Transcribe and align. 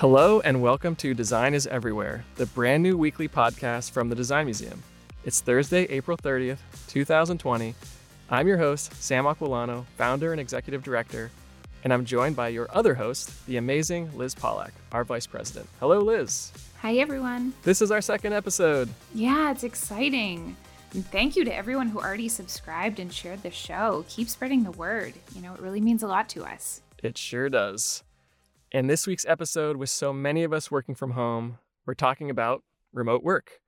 Hello, 0.00 0.40
and 0.40 0.62
welcome 0.62 0.96
to 0.96 1.12
Design 1.12 1.52
is 1.52 1.66
Everywhere, 1.66 2.24
the 2.36 2.46
brand 2.46 2.82
new 2.82 2.96
weekly 2.96 3.28
podcast 3.28 3.90
from 3.90 4.08
the 4.08 4.14
Design 4.14 4.46
Museum. 4.46 4.82
It's 5.26 5.42
Thursday, 5.42 5.82
April 5.90 6.16
30th, 6.16 6.60
2020. 6.88 7.74
I'm 8.30 8.48
your 8.48 8.56
host, 8.56 8.94
Sam 8.94 9.26
Aquilano, 9.26 9.84
founder 9.98 10.32
and 10.32 10.40
executive 10.40 10.82
director, 10.82 11.30
and 11.84 11.92
I'm 11.92 12.06
joined 12.06 12.34
by 12.34 12.48
your 12.48 12.66
other 12.74 12.94
host, 12.94 13.44
the 13.44 13.58
amazing 13.58 14.10
Liz 14.16 14.34
Pollack, 14.34 14.72
our 14.90 15.04
vice 15.04 15.26
president. 15.26 15.68
Hello, 15.80 15.98
Liz. 15.98 16.50
Hi, 16.80 16.94
everyone. 16.94 17.52
This 17.64 17.82
is 17.82 17.90
our 17.90 18.00
second 18.00 18.32
episode. 18.32 18.88
Yeah, 19.14 19.50
it's 19.50 19.64
exciting. 19.64 20.56
And 20.94 21.04
thank 21.08 21.36
you 21.36 21.44
to 21.44 21.54
everyone 21.54 21.88
who 21.88 22.00
already 22.00 22.30
subscribed 22.30 23.00
and 23.00 23.12
shared 23.12 23.42
the 23.42 23.50
show. 23.50 24.06
Keep 24.08 24.30
spreading 24.30 24.64
the 24.64 24.70
word. 24.70 25.12
You 25.34 25.42
know, 25.42 25.52
it 25.52 25.60
really 25.60 25.82
means 25.82 26.02
a 26.02 26.08
lot 26.08 26.30
to 26.30 26.46
us. 26.46 26.80
It 27.02 27.18
sure 27.18 27.50
does. 27.50 28.02
In 28.72 28.86
this 28.86 29.04
week's 29.04 29.26
episode, 29.26 29.78
with 29.78 29.90
so 29.90 30.12
many 30.12 30.44
of 30.44 30.52
us 30.52 30.70
working 30.70 30.94
from 30.94 31.12
home, 31.12 31.58
we're 31.86 31.94
talking 31.94 32.30
about 32.30 32.62
remote 32.92 33.24
work. 33.24 33.62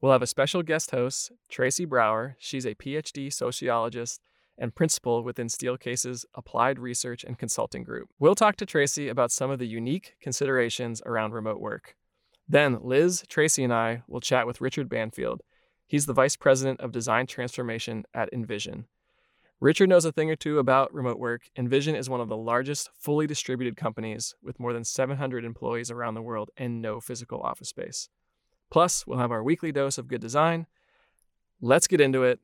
We'll 0.00 0.10
have 0.10 0.22
a 0.22 0.26
special 0.26 0.64
guest 0.64 0.90
host, 0.90 1.30
Tracy 1.48 1.84
Brower. 1.84 2.34
She's 2.40 2.66
a 2.66 2.74
PhD 2.74 3.32
sociologist 3.32 4.20
and 4.58 4.74
principal 4.74 5.22
within 5.22 5.46
Steelcase's 5.46 6.26
Applied 6.34 6.80
Research 6.80 7.22
and 7.22 7.38
Consulting 7.38 7.84
Group. 7.84 8.08
We'll 8.18 8.34
talk 8.34 8.56
to 8.56 8.66
Tracy 8.66 9.08
about 9.08 9.30
some 9.30 9.48
of 9.48 9.60
the 9.60 9.68
unique 9.68 10.16
considerations 10.20 11.00
around 11.06 11.34
remote 11.34 11.60
work. 11.60 11.94
Then 12.48 12.80
Liz, 12.82 13.22
Tracy, 13.28 13.62
and 13.62 13.72
I 13.72 14.02
will 14.08 14.20
chat 14.20 14.44
with 14.44 14.60
Richard 14.60 14.88
Banfield. 14.88 15.42
He's 15.86 16.06
the 16.06 16.12
Vice 16.12 16.34
President 16.34 16.80
of 16.80 16.90
Design 16.90 17.28
Transformation 17.28 18.06
at 18.12 18.32
InVision. 18.32 18.86
Richard 19.60 19.88
knows 19.88 20.04
a 20.04 20.12
thing 20.12 20.30
or 20.30 20.36
two 20.36 20.60
about 20.60 20.94
remote 20.94 21.18
work. 21.18 21.50
InVision 21.58 21.98
is 21.98 22.08
one 22.08 22.20
of 22.20 22.28
the 22.28 22.36
largest 22.36 22.90
fully 22.96 23.26
distributed 23.26 23.76
companies 23.76 24.36
with 24.40 24.60
more 24.60 24.72
than 24.72 24.84
700 24.84 25.44
employees 25.44 25.90
around 25.90 26.14
the 26.14 26.22
world 26.22 26.50
and 26.56 26.80
no 26.80 27.00
physical 27.00 27.40
office 27.40 27.70
space. 27.70 28.08
Plus, 28.70 29.04
we'll 29.04 29.18
have 29.18 29.32
our 29.32 29.42
weekly 29.42 29.72
dose 29.72 29.98
of 29.98 30.06
good 30.06 30.20
design. 30.20 30.68
Let's 31.60 31.88
get 31.88 32.00
into 32.00 32.22
it. 32.22 32.38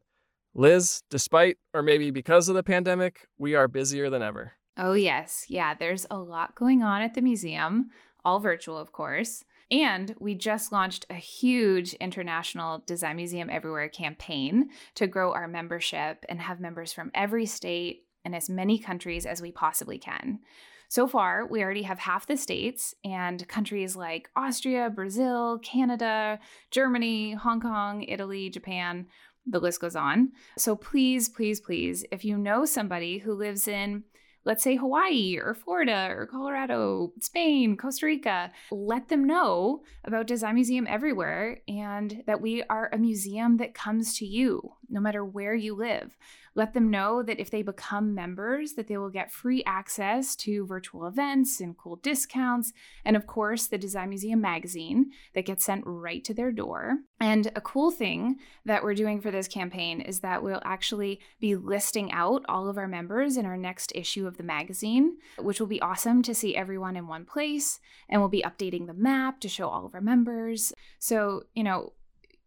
Liz, 0.55 1.05
despite 1.09 1.59
or 1.73 1.83
maybe 1.83 2.11
because 2.11 2.49
of 2.49 2.57
the 2.57 2.65
pandemic, 2.65 3.29
we 3.39 3.55
are 3.55 3.69
busier 3.69 4.11
than 4.11 4.23
ever. 4.23 4.55
Oh, 4.77 4.95
yes. 4.95 5.45
Yeah, 5.49 5.75
there's 5.75 6.07
a 6.11 6.19
lot 6.19 6.57
going 6.57 6.83
on 6.83 7.01
at 7.01 7.15
the 7.15 7.23
museum, 7.23 7.91
all 8.25 8.41
virtual, 8.41 8.77
of 8.77 8.91
course. 8.91 9.45
And 9.71 10.15
we 10.19 10.35
just 10.35 10.73
launched 10.73 11.07
a 11.11 11.15
huge 11.15 11.95
international 11.95 12.83
Design 12.87 13.17
Museum 13.17 13.49
Everywhere 13.51 13.89
campaign 13.89 14.71
to 14.95 15.07
grow 15.07 15.33
our 15.33 15.49
membership 15.49 16.25
and 16.29 16.41
have 16.41 16.61
members 16.61 16.93
from 16.93 17.11
every 17.15 17.47
state 17.47 18.05
and 18.25 18.35
as 18.35 18.49
many 18.49 18.79
countries 18.79 19.27
as 19.27 19.43
we 19.43 19.53
possibly 19.53 19.99
can. 19.99 20.41
So 20.89 21.07
far, 21.07 21.47
we 21.47 21.63
already 21.63 21.83
have 21.83 21.99
half 21.99 22.27
the 22.27 22.37
states 22.37 22.95
and 23.05 23.47
countries 23.49 23.97
like 23.97 24.29
Austria, 24.37 24.91
Brazil, 24.91 25.59
Canada, 25.59 26.39
Germany, 26.71 27.33
Hong 27.33 27.61
Kong, 27.61 28.03
Italy, 28.03 28.51
Japan. 28.51 29.07
The 29.47 29.61
list 29.61 29.81
goes 29.81 29.97
on. 29.97 30.33
So 30.57 30.77
please, 30.77 31.29
please, 31.29 31.61
please, 31.61 32.05
if 32.13 32.25
you 32.25 32.39
know 32.39 32.65
somebody 32.65 33.19
who 33.19 33.35
lives 33.35 33.67
in 33.67 34.05
let's 34.45 34.63
say 34.63 34.77
Hawaii 34.77 35.39
or 35.43 35.55
Florida 35.55 36.09
or 36.11 36.27
Colorado, 36.27 37.13
Spain, 37.21 37.77
Costa 37.77 38.07
Rica, 38.07 38.53
let 38.71 39.09
them 39.09 39.25
know 39.25 39.83
about 40.05 40.27
Design 40.27 40.55
Museum 40.55 40.87
Everywhere 40.87 41.61
and 41.67 42.23
that 42.27 42.41
we 42.41 42.63
are 42.65 42.91
a 42.93 42.99
museum 42.99 43.57
that 43.57 43.75
comes 43.75 44.17
to 44.19 44.27
you 44.27 44.75
no 44.89 45.01
matter 45.01 45.25
where 45.25 45.55
you 45.55 45.75
live. 45.75 46.17
Let 46.55 46.73
them 46.73 46.91
know 46.91 47.23
that 47.23 47.41
if 47.41 47.51
they 47.51 47.63
become 47.63 48.15
members 48.15 48.75
that 48.75 48.87
they 48.87 48.97
will 48.97 49.11
get 49.11 49.33
free 49.33 49.63
access 49.65 50.37
to 50.37 50.67
virtual 50.67 51.07
events 51.07 51.61
and 51.61 51.77
cool 51.77 51.97
discounts 51.97 52.73
and 53.05 53.17
of 53.17 53.27
course 53.27 53.67
the 53.67 53.79
Design 53.79 54.11
Museum 54.11 54.41
magazine 54.41 55.11
that 55.35 55.47
gets 55.47 55.65
sent 55.65 55.83
right 55.87 56.23
to 56.25 56.35
their 56.35 56.53
door. 56.53 56.99
And 57.19 57.51
a 57.57 57.61
cool 57.61 57.91
thing 57.91 58.37
that 58.65 58.85
we're 58.85 58.95
doing 58.95 59.21
for 59.21 59.31
this 59.31 59.49
campaign 59.49 60.01
is 60.01 60.21
that 60.21 60.43
we'll 60.43 60.63
actually 60.65 61.21
be 61.41 61.57
listing 61.57 62.13
out 62.13 62.45
all 62.49 62.69
of 62.69 62.79
our 62.79 62.89
members 62.89 63.37
in 63.37 63.47
our 63.47 63.57
next 63.57 63.93
issue 63.95 64.27
of 64.27 64.37
the 64.37 64.43
magazine, 64.43 65.17
which 65.39 65.59
will 65.59 65.67
be 65.67 65.83
awesome 65.83 66.23
to 66.23 66.35
see 66.35 66.55
everyone 66.55 66.97
in 66.97 67.09
one 67.09 67.25
place 67.25 67.81
and 68.09 68.21
we'll 68.21 68.29
be 68.29 68.43
updating 68.43 68.87
the 68.87 68.95
map 68.95 69.41
to 69.41 69.49
show 69.49 69.69
all 69.69 69.87
of 69.87 69.95
our 69.95 70.01
members. 70.01 70.73
So, 70.99 71.45
you 71.55 71.65
know, 71.65 71.95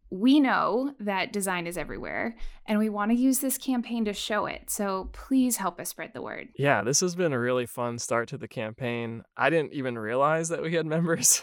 we 0.09 0.39
know 0.39 0.93
that 0.99 1.33
design 1.33 1.67
is 1.67 1.77
everywhere 1.77 2.35
and 2.65 2.79
we 2.79 2.89
want 2.89 3.11
to 3.11 3.17
use 3.17 3.39
this 3.39 3.57
campaign 3.57 4.05
to 4.05 4.13
show 4.13 4.45
it. 4.45 4.69
So 4.69 5.09
please 5.11 5.57
help 5.57 5.79
us 5.79 5.89
spread 5.89 6.13
the 6.13 6.21
word. 6.21 6.49
Yeah, 6.57 6.81
this 6.83 7.01
has 7.01 7.15
been 7.15 7.33
a 7.33 7.39
really 7.39 7.65
fun 7.65 7.99
start 7.99 8.29
to 8.29 8.37
the 8.37 8.47
campaign. 8.47 9.23
I 9.35 9.49
didn't 9.49 9.73
even 9.73 9.97
realize 9.97 10.49
that 10.49 10.61
we 10.61 10.73
had 10.73 10.85
members 10.97 11.41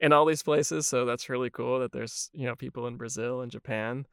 in 0.00 0.12
all 0.12 0.24
these 0.24 0.42
places, 0.42 0.86
so 0.86 1.04
that's 1.04 1.28
really 1.28 1.50
cool 1.50 1.80
that 1.80 1.92
there's, 1.92 2.30
you 2.32 2.46
know, 2.46 2.56
people 2.56 2.86
in 2.86 2.96
Brazil 2.96 3.42
and 3.42 3.52
Japan. 3.52 4.06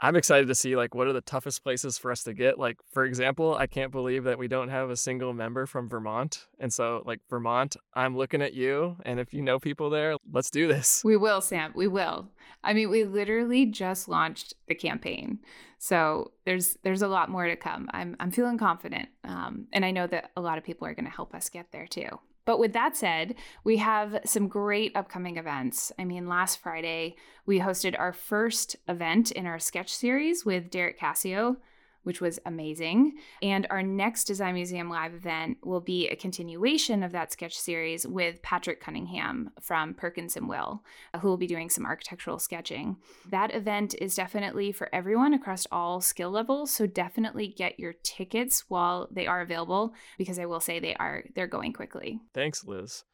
I'm 0.00 0.16
excited 0.16 0.46
to 0.48 0.54
see 0.54 0.76
like 0.76 0.94
what 0.94 1.06
are 1.06 1.12
the 1.12 1.20
toughest 1.20 1.62
places 1.62 1.98
for 1.98 2.12
us 2.12 2.22
to 2.24 2.34
get. 2.34 2.58
Like 2.58 2.78
for 2.92 3.04
example, 3.04 3.56
I 3.56 3.66
can't 3.66 3.90
believe 3.90 4.24
that 4.24 4.38
we 4.38 4.48
don't 4.48 4.68
have 4.68 4.90
a 4.90 4.96
single 4.96 5.32
member 5.32 5.66
from 5.66 5.88
Vermont. 5.88 6.46
And 6.60 6.72
so 6.72 7.02
like 7.04 7.20
Vermont, 7.28 7.76
I'm 7.94 8.16
looking 8.16 8.42
at 8.42 8.54
you 8.54 8.96
and 9.04 9.18
if 9.18 9.34
you 9.34 9.42
know 9.42 9.58
people 9.58 9.90
there, 9.90 10.16
let's 10.30 10.50
do 10.50 10.68
this. 10.68 11.02
We 11.04 11.16
will, 11.16 11.40
Sam. 11.40 11.72
We 11.74 11.88
will. 11.88 12.28
I 12.62 12.72
mean, 12.74 12.90
we 12.90 13.04
literally 13.04 13.66
just 13.66 14.08
launched 14.08 14.54
the 14.68 14.74
campaign. 14.74 15.40
So 15.78 16.32
there's 16.44 16.76
there's 16.82 17.02
a 17.02 17.08
lot 17.08 17.28
more 17.28 17.46
to 17.46 17.56
come. 17.56 17.88
I'm 17.92 18.16
I'm 18.20 18.30
feeling 18.30 18.58
confident. 18.58 19.08
Um, 19.24 19.66
and 19.72 19.84
I 19.84 19.90
know 19.90 20.06
that 20.06 20.30
a 20.36 20.40
lot 20.40 20.58
of 20.58 20.64
people 20.64 20.86
are 20.86 20.94
going 20.94 21.06
to 21.06 21.10
help 21.10 21.34
us 21.34 21.48
get 21.48 21.72
there 21.72 21.86
too. 21.86 22.20
But 22.48 22.58
with 22.58 22.72
that 22.72 22.96
said, 22.96 23.34
we 23.62 23.76
have 23.76 24.20
some 24.24 24.48
great 24.48 24.96
upcoming 24.96 25.36
events. 25.36 25.92
I 25.98 26.06
mean, 26.06 26.30
last 26.30 26.60
Friday, 26.60 27.16
we 27.44 27.60
hosted 27.60 27.94
our 27.98 28.14
first 28.14 28.74
event 28.88 29.30
in 29.30 29.44
our 29.44 29.58
sketch 29.58 29.94
series 29.94 30.46
with 30.46 30.70
Derek 30.70 30.98
Cassio, 30.98 31.58
which 32.02 32.20
was 32.20 32.38
amazing. 32.46 33.14
And 33.42 33.66
our 33.70 33.82
next 33.82 34.24
Design 34.24 34.54
Museum 34.54 34.88
Live 34.88 35.14
event 35.14 35.58
will 35.62 35.80
be 35.80 36.08
a 36.08 36.16
continuation 36.16 37.02
of 37.02 37.12
that 37.12 37.32
sketch 37.32 37.58
series 37.58 38.06
with 38.06 38.42
Patrick 38.42 38.80
Cunningham 38.80 39.50
from 39.60 39.94
Perkins 39.94 40.36
and 40.36 40.48
Will, 40.48 40.82
uh, 41.12 41.18
who 41.18 41.28
will 41.28 41.36
be 41.36 41.46
doing 41.46 41.70
some 41.70 41.84
architectural 41.84 42.38
sketching. 42.38 42.96
That 43.30 43.54
event 43.54 43.94
is 44.00 44.14
definitely 44.14 44.72
for 44.72 44.88
everyone 44.92 45.34
across 45.34 45.66
all 45.70 46.00
skill 46.00 46.30
levels, 46.30 46.70
so 46.70 46.86
definitely 46.86 47.48
get 47.48 47.78
your 47.78 47.94
tickets 48.02 48.64
while 48.68 49.08
they 49.10 49.26
are 49.26 49.40
available 49.40 49.94
because 50.16 50.38
I 50.38 50.46
will 50.46 50.60
say 50.60 50.78
they 50.78 50.94
are 50.94 51.24
they're 51.34 51.46
going 51.46 51.72
quickly. 51.72 52.20
Thanks, 52.32 52.64
Liz. 52.64 53.04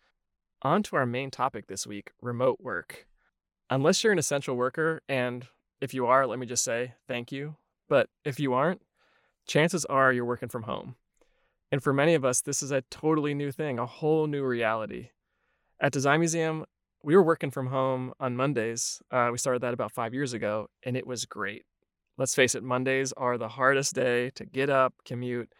On 0.62 0.82
to 0.84 0.96
our 0.96 1.06
main 1.06 1.30
topic 1.30 1.66
this 1.66 1.86
week, 1.86 2.12
remote 2.22 2.58
work. 2.60 3.06
Unless 3.70 4.04
you're 4.04 4.12
an 4.12 4.18
essential 4.18 4.56
worker 4.56 5.02
and 5.08 5.46
if 5.80 5.92
you 5.92 6.06
are, 6.06 6.26
let 6.26 6.38
me 6.38 6.46
just 6.46 6.64
say 6.64 6.94
thank 7.08 7.32
you 7.32 7.56
but 7.88 8.08
if 8.24 8.40
you 8.40 8.54
aren't, 8.54 8.82
chances 9.46 9.84
are 9.86 10.12
you're 10.12 10.24
working 10.24 10.48
from 10.48 10.64
home. 10.64 10.96
And 11.70 11.82
for 11.82 11.92
many 11.92 12.14
of 12.14 12.24
us, 12.24 12.40
this 12.40 12.62
is 12.62 12.70
a 12.70 12.82
totally 12.82 13.34
new 13.34 13.50
thing, 13.50 13.78
a 13.78 13.86
whole 13.86 14.26
new 14.26 14.44
reality. 14.44 15.10
At 15.80 15.92
Design 15.92 16.20
Museum, 16.20 16.64
we 17.02 17.16
were 17.16 17.22
working 17.22 17.50
from 17.50 17.66
home 17.66 18.14
on 18.18 18.36
Mondays. 18.36 19.02
Uh, 19.10 19.28
we 19.32 19.38
started 19.38 19.62
that 19.62 19.74
about 19.74 19.92
five 19.92 20.14
years 20.14 20.32
ago, 20.32 20.68
and 20.84 20.96
it 20.96 21.06
was 21.06 21.26
great. 21.26 21.64
Let's 22.16 22.34
face 22.34 22.54
it, 22.54 22.62
Mondays 22.62 23.12
are 23.12 23.36
the 23.36 23.48
hardest 23.48 23.94
day 23.94 24.30
to 24.36 24.46
get 24.46 24.70
up, 24.70 24.94
commute. 25.04 25.52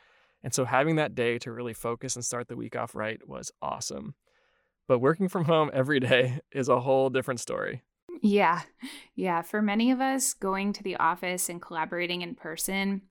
And 0.42 0.54
so 0.54 0.64
having 0.64 0.96
that 0.96 1.14
day 1.14 1.38
to 1.40 1.52
really 1.52 1.74
focus 1.74 2.16
and 2.16 2.24
start 2.24 2.48
the 2.48 2.56
week 2.56 2.76
off 2.76 2.94
right 2.94 3.20
was 3.26 3.50
awesome. 3.60 4.14
But 4.86 5.00
working 5.00 5.28
from 5.28 5.46
home 5.46 5.70
every 5.74 6.00
day 6.10 6.40
is 6.52 6.68
a 6.68 6.80
whole 6.80 7.10
different 7.10 7.40
story. 7.40 7.82
Yeah. 8.22 8.62
Yeah. 9.14 9.42
For 9.42 9.60
many 9.62 9.90
of 9.90 10.00
us, 10.00 10.34
going 10.34 10.72
to 10.74 10.82
the 10.82 10.96
office 10.96 11.48
and 11.48 11.60
collaborating 11.60 12.22
in 12.22 12.34
person 12.34 13.02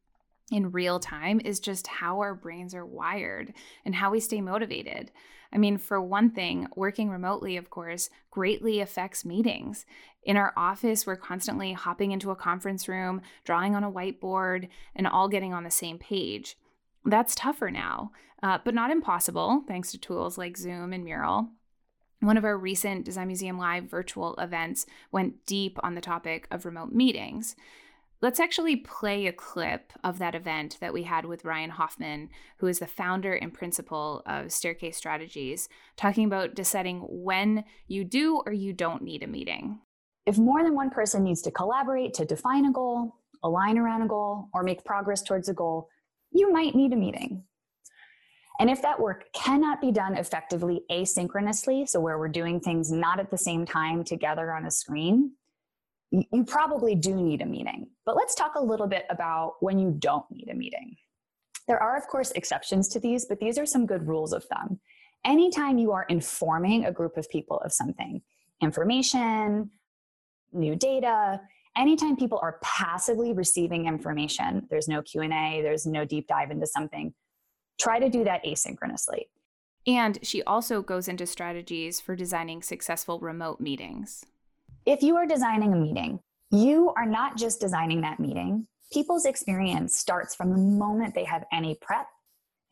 in 0.51 0.71
real 0.71 0.99
time 0.99 1.41
is 1.43 1.59
just 1.59 1.87
how 1.87 2.19
our 2.19 2.35
brains 2.35 2.75
are 2.75 2.85
wired 2.85 3.53
and 3.85 3.95
how 3.95 4.11
we 4.11 4.19
stay 4.19 4.41
motivated. 4.41 5.11
I 5.53 5.57
mean, 5.57 5.77
for 5.77 6.01
one 6.01 6.31
thing, 6.31 6.67
working 6.75 7.09
remotely, 7.09 7.57
of 7.57 7.69
course, 7.69 8.09
greatly 8.31 8.79
affects 8.79 9.23
meetings. 9.23 9.85
In 10.23 10.35
our 10.35 10.51
office, 10.57 11.05
we're 11.05 11.15
constantly 11.15 11.73
hopping 11.73 12.11
into 12.11 12.31
a 12.31 12.35
conference 12.35 12.87
room, 12.87 13.21
drawing 13.43 13.75
on 13.75 13.83
a 13.83 13.91
whiteboard, 13.91 14.69
and 14.95 15.05
all 15.05 15.29
getting 15.29 15.53
on 15.53 15.63
the 15.63 15.71
same 15.71 15.99
page. 15.99 16.57
That's 17.05 17.35
tougher 17.35 17.69
now, 17.69 18.11
uh, 18.41 18.59
but 18.65 18.73
not 18.73 18.89
impossible, 18.89 19.63
thanks 19.67 19.91
to 19.91 19.99
tools 19.99 20.37
like 20.37 20.57
Zoom 20.57 20.91
and 20.91 21.03
Mural. 21.03 21.49
One 22.23 22.37
of 22.37 22.45
our 22.45 22.57
recent 22.57 23.03
Design 23.03 23.27
Museum 23.27 23.57
Live 23.57 23.83
virtual 23.83 24.33
events 24.35 24.85
went 25.11 25.45
deep 25.45 25.77
on 25.83 25.93
the 25.93 25.99
topic 25.99 26.47
of 26.51 26.63
remote 26.63 26.93
meetings. 26.93 27.53
Let's 28.21 28.39
actually 28.39 28.77
play 28.77 29.27
a 29.27 29.33
clip 29.33 29.91
of 30.05 30.19
that 30.19 30.33
event 30.33 30.77
that 30.79 30.93
we 30.93 31.03
had 31.03 31.25
with 31.25 31.43
Ryan 31.43 31.71
Hoffman, 31.71 32.29
who 32.59 32.67
is 32.67 32.79
the 32.79 32.87
founder 32.87 33.33
and 33.33 33.53
principal 33.53 34.23
of 34.25 34.53
Staircase 34.53 34.95
Strategies, 34.95 35.67
talking 35.97 36.23
about 36.23 36.55
deciding 36.55 36.99
when 37.01 37.65
you 37.89 38.05
do 38.05 38.41
or 38.45 38.53
you 38.53 38.71
don't 38.71 39.01
need 39.01 39.21
a 39.21 39.27
meeting. 39.27 39.81
If 40.25 40.37
more 40.37 40.63
than 40.63 40.75
one 40.75 40.91
person 40.91 41.25
needs 41.25 41.41
to 41.41 41.51
collaborate 41.51 42.13
to 42.13 42.25
define 42.25 42.63
a 42.63 42.71
goal, 42.71 43.17
align 43.43 43.77
around 43.77 44.01
a 44.01 44.07
goal, 44.07 44.47
or 44.53 44.63
make 44.63 44.85
progress 44.85 45.23
towards 45.23 45.49
a 45.49 45.53
goal, 45.53 45.89
you 46.31 46.53
might 46.53 46.73
need 46.73 46.93
a 46.93 46.95
meeting. 46.95 47.43
And 48.59 48.69
if 48.69 48.81
that 48.83 48.99
work 48.99 49.25
cannot 49.33 49.81
be 49.81 49.91
done 49.91 50.15
effectively 50.15 50.83
asynchronously, 50.91 51.87
so 51.87 51.99
where 51.99 52.19
we're 52.19 52.27
doing 52.27 52.59
things 52.59 52.91
not 52.91 53.19
at 53.19 53.31
the 53.31 53.37
same 53.37 53.65
time 53.65 54.03
together 54.03 54.53
on 54.53 54.65
a 54.65 54.71
screen, 54.71 55.31
you 56.11 56.45
probably 56.45 56.93
do 56.93 57.15
need 57.15 57.41
a 57.41 57.45
meeting. 57.45 57.87
But 58.05 58.15
let's 58.15 58.35
talk 58.35 58.53
a 58.55 58.63
little 58.63 58.87
bit 58.87 59.05
about 59.09 59.55
when 59.61 59.79
you 59.79 59.95
don't 59.97 60.29
need 60.29 60.49
a 60.49 60.53
meeting. 60.53 60.95
There 61.67 61.81
are, 61.81 61.97
of 61.97 62.07
course, 62.07 62.31
exceptions 62.31 62.87
to 62.89 62.99
these, 62.99 63.25
but 63.25 63.39
these 63.39 63.57
are 63.57 63.65
some 63.65 63.87
good 63.87 64.07
rules 64.07 64.33
of 64.33 64.43
thumb. 64.43 64.79
Anytime 65.25 65.77
you 65.79 65.91
are 65.91 66.05
informing 66.09 66.85
a 66.85 66.91
group 66.91 67.17
of 67.17 67.29
people 67.29 67.57
of 67.61 67.73
something, 67.73 68.21
information, 68.61 69.71
new 70.51 70.75
data, 70.75 71.41
anytime 71.75 72.15
people 72.15 72.39
are 72.43 72.59
passively 72.61 73.33
receiving 73.33 73.87
information, 73.87 74.67
there's 74.69 74.87
no 74.87 75.01
Q&A, 75.01 75.61
there's 75.63 75.85
no 75.85 76.05
deep 76.05 76.27
dive 76.27 76.51
into 76.51 76.67
something, 76.67 77.13
try 77.83 77.99
to 77.99 78.09
do 78.09 78.23
that 78.23 78.43
asynchronously. 78.45 79.25
And 79.85 80.17
she 80.23 80.41
also 80.43 80.81
goes 80.81 81.09
into 81.09 81.27
strategies 81.27 81.99
for 81.99 82.15
designing 82.15 82.61
successful 82.61 83.19
remote 83.19 83.59
meetings. 83.59 84.25
If 84.85 85.03
you 85.03 85.17
are 85.17 85.25
designing 85.25 85.73
a 85.73 85.75
meeting, 85.75 86.21
you 86.49 86.93
are 86.95 87.05
not 87.05 87.35
just 87.35 87.59
designing 87.59 87.99
that 88.01 88.21
meeting. 88.21 88.67
People's 88.93 89.25
experience 89.25 89.97
starts 89.97 90.33
from 90.33 90.51
the 90.51 90.57
moment 90.57 91.13
they 91.13 91.25
have 91.25 91.43
any 91.51 91.75
prep 91.81 92.07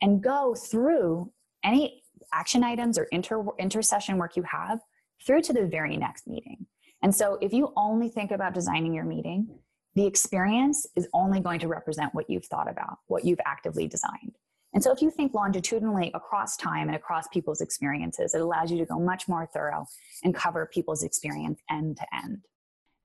and 0.00 0.22
go 0.22 0.54
through 0.54 1.30
any 1.62 2.02
action 2.32 2.64
items 2.64 2.98
or 2.98 3.04
inter 3.12 3.44
intersession 3.58 4.16
work 4.16 4.36
you 4.36 4.44
have 4.44 4.80
through 5.26 5.42
to 5.42 5.52
the 5.52 5.66
very 5.66 5.96
next 5.98 6.26
meeting. 6.26 6.66
And 7.02 7.14
so 7.14 7.36
if 7.42 7.52
you 7.52 7.72
only 7.76 8.08
think 8.08 8.30
about 8.30 8.54
designing 8.54 8.94
your 8.94 9.04
meeting, 9.04 9.58
the 9.94 10.06
experience 10.06 10.86
is 10.96 11.06
only 11.12 11.40
going 11.40 11.60
to 11.60 11.68
represent 11.68 12.14
what 12.14 12.30
you've 12.30 12.46
thought 12.46 12.70
about, 12.70 12.98
what 13.08 13.26
you've 13.26 13.40
actively 13.44 13.86
designed. 13.86 14.38
And 14.74 14.82
so 14.82 14.90
if 14.92 15.02
you 15.02 15.10
think 15.10 15.34
longitudinally 15.34 16.10
across 16.14 16.56
time 16.56 16.88
and 16.88 16.96
across 16.96 17.28
people's 17.28 17.60
experiences, 17.60 18.34
it 18.34 18.40
allows 18.40 18.70
you 18.70 18.78
to 18.78 18.86
go 18.86 18.98
much 18.98 19.28
more 19.28 19.46
thorough 19.52 19.86
and 20.24 20.34
cover 20.34 20.68
people's 20.72 21.02
experience 21.02 21.60
end 21.70 21.98
to 21.98 22.06
end. 22.14 22.46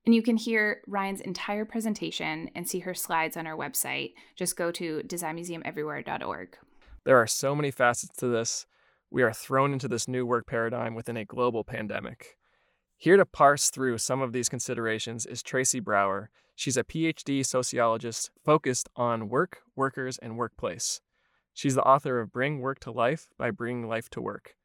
And 0.06 0.16
you 0.16 0.22
can 0.22 0.38
hear 0.38 0.82
Ryan's 0.88 1.20
entire 1.20 1.66
presentation 1.66 2.50
and 2.56 2.68
see 2.68 2.80
her 2.80 2.94
slides 2.94 3.36
on 3.36 3.46
our 3.46 3.58
website. 3.58 4.14
Just 4.38 4.56
go 4.56 4.72
to 4.72 5.02
designmuseumeverywhere.org. 5.06 6.58
There 7.04 7.18
are 7.18 7.28
so 7.28 7.54
many 7.54 7.72
facets 7.72 8.16
to 8.20 8.28
this. 8.28 8.66
We 9.12 9.22
are 9.24 9.34
thrown 9.34 9.74
into 9.74 9.90
this 9.90 10.08
new 10.08 10.26
work 10.26 10.48
paradigm 10.48 10.96
within 10.96 11.18
a 11.18 11.26
global 11.26 11.66
pandemic. 11.66 12.38
Here 12.96 13.18
to 13.18 13.26
parse 13.26 13.70
through 13.70 13.98
some 13.98 14.22
of 14.22 14.32
these 14.32 14.48
considerations 14.48 15.26
is 15.26 15.44
Tracy 15.44 15.82
Brower. 15.82 16.30
She's 16.56 16.78
a 16.78 16.84
PhD 16.84 17.46
sociologist 17.46 18.32
focused 18.44 18.88
on 18.96 19.28
work, 19.28 19.60
workers, 19.76 20.18
and 20.18 20.38
workplace. 20.38 21.02
She's 21.58 21.74
the 21.74 21.82
author 21.82 22.20
of 22.20 22.32
Bring 22.32 22.60
Work 22.60 22.80
to 22.82 22.92
Life 22.92 23.30
by 23.36 23.50
Bringing 23.50 23.88
Life 23.88 24.12
to 24.12 24.22
Work, 24.22 24.56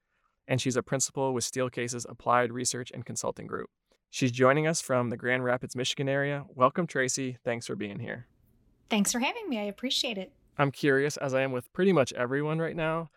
and 0.46 0.60
she's 0.60 0.76
a 0.76 0.82
principal 0.82 1.32
with 1.32 1.42
Steelcase's 1.42 2.04
Applied 2.06 2.52
Research 2.52 2.90
and 2.92 3.06
Consulting 3.06 3.46
Group. 3.46 3.70
She's 4.10 4.30
joining 4.30 4.66
us 4.66 4.82
from 4.82 5.08
the 5.08 5.16
Grand 5.16 5.42
Rapids, 5.42 5.74
Michigan 5.74 6.06
area. 6.06 6.44
Welcome, 6.54 6.86
Tracy. 6.86 7.38
Thanks 7.42 7.66
for 7.66 7.76
being 7.76 7.98
here. 7.98 8.26
Thanks 8.90 9.10
for 9.10 9.20
having 9.20 9.48
me. 9.48 9.58
I 9.58 9.62
appreciate 9.62 10.18
it. 10.18 10.34
I'm 10.58 10.70
curious, 10.70 11.16
as 11.16 11.32
I 11.32 11.40
am 11.40 11.50
with 11.50 11.72
pretty 11.72 11.94
much 11.94 12.12
everyone 12.12 12.58
right 12.58 12.76
now, 12.76 13.08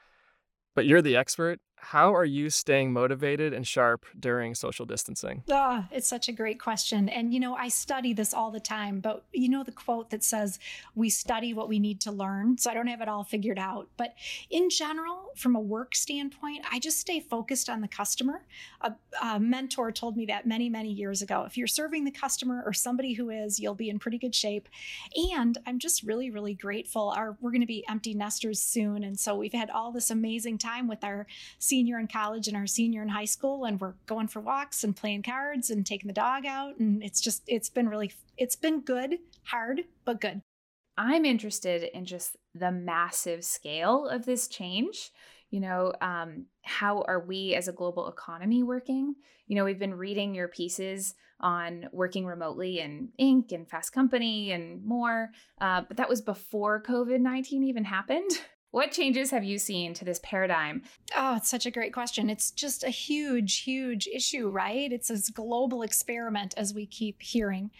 but 0.73 0.85
you're 0.85 1.01
the 1.01 1.17
expert 1.17 1.59
how 1.77 2.15
are 2.15 2.25
you 2.25 2.49
staying 2.49 2.91
motivated 2.91 3.53
and 3.53 3.67
sharp 3.67 4.05
during 4.19 4.55
social 4.55 4.85
distancing? 4.85 5.43
Oh, 5.51 5.85
it's 5.91 6.07
such 6.07 6.27
a 6.27 6.31
great 6.31 6.59
question. 6.59 7.09
And, 7.09 7.33
you 7.33 7.39
know, 7.39 7.55
I 7.55 7.67
study 7.67 8.11
this 8.13 8.33
all 8.33 8.49
the 8.49 8.59
time, 8.59 8.99
but 8.99 9.23
you 9.31 9.49
know, 9.49 9.63
the 9.63 9.71
quote 9.71 10.09
that 10.09 10.23
says, 10.23 10.57
we 10.95 11.09
study 11.09 11.53
what 11.53 11.69
we 11.69 11.77
need 11.77 12.01
to 12.01 12.11
learn. 12.11 12.57
So 12.57 12.71
I 12.71 12.73
don't 12.73 12.87
have 12.87 13.01
it 13.01 13.07
all 13.07 13.23
figured 13.23 13.59
out. 13.59 13.87
But 13.97 14.15
in 14.49 14.69
general, 14.69 15.31
from 15.35 15.55
a 15.55 15.59
work 15.59 15.95
standpoint, 15.95 16.65
I 16.71 16.79
just 16.79 16.99
stay 16.99 17.19
focused 17.19 17.69
on 17.69 17.81
the 17.81 17.87
customer. 17.87 18.45
A, 18.81 18.93
a 19.21 19.39
mentor 19.39 19.91
told 19.91 20.17
me 20.17 20.25
that 20.25 20.47
many, 20.47 20.69
many 20.69 20.91
years 20.91 21.21
ago. 21.21 21.43
If 21.45 21.55
you're 21.55 21.67
serving 21.67 22.03
the 22.03 22.11
customer 22.11 22.63
or 22.65 22.73
somebody 22.73 23.13
who 23.13 23.29
is, 23.29 23.59
you'll 23.59 23.75
be 23.75 23.89
in 23.89 23.99
pretty 23.99 24.17
good 24.17 24.33
shape. 24.33 24.69
And 25.33 25.57
I'm 25.67 25.77
just 25.77 26.03
really, 26.03 26.31
really 26.31 26.55
grateful. 26.55 27.13
Our, 27.15 27.37
we're 27.41 27.51
going 27.51 27.61
to 27.61 27.67
be 27.67 27.85
empty 27.87 28.13
nesters 28.13 28.59
soon. 28.59 29.03
And 29.03 29.19
so 29.19 29.35
we've 29.35 29.53
had 29.53 29.69
all 29.69 29.91
this 29.91 30.09
amazing 30.09 30.57
time 30.57 30.87
with 30.87 31.03
our 31.03 31.27
senior 31.75 31.99
in 31.99 32.07
college 32.07 32.47
and 32.47 32.55
our 32.55 32.65
senior 32.65 33.01
in 33.01 33.09
high 33.09 33.25
school 33.25 33.65
and 33.65 33.81
we're 33.81 33.95
going 34.05 34.29
for 34.29 34.39
walks 34.39 34.85
and 34.85 34.95
playing 34.95 35.21
cards 35.21 35.69
and 35.69 35.85
taking 35.85 36.07
the 36.07 36.13
dog 36.13 36.45
out 36.45 36.79
and 36.79 37.03
it's 37.03 37.19
just 37.19 37.43
it's 37.47 37.69
been 37.69 37.89
really 37.89 38.13
it's 38.37 38.55
been 38.55 38.79
good 38.79 39.17
hard 39.43 39.81
but 40.05 40.21
good. 40.21 40.41
I'm 40.97 41.25
interested 41.25 41.83
in 41.93 42.05
just 42.05 42.37
the 42.53 42.71
massive 42.71 43.43
scale 43.43 44.07
of 44.07 44.25
this 44.25 44.47
change. 44.47 45.11
You 45.49 45.59
know 45.59 45.91
um, 45.99 46.45
how 46.63 47.03
are 47.09 47.19
we 47.19 47.55
as 47.55 47.67
a 47.67 47.73
global 47.73 48.07
economy 48.07 48.63
working? 48.63 49.15
You 49.47 49.57
know 49.57 49.65
we've 49.65 49.77
been 49.77 49.95
reading 49.95 50.33
your 50.33 50.47
pieces 50.47 51.13
on 51.41 51.89
working 51.91 52.25
remotely 52.25 52.79
in 52.79 53.09
inc 53.19 53.51
and 53.51 53.69
fast 53.69 53.91
company 53.91 54.53
and 54.53 54.81
more 54.85 55.31
uh, 55.59 55.81
but 55.85 55.97
that 55.97 56.07
was 56.07 56.21
before 56.21 56.81
covid-19 56.81 57.61
even 57.65 57.83
happened 57.83 58.31
What 58.71 58.91
changes 58.91 59.31
have 59.31 59.45
you 59.45 59.57
seen 59.57 59.93
to 59.93 60.03
this 60.03 60.19
paradigm? 60.21 60.83
Oh, 61.15 61.37
it's 61.37 61.49
such 61.49 61.65
a 61.65 61.71
great 61.71 61.93
question. 61.93 62.29
It's 62.29 62.51
just 62.51 62.83
a 62.83 62.89
huge, 62.89 63.59
huge 63.59 64.05
issue, 64.05 64.49
right? 64.49 64.91
It's 64.91 65.07
this 65.07 65.29
global 65.29 65.81
experiment 65.81 66.53
as 66.57 66.73
we 66.73 66.85
keep 66.85 67.21
hearing. 67.21 67.71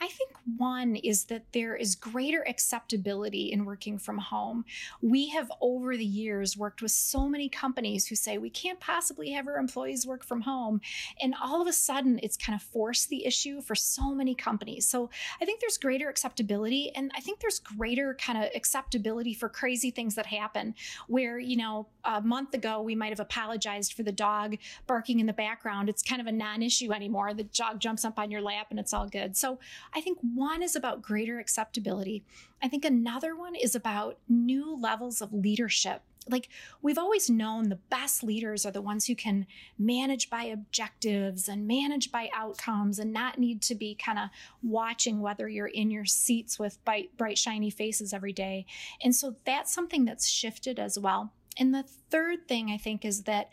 I 0.00 0.06
think 0.06 0.30
one 0.56 0.94
is 0.94 1.24
that 1.24 1.46
there 1.52 1.74
is 1.74 1.96
greater 1.96 2.46
acceptability 2.46 3.50
in 3.50 3.64
working 3.64 3.98
from 3.98 4.18
home. 4.18 4.64
We 5.02 5.28
have 5.30 5.50
over 5.60 5.96
the 5.96 6.04
years 6.04 6.56
worked 6.56 6.82
with 6.82 6.92
so 6.92 7.28
many 7.28 7.48
companies 7.48 8.06
who 8.06 8.14
say 8.14 8.38
we 8.38 8.50
can't 8.50 8.78
possibly 8.78 9.32
have 9.32 9.48
our 9.48 9.56
employees 9.56 10.06
work 10.06 10.22
from 10.24 10.42
home. 10.42 10.80
And 11.20 11.34
all 11.42 11.62
of 11.62 11.66
a 11.66 11.72
sudden, 11.72 12.20
it's 12.22 12.36
kind 12.36 12.54
of 12.54 12.62
forced 12.62 13.08
the 13.08 13.26
issue 13.26 13.60
for 13.60 13.74
so 13.74 14.14
many 14.14 14.36
companies. 14.36 14.86
So 14.86 15.10
I 15.40 15.46
think 15.46 15.60
there's 15.60 15.78
greater 15.78 16.08
acceptability. 16.08 16.92
And 16.94 17.10
I 17.16 17.20
think 17.20 17.40
there's 17.40 17.58
greater 17.58 18.14
kind 18.20 18.38
of 18.38 18.50
acceptability 18.54 19.34
for 19.34 19.48
crazy 19.48 19.90
things 19.90 20.14
that 20.14 20.26
happen 20.34 20.74
where, 21.08 21.38
you 21.38 21.56
know, 21.56 21.86
a 22.04 22.20
month 22.20 22.54
ago 22.54 22.80
we 22.80 22.94
might 22.94 23.10
have 23.10 23.20
apologized 23.20 23.92
for 23.94 24.02
the 24.02 24.12
dog 24.12 24.56
barking 24.86 25.20
in 25.20 25.26
the 25.26 25.32
background. 25.32 25.88
It's 25.88 26.02
kind 26.02 26.20
of 26.20 26.26
a 26.26 26.32
non 26.32 26.62
issue 26.62 26.92
anymore. 26.92 27.34
The 27.34 27.44
dog 27.44 27.80
jumps 27.80 28.04
up 28.04 28.18
on 28.18 28.30
your 28.30 28.40
lap 28.40 28.68
and 28.70 28.78
it's 28.78 28.92
all 28.92 29.08
good. 29.08 29.36
So 29.36 29.58
I 29.94 30.00
think 30.00 30.18
one 30.34 30.62
is 30.62 30.76
about 30.76 31.02
greater 31.02 31.38
acceptability. 31.38 32.24
I 32.62 32.68
think 32.68 32.84
another 32.84 33.36
one 33.36 33.54
is 33.54 33.74
about 33.74 34.18
new 34.28 34.78
levels 34.80 35.20
of 35.20 35.32
leadership 35.32 36.02
like 36.28 36.48
we've 36.82 36.98
always 36.98 37.28
known 37.28 37.68
the 37.68 37.76
best 37.76 38.22
leaders 38.22 38.64
are 38.64 38.72
the 38.72 38.80
ones 38.80 39.06
who 39.06 39.14
can 39.14 39.46
manage 39.78 40.30
by 40.30 40.44
objectives 40.44 41.48
and 41.48 41.66
manage 41.66 42.10
by 42.10 42.30
outcomes 42.34 42.98
and 42.98 43.12
not 43.12 43.38
need 43.38 43.62
to 43.62 43.74
be 43.74 43.94
kind 43.94 44.18
of 44.18 44.28
watching 44.62 45.20
whether 45.20 45.48
you're 45.48 45.66
in 45.66 45.90
your 45.90 46.04
seats 46.04 46.58
with 46.58 46.82
bright, 46.84 47.16
bright 47.16 47.38
shiny 47.38 47.70
faces 47.70 48.12
every 48.12 48.32
day. 48.32 48.66
And 49.02 49.14
so 49.14 49.36
that's 49.44 49.72
something 49.72 50.04
that's 50.04 50.28
shifted 50.28 50.78
as 50.78 50.98
well. 50.98 51.32
And 51.56 51.74
the 51.74 51.84
third 52.10 52.48
thing 52.48 52.70
I 52.70 52.78
think 52.78 53.04
is 53.04 53.22
that 53.22 53.50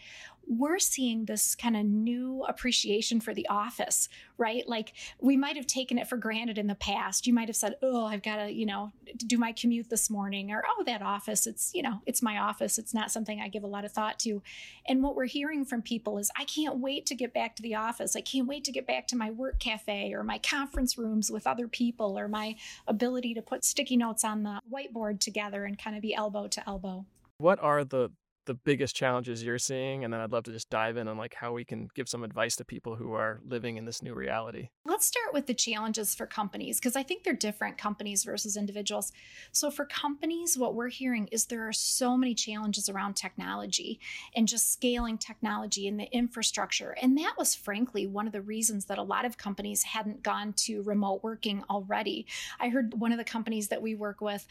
we're 0.51 0.79
seeing 0.79 1.23
this 1.23 1.55
kind 1.55 1.77
of 1.77 1.85
new 1.85 2.43
appreciation 2.43 3.21
for 3.21 3.33
the 3.33 3.47
office, 3.47 4.09
right? 4.37 4.67
Like 4.67 4.91
we 5.21 5.37
might 5.37 5.55
have 5.55 5.65
taken 5.65 5.97
it 5.97 6.09
for 6.09 6.17
granted 6.17 6.57
in 6.57 6.67
the 6.67 6.75
past. 6.75 7.25
You 7.25 7.33
might 7.33 7.47
have 7.47 7.55
said, 7.55 7.77
"Oh, 7.81 8.05
I've 8.05 8.21
got 8.21 8.35
to, 8.35 8.51
you 8.51 8.65
know, 8.65 8.91
do 9.15 9.37
my 9.37 9.53
commute 9.53 9.89
this 9.89 10.09
morning," 10.09 10.51
or 10.51 10.61
"Oh, 10.67 10.83
that 10.83 11.01
office, 11.01 11.47
it's, 11.47 11.71
you 11.73 11.81
know, 11.81 12.01
it's 12.05 12.21
my 12.21 12.37
office. 12.37 12.77
It's 12.77 12.93
not 12.93 13.11
something 13.11 13.39
I 13.39 13.47
give 13.47 13.63
a 13.63 13.67
lot 13.67 13.85
of 13.85 13.93
thought 13.93 14.19
to." 14.19 14.41
And 14.85 15.01
what 15.01 15.15
we're 15.15 15.25
hearing 15.25 15.63
from 15.63 15.81
people 15.81 16.17
is, 16.17 16.29
"I 16.35 16.43
can't 16.43 16.79
wait 16.79 17.05
to 17.05 17.15
get 17.15 17.33
back 17.33 17.55
to 17.55 17.63
the 17.63 17.75
office. 17.75 18.17
I 18.17 18.21
can't 18.21 18.47
wait 18.47 18.65
to 18.65 18.73
get 18.73 18.85
back 18.85 19.07
to 19.07 19.15
my 19.15 19.31
work 19.31 19.57
cafe 19.57 20.11
or 20.13 20.21
my 20.21 20.37
conference 20.37 20.97
rooms 20.97 21.31
with 21.31 21.47
other 21.47 21.69
people 21.69 22.19
or 22.19 22.27
my 22.27 22.57
ability 22.87 23.33
to 23.35 23.41
put 23.41 23.63
sticky 23.63 23.95
notes 23.95 24.25
on 24.25 24.43
the 24.43 24.59
whiteboard 24.69 25.21
together 25.21 25.63
and 25.63 25.79
kind 25.79 25.95
of 25.95 26.01
be 26.01 26.13
elbow 26.13 26.47
to 26.47 26.67
elbow." 26.67 27.05
What 27.37 27.59
are 27.59 27.85
the 27.85 28.11
the 28.45 28.53
biggest 28.53 28.95
challenges 28.95 29.43
you're 29.43 29.59
seeing 29.59 30.03
and 30.03 30.13
then 30.13 30.19
I'd 30.19 30.31
love 30.31 30.43
to 30.45 30.51
just 30.51 30.69
dive 30.69 30.97
in 30.97 31.07
on 31.07 31.17
like 31.17 31.33
how 31.33 31.53
we 31.53 31.63
can 31.63 31.87
give 31.93 32.09
some 32.09 32.23
advice 32.23 32.55
to 32.57 32.65
people 32.65 32.95
who 32.95 33.13
are 33.13 33.39
living 33.45 33.77
in 33.77 33.85
this 33.85 34.01
new 34.01 34.13
reality. 34.13 34.69
Let's 34.85 35.05
start 35.05 35.33
with 35.33 35.45
the 35.45 35.53
challenges 35.53 36.15
for 36.15 36.25
companies 36.25 36.79
because 36.79 36.95
I 36.95 37.03
think 37.03 37.23
they're 37.23 37.33
different 37.33 37.77
companies 37.77 38.23
versus 38.23 38.57
individuals. 38.57 39.11
So 39.51 39.69
for 39.69 39.85
companies 39.85 40.57
what 40.57 40.75
we're 40.75 40.89
hearing 40.89 41.27
is 41.27 41.45
there 41.45 41.67
are 41.67 41.73
so 41.73 42.17
many 42.17 42.33
challenges 42.33 42.89
around 42.89 43.15
technology 43.15 43.99
and 44.35 44.47
just 44.47 44.73
scaling 44.73 45.17
technology 45.17 45.87
and 45.87 45.99
the 45.99 46.11
infrastructure 46.11 46.95
and 47.01 47.17
that 47.17 47.35
was 47.37 47.53
frankly 47.53 48.07
one 48.07 48.27
of 48.27 48.33
the 48.33 48.41
reasons 48.41 48.85
that 48.85 48.97
a 48.97 49.03
lot 49.03 49.25
of 49.25 49.37
companies 49.37 49.83
hadn't 49.83 50.23
gone 50.23 50.53
to 50.53 50.81
remote 50.83 51.23
working 51.23 51.63
already. 51.69 52.25
I 52.59 52.69
heard 52.69 52.99
one 52.99 53.11
of 53.11 53.17
the 53.17 53.23
companies 53.23 53.67
that 53.67 53.81
we 53.81 53.95
work 53.95 54.21
with 54.21 54.47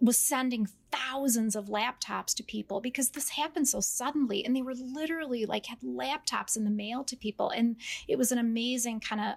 was 0.00 0.16
sending 0.16 0.68
thousands 0.90 1.56
of 1.56 1.66
laptops 1.66 2.34
to 2.34 2.42
people 2.42 2.80
because 2.80 3.10
the 3.10 3.20
happened 3.30 3.68
so 3.68 3.80
suddenly. 3.80 4.44
And 4.44 4.54
they 4.54 4.62
were 4.62 4.74
literally 4.74 5.46
like 5.46 5.66
had 5.66 5.80
laptops 5.80 6.56
in 6.56 6.64
the 6.64 6.70
mail 6.70 7.04
to 7.04 7.16
people. 7.16 7.50
And 7.50 7.76
it 8.06 8.18
was 8.18 8.32
an 8.32 8.38
amazing 8.38 9.00
kind 9.00 9.20
of 9.20 9.34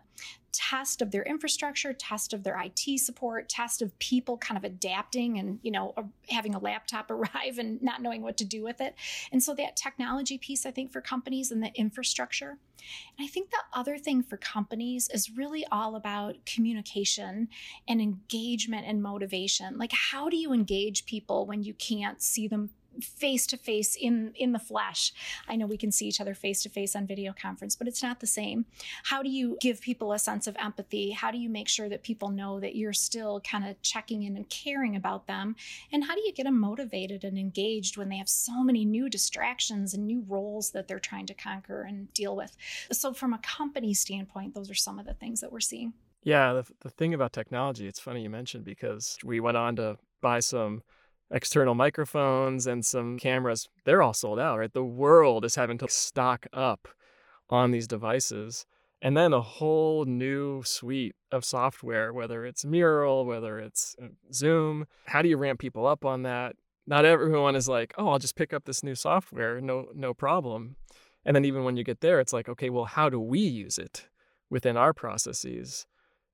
test 0.51 1.01
of 1.01 1.11
their 1.11 1.23
infrastructure, 1.23 1.93
test 1.93 2.33
of 2.33 2.43
their 2.43 2.59
IT 2.61 2.99
support, 2.99 3.47
test 3.47 3.81
of 3.81 3.97
people 3.99 4.37
kind 4.37 4.57
of 4.57 4.63
adapting 4.63 5.39
and, 5.39 5.59
you 5.61 5.71
know, 5.71 5.93
having 6.29 6.55
a 6.55 6.59
laptop 6.59 7.09
arrive 7.11 7.57
and 7.57 7.81
not 7.81 8.01
knowing 8.01 8.21
what 8.21 8.37
to 8.37 8.45
do 8.45 8.63
with 8.63 8.81
it. 8.81 8.95
And 9.31 9.41
so 9.41 9.53
that 9.55 9.75
technology 9.75 10.37
piece, 10.37 10.65
I 10.65 10.71
think, 10.71 10.91
for 10.91 11.01
companies 11.01 11.51
and 11.51 11.63
the 11.63 11.71
infrastructure. 11.75 12.57
And 13.17 13.25
I 13.25 13.27
think 13.27 13.51
the 13.51 13.57
other 13.73 13.97
thing 13.97 14.23
for 14.23 14.37
companies 14.37 15.09
is 15.13 15.35
really 15.35 15.65
all 15.71 15.95
about 15.95 16.45
communication 16.45 17.47
and 17.87 18.01
engagement 18.01 18.85
and 18.87 19.01
motivation. 19.01 19.77
Like, 19.77 19.93
how 19.93 20.29
do 20.29 20.37
you 20.37 20.51
engage 20.51 21.05
people 21.05 21.45
when 21.45 21.63
you 21.63 21.73
can't 21.73 22.21
see 22.21 22.47
them 22.47 22.71
face 23.01 23.47
to 23.47 23.57
face 23.57 23.95
in 23.95 24.33
in 24.35 24.51
the 24.51 24.59
flesh. 24.59 25.13
I 25.47 25.55
know 25.55 25.65
we 25.65 25.77
can 25.77 25.91
see 25.91 26.07
each 26.07 26.21
other 26.21 26.33
face 26.33 26.61
to 26.63 26.69
face 26.69 26.95
on 26.95 27.07
video 27.07 27.33
conference 27.33 27.75
but 27.75 27.87
it's 27.87 28.03
not 28.03 28.19
the 28.19 28.27
same. 28.27 28.65
How 29.03 29.23
do 29.23 29.29
you 29.29 29.57
give 29.61 29.81
people 29.81 30.13
a 30.13 30.19
sense 30.19 30.47
of 30.47 30.55
empathy? 30.59 31.11
How 31.11 31.31
do 31.31 31.37
you 31.37 31.49
make 31.49 31.67
sure 31.67 31.89
that 31.89 32.03
people 32.03 32.29
know 32.29 32.59
that 32.59 32.75
you're 32.75 32.93
still 32.93 33.41
kind 33.41 33.67
of 33.67 33.81
checking 33.81 34.23
in 34.23 34.35
and 34.35 34.49
caring 34.49 34.95
about 34.95 35.27
them? 35.27 35.55
And 35.91 36.03
how 36.03 36.15
do 36.15 36.21
you 36.21 36.33
get 36.33 36.43
them 36.43 36.59
motivated 36.59 37.23
and 37.23 37.37
engaged 37.37 37.97
when 37.97 38.09
they 38.09 38.17
have 38.17 38.29
so 38.29 38.63
many 38.63 38.85
new 38.85 39.09
distractions 39.09 39.93
and 39.93 40.05
new 40.05 40.23
roles 40.27 40.71
that 40.71 40.87
they're 40.87 40.99
trying 40.99 41.25
to 41.27 41.33
conquer 41.33 41.83
and 41.83 42.13
deal 42.13 42.35
with? 42.35 42.55
So 42.91 43.13
from 43.13 43.33
a 43.33 43.39
company 43.39 43.93
standpoint 43.93 44.53
those 44.53 44.69
are 44.69 44.75
some 44.75 44.99
of 44.99 45.05
the 45.05 45.13
things 45.13 45.41
that 45.41 45.51
we're 45.51 45.59
seeing. 45.59 45.93
Yeah 46.23 46.53
the, 46.53 46.65
the 46.81 46.89
thing 46.89 47.13
about 47.13 47.33
technology 47.33 47.87
it's 47.87 47.99
funny 47.99 48.21
you 48.21 48.29
mentioned 48.29 48.63
because 48.63 49.17
we 49.23 49.39
went 49.39 49.57
on 49.57 49.75
to 49.77 49.97
buy 50.21 50.39
some 50.39 50.83
external 51.31 51.75
microphones 51.75 52.67
and 52.67 52.85
some 52.85 53.17
cameras, 53.17 53.69
they're 53.85 54.01
all 54.01 54.13
sold 54.13 54.39
out, 54.39 54.59
right? 54.59 54.73
The 54.73 54.83
world 54.83 55.45
is 55.45 55.55
having 55.55 55.77
to 55.79 55.89
stock 55.89 56.45
up 56.53 56.87
on 57.49 57.71
these 57.71 57.87
devices. 57.87 58.65
And 59.01 59.17
then 59.17 59.33
a 59.33 59.41
whole 59.41 60.05
new 60.05 60.61
suite 60.63 61.15
of 61.31 61.43
software, 61.43 62.13
whether 62.13 62.45
it's 62.45 62.63
Mural, 62.63 63.25
whether 63.25 63.57
it's 63.59 63.95
uh, 64.01 64.07
Zoom. 64.31 64.85
How 65.05 65.21
do 65.21 65.29
you 65.29 65.37
ramp 65.37 65.59
people 65.59 65.87
up 65.87 66.05
on 66.05 66.23
that? 66.23 66.55
Not 66.85 67.05
everyone 67.05 67.55
is 67.55 67.67
like, 67.67 67.93
oh, 67.97 68.09
I'll 68.09 68.19
just 68.19 68.35
pick 68.35 68.53
up 68.53 68.65
this 68.65 68.83
new 68.83 68.95
software, 68.95 69.59
no, 69.61 69.87
no 69.95 70.13
problem. 70.13 70.75
And 71.25 71.35
then 71.35 71.45
even 71.45 71.63
when 71.63 71.77
you 71.77 71.83
get 71.83 72.01
there, 72.01 72.19
it's 72.19 72.33
like, 72.33 72.49
okay, 72.49 72.69
well, 72.69 72.85
how 72.85 73.09
do 73.09 73.19
we 73.19 73.39
use 73.39 73.77
it 73.77 74.07
within 74.49 74.77
our 74.77 74.93
processes? 74.93 75.85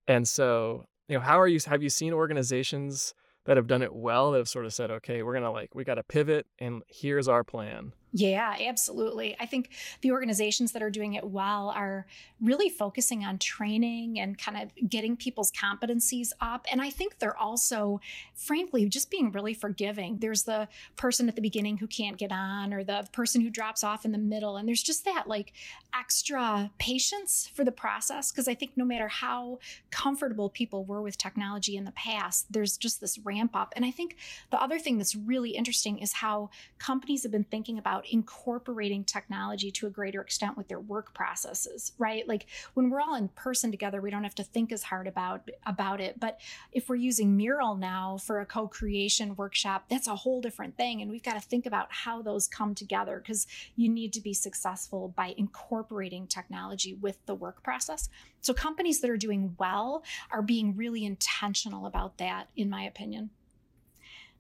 And 0.08 0.28
so, 0.28 0.86
you 1.08 1.16
know, 1.16 1.24
how 1.24 1.40
are 1.40 1.48
you? 1.48 1.60
Have 1.68 1.84
you 1.84 1.90
seen 1.90 2.14
organizations 2.14 3.14
that 3.48 3.58
have 3.58 3.66
done 3.66 3.82
it 3.82 3.96
well 3.96 4.32
that 4.32 4.38
have 4.40 4.50
sort 4.50 4.66
of 4.66 4.74
said, 4.74 4.92
okay, 4.92 5.24
we're 5.24 5.34
gonna 5.34 5.52
like 5.52 5.74
we 5.74 5.84
got 5.84 5.96
to 5.96 6.04
pivot, 6.04 6.46
and 6.60 6.84
here's 6.88 7.28
our 7.28 7.44
plan. 7.44 7.94
Yeah, 8.14 8.56
absolutely. 8.60 9.36
I 9.40 9.46
think 9.46 9.70
the 10.02 10.12
organizations 10.12 10.72
that 10.72 10.82
are 10.82 10.90
doing 10.90 11.14
it 11.14 11.26
well 11.26 11.70
are 11.76 12.08
really 12.42 12.70
focusing 12.70 13.26
on 13.26 13.38
training 13.38 14.18
and 14.20 14.38
kind 14.38 14.58
of 14.58 14.90
getting 14.90 15.18
people's 15.18 15.52
competencies 15.52 16.32
up. 16.40 16.66
And 16.72 16.82
I 16.82 16.90
think 16.90 17.20
they're 17.20 17.38
also, 17.38 18.00
frankly, 18.34 18.88
just 18.88 19.12
being 19.12 19.32
really 19.34 19.54
forgiving. 19.54 20.20
There's 20.20 20.44
the 20.44 20.70
person 20.96 21.28
at 21.28 21.36
the 21.36 21.42
beginning 21.42 21.78
who 21.78 21.88
can't 21.88 22.18
get 22.18 22.32
on, 22.32 22.74
or 22.74 22.84
the 22.84 23.08
person 23.12 23.42
who 23.42 23.50
drops 23.50 23.84
off 23.84 24.06
in 24.06 24.14
the 24.14 24.18
middle. 24.18 24.56
And 24.56 24.68
there's 24.68 24.84
just 24.84 25.04
that 25.06 25.28
like 25.28 25.52
extra 25.94 26.72
patience 26.80 27.52
for 27.54 27.66
the 27.66 27.72
process. 27.74 28.32
Because 28.32 28.48
I 28.48 28.56
think 28.56 28.72
no 28.78 28.86
matter 28.86 29.10
how 29.10 29.60
comfortable 29.92 30.50
people 30.50 30.86
were 30.86 31.02
with 31.02 31.18
technology 31.18 31.76
in 31.76 31.84
the 31.84 31.92
past, 31.92 32.52
there's 32.52 32.78
just 32.78 33.02
this 33.02 33.20
ramp 33.20 33.54
up. 33.54 33.74
And 33.76 33.84
I 33.84 33.92
think 33.92 34.16
the 34.50 34.62
other 34.62 34.80
thing 34.80 34.98
that's 34.98 35.16
really 35.16 35.52
interesting 35.52 36.00
is 36.00 36.14
how 36.14 36.52
companies 36.80 37.24
have 37.24 37.32
been 37.34 37.44
thinking 37.44 37.78
about 37.78 38.06
incorporating 38.12 39.04
technology 39.04 39.72
to 39.72 39.88
a 39.88 39.90
greater 39.90 40.22
extent 40.22 40.58
with 40.58 40.68
their 40.68 40.80
work 40.80 41.14
processes, 41.14 41.94
right? 41.98 42.28
Like 42.28 42.48
when 42.74 42.90
we're 42.90 43.02
all 43.02 43.16
in 43.16 43.28
person 43.30 43.72
together, 43.72 44.02
we 44.02 44.12
don't 44.12 44.24
have 44.24 44.36
to 44.36 44.44
think 44.44 44.72
as 44.72 44.84
hard 44.84 45.08
about 45.08 45.50
about 45.66 46.02
it. 46.02 46.20
But 46.20 46.40
if 46.72 46.90
we're 46.90 46.96
using 46.96 47.36
Mural 47.36 47.76
now 47.76 48.18
for 48.18 48.40
a 48.40 48.46
co-creation 48.46 49.36
workshop, 49.36 49.86
that's 49.90 50.08
a 50.08 50.16
whole 50.16 50.42
different 50.42 50.78
thing. 50.78 51.02
And 51.02 51.12
we've 51.12 51.24
got 51.24 51.34
to 51.34 51.48
think 51.48 51.66
about 51.66 51.88
how 51.90 52.22
those 52.22 52.48
come 52.48 52.76
together 52.76 53.22
because 53.24 53.48
you 53.76 53.90
need 53.90 54.14
to 54.14 54.22
be 54.22 54.34
successful 54.34 55.14
by 55.16 55.34
incorporating 55.38 56.28
technology 56.28 56.96
with 56.96 57.18
the 57.26 57.36
work 57.36 57.64
process. 57.64 58.10
So 58.42 58.54
companies 58.54 59.02
that 59.02 59.10
are 59.10 59.18
doing 59.18 59.56
well 59.60 60.04
are 60.32 60.42
being 60.42 60.76
really 60.76 61.06
intentional 61.06 61.86
about 61.86 62.18
that, 62.18 62.48
in 62.56 62.70
my 62.70 62.84
opinion. 62.84 63.32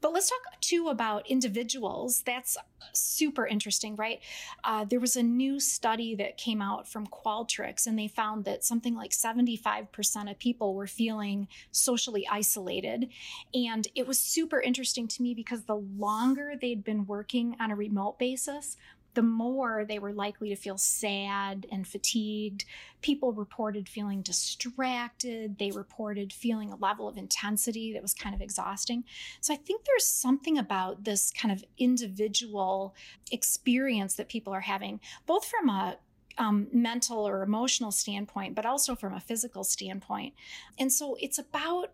But 0.01 0.13
let's 0.13 0.30
talk 0.30 0.60
too 0.62 0.89
about 0.89 1.27
individuals. 1.27 2.22
That's 2.25 2.58
super 2.94 3.48
interesting, 3.48 3.96
right? 3.96 4.20
Uh, 4.63 4.86
there 4.86 5.00
was 5.00 5.16
a 5.16 5.24
new 5.24 5.60
study 5.60 6.16
that 6.16 6.38
came 6.38 6.62
out 6.62 6.88
from 6.88 7.08
Qualtrics, 7.08 7.88
and 7.88 7.98
they 7.98 8.08
found 8.08 8.46
that 8.46 8.63
something 8.63 8.96
like 8.96 9.12
75% 9.12 10.30
of 10.30 10.39
people 10.39 10.75
were 10.75 10.88
feeling 10.88 11.48
socially 11.72 12.27
isolated. 12.30 13.10
And 13.54 13.88
it 13.96 14.08
was 14.08 14.20
super 14.20 14.60
interesting 14.60 15.08
to 15.10 15.22
me 15.22 15.34
because 15.34 15.63
the 15.63 15.75
longer 15.75 16.54
they'd 16.60 16.84
been 16.84 17.06
working 17.06 17.56
on 17.60 17.72
a 17.72 17.75
remote 17.75 18.20
basis, 18.20 18.77
the 19.18 19.24
more 19.24 19.84
they 19.84 19.98
were 19.98 20.14
likely 20.14 20.50
to 20.50 20.56
feel 20.56 20.78
sad 20.78 21.66
and 21.72 21.88
fatigued. 21.88 22.66
People 23.02 23.34
reported 23.34 23.90
feeling 23.90 24.22
distracted. 24.22 25.58
They 25.58 25.72
reported 25.72 26.32
feeling 26.32 26.72
a 26.72 26.76
level 26.76 27.08
of 27.08 27.18
intensity 27.18 27.94
that 27.94 28.04
was 28.04 28.14
kind 28.14 28.36
of 28.36 28.42
exhausting. 28.42 29.06
So 29.42 29.56
I 29.56 29.58
think 29.58 29.86
there's 29.86 30.06
something 30.06 30.60
about 30.60 31.04
this 31.04 31.32
kind 31.32 31.52
of 31.52 31.64
individual 31.80 32.94
experience 33.32 34.14
that 34.18 34.30
people 34.30 34.54
are 34.54 34.62
having, 34.62 35.00
both 35.26 35.46
from 35.46 35.68
a 35.68 35.98
um, 36.38 36.68
mental 36.72 37.28
or 37.28 37.42
emotional 37.42 37.92
standpoint, 37.92 38.54
but 38.54 38.68
also 38.68 38.94
from 38.94 39.16
a 39.16 39.20
physical 39.20 39.64
standpoint. 39.64 40.36
And 40.78 40.94
so 40.94 41.18
it's 41.20 41.40
about 41.40 41.92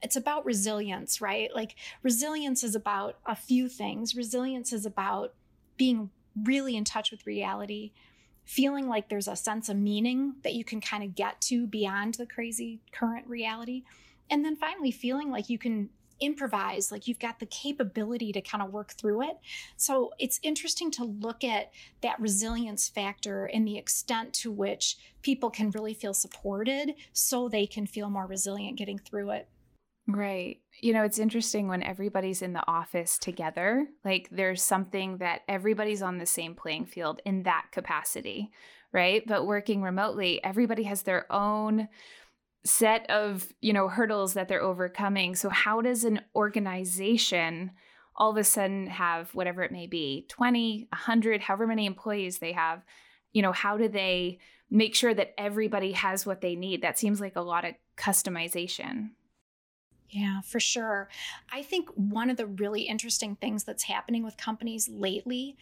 it's 0.00 0.16
about 0.16 0.46
resilience, 0.46 1.20
right? 1.20 1.54
Like 1.54 1.76
resilience 2.02 2.64
is 2.64 2.74
about 2.74 3.18
a 3.26 3.36
few 3.36 3.68
things. 3.68 4.16
Resilience 4.16 4.72
is 4.72 4.86
about 4.86 5.34
being 5.76 6.10
really 6.44 6.76
in 6.76 6.84
touch 6.84 7.10
with 7.10 7.26
reality, 7.26 7.92
feeling 8.44 8.88
like 8.88 9.08
there's 9.08 9.28
a 9.28 9.36
sense 9.36 9.68
of 9.68 9.76
meaning 9.76 10.34
that 10.42 10.54
you 10.54 10.64
can 10.64 10.80
kind 10.80 11.02
of 11.02 11.14
get 11.14 11.40
to 11.40 11.66
beyond 11.66 12.14
the 12.14 12.26
crazy 12.26 12.80
current 12.92 13.26
reality. 13.26 13.82
And 14.30 14.44
then 14.44 14.56
finally, 14.56 14.90
feeling 14.90 15.30
like 15.30 15.48
you 15.48 15.58
can 15.58 15.90
improvise, 16.20 16.92
like 16.92 17.08
you've 17.08 17.18
got 17.18 17.40
the 17.40 17.46
capability 17.46 18.32
to 18.32 18.40
kind 18.40 18.62
of 18.62 18.72
work 18.72 18.92
through 18.92 19.22
it. 19.22 19.36
So 19.76 20.12
it's 20.18 20.38
interesting 20.42 20.90
to 20.92 21.04
look 21.04 21.42
at 21.42 21.72
that 22.00 22.20
resilience 22.20 22.88
factor 22.88 23.46
and 23.46 23.66
the 23.66 23.76
extent 23.76 24.32
to 24.34 24.50
which 24.50 24.96
people 25.22 25.50
can 25.50 25.70
really 25.70 25.94
feel 25.94 26.14
supported 26.14 26.94
so 27.12 27.48
they 27.48 27.66
can 27.66 27.86
feel 27.86 28.08
more 28.08 28.26
resilient 28.26 28.78
getting 28.78 28.98
through 28.98 29.30
it. 29.30 29.48
Right. 30.08 30.60
You 30.80 30.92
know, 30.92 31.04
it's 31.04 31.20
interesting 31.20 31.68
when 31.68 31.82
everybody's 31.82 32.42
in 32.42 32.54
the 32.54 32.66
office 32.66 33.18
together, 33.18 33.86
like 34.04 34.28
there's 34.32 34.62
something 34.62 35.18
that 35.18 35.42
everybody's 35.48 36.02
on 36.02 36.18
the 36.18 36.26
same 36.26 36.54
playing 36.54 36.86
field 36.86 37.20
in 37.24 37.44
that 37.44 37.66
capacity, 37.70 38.50
right? 38.92 39.22
But 39.26 39.46
working 39.46 39.80
remotely, 39.80 40.42
everybody 40.42 40.82
has 40.84 41.02
their 41.02 41.32
own 41.32 41.88
set 42.64 43.08
of, 43.10 43.52
you 43.60 43.72
know, 43.72 43.88
hurdles 43.88 44.34
that 44.34 44.48
they're 44.48 44.62
overcoming. 44.62 45.36
So 45.36 45.48
how 45.48 45.80
does 45.80 46.04
an 46.04 46.20
organization 46.34 47.70
all 48.16 48.32
of 48.32 48.36
a 48.36 48.44
sudden 48.44 48.88
have 48.88 49.34
whatever 49.34 49.62
it 49.62 49.72
may 49.72 49.86
be, 49.86 50.26
20, 50.28 50.88
100, 50.90 51.40
however 51.42 51.66
many 51.66 51.86
employees 51.86 52.38
they 52.38 52.52
have, 52.52 52.82
you 53.32 53.40
know, 53.40 53.52
how 53.52 53.76
do 53.76 53.88
they 53.88 54.38
make 54.68 54.94
sure 54.94 55.14
that 55.14 55.32
everybody 55.38 55.92
has 55.92 56.26
what 56.26 56.40
they 56.40 56.56
need? 56.56 56.82
That 56.82 56.98
seems 56.98 57.20
like 57.20 57.36
a 57.36 57.40
lot 57.40 57.64
of 57.64 57.74
customization. 57.96 59.10
Yeah, 60.12 60.42
for 60.42 60.60
sure. 60.60 61.08
I 61.50 61.62
think 61.62 61.88
one 61.94 62.28
of 62.28 62.36
the 62.36 62.46
really 62.46 62.82
interesting 62.82 63.34
things 63.36 63.64
that's 63.64 63.84
happening 63.84 64.22
with 64.22 64.36
companies 64.36 64.86
lately, 64.88 65.56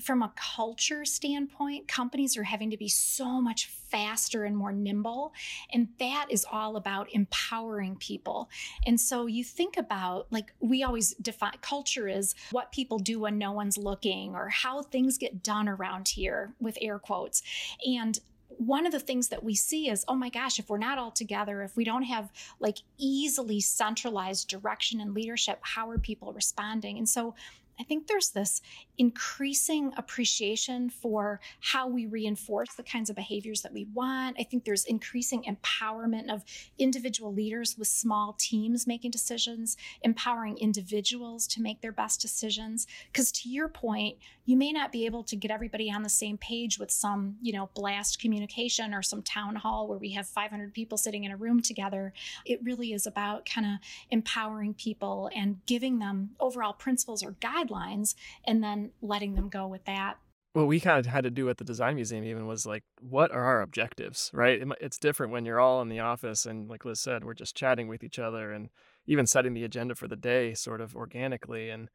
from 0.00 0.22
a 0.22 0.32
culture 0.36 1.04
standpoint, 1.04 1.88
companies 1.88 2.36
are 2.36 2.44
having 2.44 2.70
to 2.70 2.76
be 2.76 2.86
so 2.86 3.40
much 3.40 3.66
faster 3.66 4.44
and 4.44 4.56
more 4.56 4.70
nimble. 4.70 5.32
And 5.72 5.88
that 5.98 6.26
is 6.30 6.46
all 6.52 6.76
about 6.76 7.08
empowering 7.14 7.96
people. 7.96 8.48
And 8.86 9.00
so 9.00 9.26
you 9.26 9.42
think 9.42 9.76
about, 9.76 10.26
like, 10.30 10.52
we 10.60 10.84
always 10.84 11.14
define 11.14 11.54
culture 11.60 12.06
is 12.06 12.36
what 12.52 12.70
people 12.70 12.98
do 12.98 13.18
when 13.18 13.38
no 13.38 13.50
one's 13.52 13.78
looking 13.78 14.36
or 14.36 14.50
how 14.50 14.82
things 14.82 15.18
get 15.18 15.42
done 15.42 15.68
around 15.68 16.08
here 16.08 16.52
with 16.60 16.78
air 16.80 17.00
quotes. 17.00 17.42
And 17.84 18.20
one 18.58 18.86
of 18.86 18.92
the 18.92 19.00
things 19.00 19.28
that 19.28 19.44
we 19.44 19.54
see 19.54 19.88
is, 19.88 20.04
oh 20.08 20.14
my 20.14 20.28
gosh, 20.28 20.58
if 20.58 20.68
we're 20.68 20.78
not 20.78 20.98
all 20.98 21.10
together, 21.10 21.62
if 21.62 21.76
we 21.76 21.84
don't 21.84 22.04
have 22.04 22.32
like 22.60 22.78
easily 22.98 23.60
centralized 23.60 24.48
direction 24.48 25.00
and 25.00 25.14
leadership, 25.14 25.58
how 25.62 25.90
are 25.90 25.98
people 25.98 26.32
responding? 26.32 26.98
And 26.98 27.08
so 27.08 27.34
I 27.78 27.84
think 27.84 28.06
there's 28.06 28.30
this 28.30 28.62
increasing 28.98 29.92
appreciation 29.96 30.90
for 30.90 31.40
how 31.60 31.86
we 31.88 32.06
reinforce 32.06 32.74
the 32.74 32.82
kinds 32.82 33.10
of 33.10 33.16
behaviors 33.16 33.62
that 33.62 33.72
we 33.72 33.86
want. 33.94 34.36
I 34.38 34.42
think 34.44 34.64
there's 34.64 34.84
increasing 34.84 35.44
empowerment 35.44 36.32
of 36.32 36.44
individual 36.78 37.32
leaders 37.32 37.76
with 37.78 37.88
small 37.88 38.34
teams 38.38 38.86
making 38.86 39.10
decisions, 39.10 39.76
empowering 40.02 40.58
individuals 40.58 41.46
to 41.48 41.62
make 41.62 41.80
their 41.80 41.92
best 41.92 42.20
decisions. 42.20 42.86
Because 43.12 43.30
to 43.32 43.48
your 43.48 43.68
point, 43.68 44.16
you 44.44 44.56
may 44.56 44.72
not 44.72 44.92
be 44.92 45.06
able 45.06 45.24
to 45.24 45.36
get 45.36 45.50
everybody 45.50 45.90
on 45.90 46.02
the 46.02 46.08
same 46.08 46.38
page 46.38 46.78
with 46.78 46.90
some, 46.90 47.36
you 47.42 47.52
know, 47.52 47.68
blast 47.74 48.20
communication 48.20 48.94
or 48.94 49.02
some 49.02 49.22
town 49.22 49.56
hall 49.56 49.88
where 49.88 49.98
we 49.98 50.12
have 50.12 50.26
500 50.26 50.72
people 50.72 50.96
sitting 50.96 51.24
in 51.24 51.32
a 51.32 51.36
room 51.36 51.60
together. 51.60 52.12
It 52.44 52.60
really 52.62 52.92
is 52.92 53.06
about 53.06 53.44
kind 53.46 53.66
of 53.66 53.72
empowering 54.10 54.74
people 54.74 55.30
and 55.34 55.58
giving 55.66 55.98
them 55.98 56.30
overall 56.38 56.72
principles 56.72 57.22
or 57.22 57.32
guidelines 57.32 58.14
and 58.46 58.62
then 58.62 58.85
letting 59.02 59.34
them 59.34 59.48
go 59.48 59.66
with 59.66 59.84
that. 59.84 60.18
What 60.52 60.68
we 60.68 60.80
kind 60.80 60.98
of 60.98 61.06
had 61.06 61.24
to 61.24 61.30
do 61.30 61.50
at 61.50 61.58
the 61.58 61.64
design 61.64 61.96
museum 61.96 62.24
even 62.24 62.46
was 62.46 62.64
like 62.64 62.82
what 63.00 63.30
are 63.30 63.44
our 63.44 63.60
objectives 63.60 64.30
right? 64.32 64.62
It's 64.80 64.98
different 64.98 65.32
when 65.32 65.44
you're 65.44 65.60
all 65.60 65.82
in 65.82 65.88
the 65.88 66.00
office 66.00 66.46
and 66.46 66.68
like 66.68 66.84
liz 66.84 67.00
said 67.00 67.24
we're 67.24 67.34
just 67.34 67.56
chatting 67.56 67.88
with 67.88 68.02
each 68.02 68.18
other 68.18 68.52
and 68.52 68.70
even 69.06 69.26
setting 69.26 69.54
the 69.54 69.64
agenda 69.64 69.94
for 69.94 70.08
the 70.08 70.16
day 70.16 70.54
sort 70.54 70.80
of 70.80 70.96
organically. 70.96 71.68
And 71.68 71.90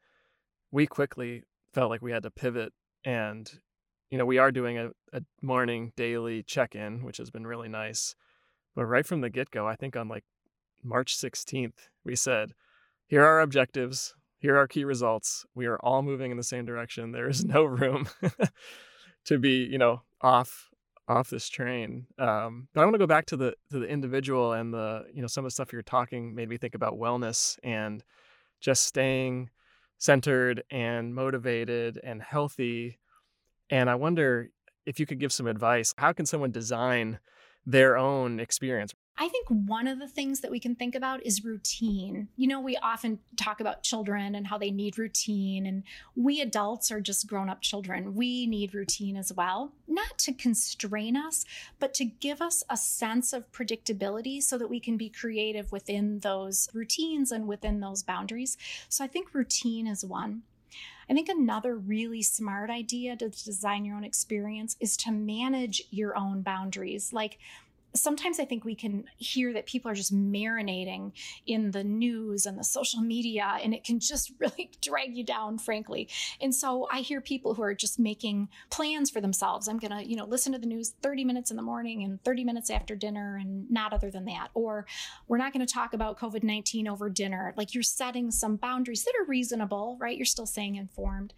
we 0.72 0.86
quickly 0.86 1.44
felt 1.74 1.90
like 1.90 2.02
we 2.02 2.12
had 2.12 2.24
to 2.24 2.32
pivot 2.32 2.74
and 3.04 3.52
you 4.12 4.18
know 4.18 4.26
we 4.26 4.38
are 4.38 4.52
doing 4.52 4.78
a, 4.78 4.90
a 5.12 5.22
morning 5.42 5.92
daily 5.96 6.44
check-in 6.44 7.04
which 7.04 7.18
has 7.18 7.32
been 7.32 7.48
really 7.48 7.70
nice. 7.70 8.16
But 8.76 8.86
right 8.86 9.06
from 9.06 9.22
the 9.22 9.30
get-go 9.30 9.68
i 9.68 9.76
think 9.76 9.96
on 9.98 10.08
like 10.08 10.24
march 10.84 11.18
16th 11.18 11.90
we 12.04 12.16
said 12.16 12.54
here 13.08 13.22
are 13.22 13.28
our 13.28 13.42
objectives 13.42 14.16
here 14.42 14.58
are 14.58 14.68
key 14.68 14.84
results. 14.84 15.46
We 15.54 15.68
are 15.68 15.78
all 15.78 16.02
moving 16.02 16.32
in 16.32 16.38
the 16.38 16.44
same 16.44 16.66
direction. 16.66 17.12
There 17.12 17.30
is 17.30 17.46
no 17.56 17.64
room 17.64 18.10
to 19.26 19.38
be, 19.38 19.64
you 19.64 19.78
know, 19.78 20.02
off 20.20 20.68
off 21.08 21.30
this 21.30 21.50
train. 21.50 22.08
Um, 22.20 22.68
but 22.74 22.82
I 22.82 22.86
want 22.86 22.96
to 22.96 23.00
go 23.00 23.08
back 23.08 23.28
to 23.28 23.38
the 23.38 23.54
to 23.72 23.80
the 23.80 23.88
individual 23.88 24.54
and 24.54 24.74
the, 24.74 25.06
you 25.14 25.22
know, 25.22 25.28
some 25.28 25.46
of 25.46 25.48
the 25.48 25.54
stuff 25.54 25.72
you're 25.72 25.84
talking 25.84 26.36
made 26.36 26.50
me 26.50 26.58
think 26.58 26.76
about 26.76 27.00
wellness 27.00 27.58
and 27.64 28.04
just 28.60 28.86
staying 28.86 29.50
centered 29.98 30.64
and 30.72 31.14
motivated 31.14 32.00
and 32.04 32.22
healthy. 32.22 32.98
And 33.70 33.90
I 33.90 33.96
wonder 33.96 34.50
if 34.86 35.00
you 35.00 35.06
could 35.06 35.20
give 35.20 35.32
some 35.32 35.48
advice. 35.48 35.94
How 35.98 36.14
can 36.14 36.26
someone 36.26 36.52
design 36.52 37.20
their 37.66 37.98
own 37.98 38.40
experience? 38.40 38.94
I 39.22 39.28
think 39.28 39.46
one 39.50 39.86
of 39.86 40.00
the 40.00 40.08
things 40.08 40.40
that 40.40 40.50
we 40.50 40.60
can 40.60 40.74
think 40.74 40.96
about 40.96 41.24
is 41.24 41.46
routine. 41.46 42.30
You 42.38 42.48
know, 42.48 42.60
we 42.60 42.76
often 42.78 43.20
talk 43.38 43.60
about 43.60 43.84
children 43.84 44.34
and 44.34 44.48
how 44.48 44.58
they 44.58 44.72
need 44.72 44.98
routine, 44.98 45.68
and 45.68 45.84
we 46.16 46.42
adults 46.42 46.90
are 46.90 47.00
just 47.00 47.28
grown 47.28 47.48
up 47.48 47.62
children. 47.62 48.16
We 48.16 48.48
need 48.48 48.74
routine 48.74 49.16
as 49.16 49.32
well, 49.32 49.74
not 49.88 50.18
to 50.22 50.34
constrain 50.34 51.16
us, 51.16 51.46
but 51.78 51.94
to 51.94 52.06
give 52.06 52.42
us 52.42 52.64
a 52.68 52.76
sense 52.76 53.32
of 53.32 53.52
predictability 53.52 54.42
so 54.42 54.58
that 54.58 54.72
we 54.72 54.80
can 54.80 54.98
be 54.98 55.08
creative 55.08 55.72
within 55.72 56.22
those 56.22 56.68
routines 56.74 57.32
and 57.32 57.48
within 57.48 57.80
those 57.80 58.02
boundaries. 58.02 58.58
So 58.90 59.04
I 59.04 59.08
think 59.08 59.36
routine 59.36 59.86
is 59.86 60.04
one. 60.04 60.42
I 61.08 61.14
think 61.14 61.30
another 61.30 61.76
really 61.76 62.24
smart 62.24 62.72
idea 62.72 63.16
to 63.18 63.30
design 63.30 63.86
your 63.86 63.98
own 63.98 64.04
experience 64.04 64.78
is 64.80 64.98
to 64.98 65.12
manage 65.12 65.84
your 65.92 66.18
own 66.18 66.42
boundaries. 66.42 67.14
Like, 67.14 67.38
sometimes 67.94 68.40
I 68.40 68.46
think 68.46 68.64
we 68.64 68.76
can 68.76 69.06
hear 69.18 69.54
that 69.54 69.66
people 69.66 69.92
are 69.92 69.96
just 69.96 70.14
marinating 70.14 71.12
in 71.46 71.72
the 71.72 71.84
news 71.84 72.46
and 72.46 72.58
the 72.58 72.64
social 72.64 73.02
media, 73.02 73.58
and 73.62 73.74
it 73.74 73.84
can 73.84 74.00
just 74.00 74.32
really 74.40 74.72
drag 74.82 75.16
you 75.16 75.24
down, 75.24 75.58
frankly. 75.58 76.10
And 76.40 76.54
so 76.54 76.88
I 76.92 77.02
hear 77.02 77.22
people 77.22 77.54
who 77.54 77.64
are 77.64 77.74
just 77.74 78.00
making 78.00 78.50
plans 78.70 79.10
for 79.10 79.22
themselves. 79.22 79.68
I'm 79.68 79.80
going 79.80 79.92
to, 79.92 80.08
you 80.08 80.16
know, 80.16 80.26
listen 80.26 80.54
to 80.54 80.60
the 80.60 80.68
news 80.68 80.94
30 81.02 81.26
minutes 81.26 81.52
in 81.52 81.58
the 81.58 81.64
morning 81.64 82.04
and 82.04 82.24
30 82.24 82.44
minutes 82.44 82.70
after 82.70 82.96
dinner, 82.96 83.38
and 83.38 83.70
not 83.70 83.94
other 83.94 84.12
than 84.12 84.26
that. 84.26 84.50
Or 84.54 84.86
we're 85.28 85.38
not 85.38 85.54
going 85.54 85.66
to 85.66 85.74
talk 85.74 85.94
about 85.94 86.20
COVID 86.20 86.44
19 86.44 86.88
over 86.88 87.10
dinner. 87.10 87.54
Like 87.58 87.74
you're 87.74 87.84
setting 87.84 88.32
some 88.32 88.56
boundaries 88.56 89.04
that 89.04 89.14
are 89.20 89.26
reasonable, 89.26 89.98
right? 90.00 90.18
You're 90.18 90.26
still 90.26 90.46
staying 90.46 90.76
informed 90.76 91.34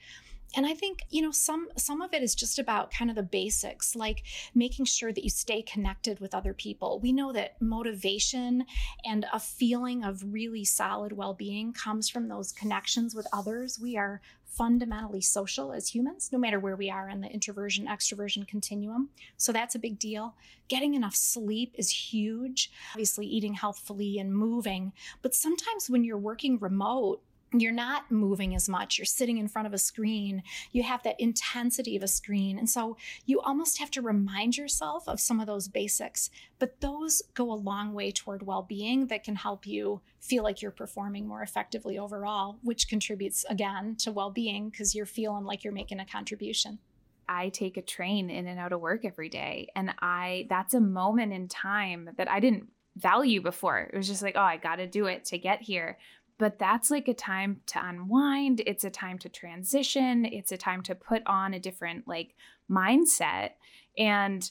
and 0.56 0.66
i 0.66 0.74
think 0.74 1.02
you 1.10 1.22
know 1.22 1.32
some 1.32 1.68
some 1.78 2.02
of 2.02 2.14
it 2.14 2.24
is 2.24 2.36
just 2.36 2.60
about 2.60 2.92
kind 2.92 3.10
of 3.10 3.16
the 3.16 3.24
basics 3.24 3.96
like 3.96 4.24
making 4.54 4.86
sure 4.86 5.12
that 5.12 5.24
you 5.24 5.30
stay 5.30 5.62
connected 5.62 6.20
with 6.20 6.34
other 6.34 6.54
people. 6.54 7.00
We 7.00 7.12
know 7.12 7.32
that 7.34 7.62
motivation 7.62 8.66
and 9.06 9.26
a 9.34 9.40
feeling 9.40 10.04
of 10.04 10.24
really 10.34 10.66
solid 10.66 11.14
well-being 11.14 11.74
comes 11.74 12.10
from 12.10 12.28
those 12.28 12.52
connections 12.52 13.16
with 13.16 13.28
others. 13.34 13.80
We 13.80 13.98
are 13.98 14.22
fundamentally 14.46 15.22
social 15.22 15.74
as 15.74 15.88
humans 15.88 16.30
no 16.32 16.38
matter 16.38 16.60
where 16.60 16.76
we 16.76 16.88
are 16.88 17.10
in 17.10 17.22
the 17.22 17.28
introversion 17.28 17.88
extroversion 17.88 18.48
continuum. 18.48 19.10
So 19.38 19.52
that's 19.52 19.74
a 19.74 19.80
big 19.80 19.98
deal. 19.98 20.36
Getting 20.68 20.94
enough 20.94 21.16
sleep 21.16 21.74
is 21.76 21.90
huge. 21.90 22.72
Obviously 22.92 23.26
eating 23.26 23.56
healthfully 23.56 24.20
and 24.20 24.34
moving. 24.34 24.94
But 25.24 25.34
sometimes 25.34 25.90
when 25.90 26.04
you're 26.04 26.20
working 26.20 26.60
remote 26.60 27.24
you're 27.62 27.72
not 27.72 28.12
moving 28.12 28.56
as 28.56 28.68
much. 28.68 28.98
You're 28.98 29.06
sitting 29.06 29.38
in 29.38 29.48
front 29.48 29.68
of 29.68 29.74
a 29.74 29.78
screen. 29.78 30.44
You 30.72 30.84
have 30.84 31.04
that 31.04 31.20
intensity 31.20 31.96
of 31.96 32.04
a 32.04 32.08
screen. 32.08 32.58
And 32.58 32.70
so 32.70 32.98
you 33.26 33.40
almost 33.42 33.80
have 33.80 33.92
to 33.92 34.02
remind 34.02 34.58
yourself 34.58 35.08
of 35.08 35.20
some 35.20 35.40
of 35.40 35.48
those 35.48 35.68
basics. 35.68 36.30
But 36.60 36.82
those 36.82 37.22
go 37.34 37.52
a 37.52 37.54
long 37.54 37.94
way 37.94 38.12
toward 38.12 38.46
well 38.46 38.64
being 38.64 39.08
that 39.08 39.24
can 39.24 39.36
help 39.36 39.66
you 39.68 40.02
feel 40.20 40.44
like 40.44 40.62
you're 40.62 40.72
performing 40.72 41.28
more 41.28 41.42
effectively 41.44 41.98
overall, 41.98 42.58
which 42.64 42.88
contributes 42.88 43.46
again 43.50 43.96
to 44.00 44.12
well 44.12 44.32
being 44.32 44.70
because 44.70 44.96
you're 44.96 45.06
feeling 45.06 45.44
like 45.44 45.64
you're 45.64 45.74
making 45.74 46.00
a 46.00 46.06
contribution. 46.06 46.80
I 47.28 47.50
take 47.50 47.78
a 47.78 47.82
train 47.82 48.30
in 48.30 48.48
and 48.48 48.60
out 48.60 48.74
of 48.74 48.82
work 48.82 49.06
every 49.06 49.30
day. 49.30 49.68
And 49.76 49.94
I, 50.00 50.46
that's 50.50 50.74
a 50.74 50.82
moment 50.82 51.34
in 51.34 51.48
time 51.48 52.10
that 52.18 52.30
I 52.30 52.40
didn't 52.40 52.68
value 52.96 53.42
before. 53.42 53.90
It 53.92 53.98
was 53.98 54.08
just 54.08 54.22
like, 54.22 54.36
oh, 54.36 54.42
I 54.42 54.58
got 54.58 54.76
to 54.76 54.88
do 54.88 55.06
it 55.06 55.26
to 55.26 55.38
get 55.38 55.62
here 55.62 55.98
but 56.38 56.60
that's 56.60 56.92
like 56.92 57.08
a 57.08 57.14
time 57.14 57.62
to 57.68 57.80
unwind 57.86 58.62
it's 58.66 58.84
a 58.84 58.90
time 58.90 59.18
to 59.18 59.30
transition 59.30 60.26
it's 60.26 60.52
a 60.52 60.58
time 60.58 60.82
to 60.82 60.96
put 60.96 61.22
on 61.26 61.54
a 61.54 61.60
different 61.60 62.08
like 62.08 62.36
mindset. 62.70 63.52
And 63.98 64.50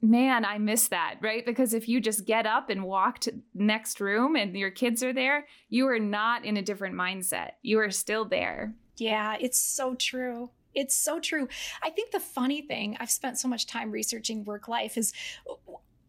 man 0.00 0.44
i 0.44 0.58
miss 0.58 0.88
that 0.88 1.16
right? 1.20 1.44
Because 1.44 1.74
if 1.74 1.88
you 1.88 2.00
just 2.00 2.24
get 2.24 2.46
up 2.46 2.70
and 2.70 2.84
walk 2.84 3.18
to 3.20 3.34
next 3.54 4.00
room 4.00 4.36
and 4.36 4.56
your 4.56 4.70
kids 4.70 5.02
are 5.02 5.12
there 5.12 5.46
you 5.68 5.88
are 5.88 5.98
not 5.98 6.44
in 6.44 6.56
a 6.56 6.62
different 6.62 6.94
mindset. 6.94 7.52
You 7.62 7.80
are 7.80 7.90
still 7.90 8.24
there. 8.24 8.74
Yeah 8.96 9.36
it's 9.40 9.60
so 9.60 9.94
true. 9.94 10.50
It's 10.74 10.96
so 10.96 11.18
true. 11.18 11.48
I 11.82 11.90
think 11.90 12.12
the 12.12 12.20
funny 12.20 12.62
thing, 12.62 12.96
I've 13.00 13.10
spent 13.10 13.38
so 13.38 13.48
much 13.48 13.66
time 13.66 13.90
researching 13.90 14.44
work 14.44 14.68
life, 14.68 14.96
is 14.96 15.12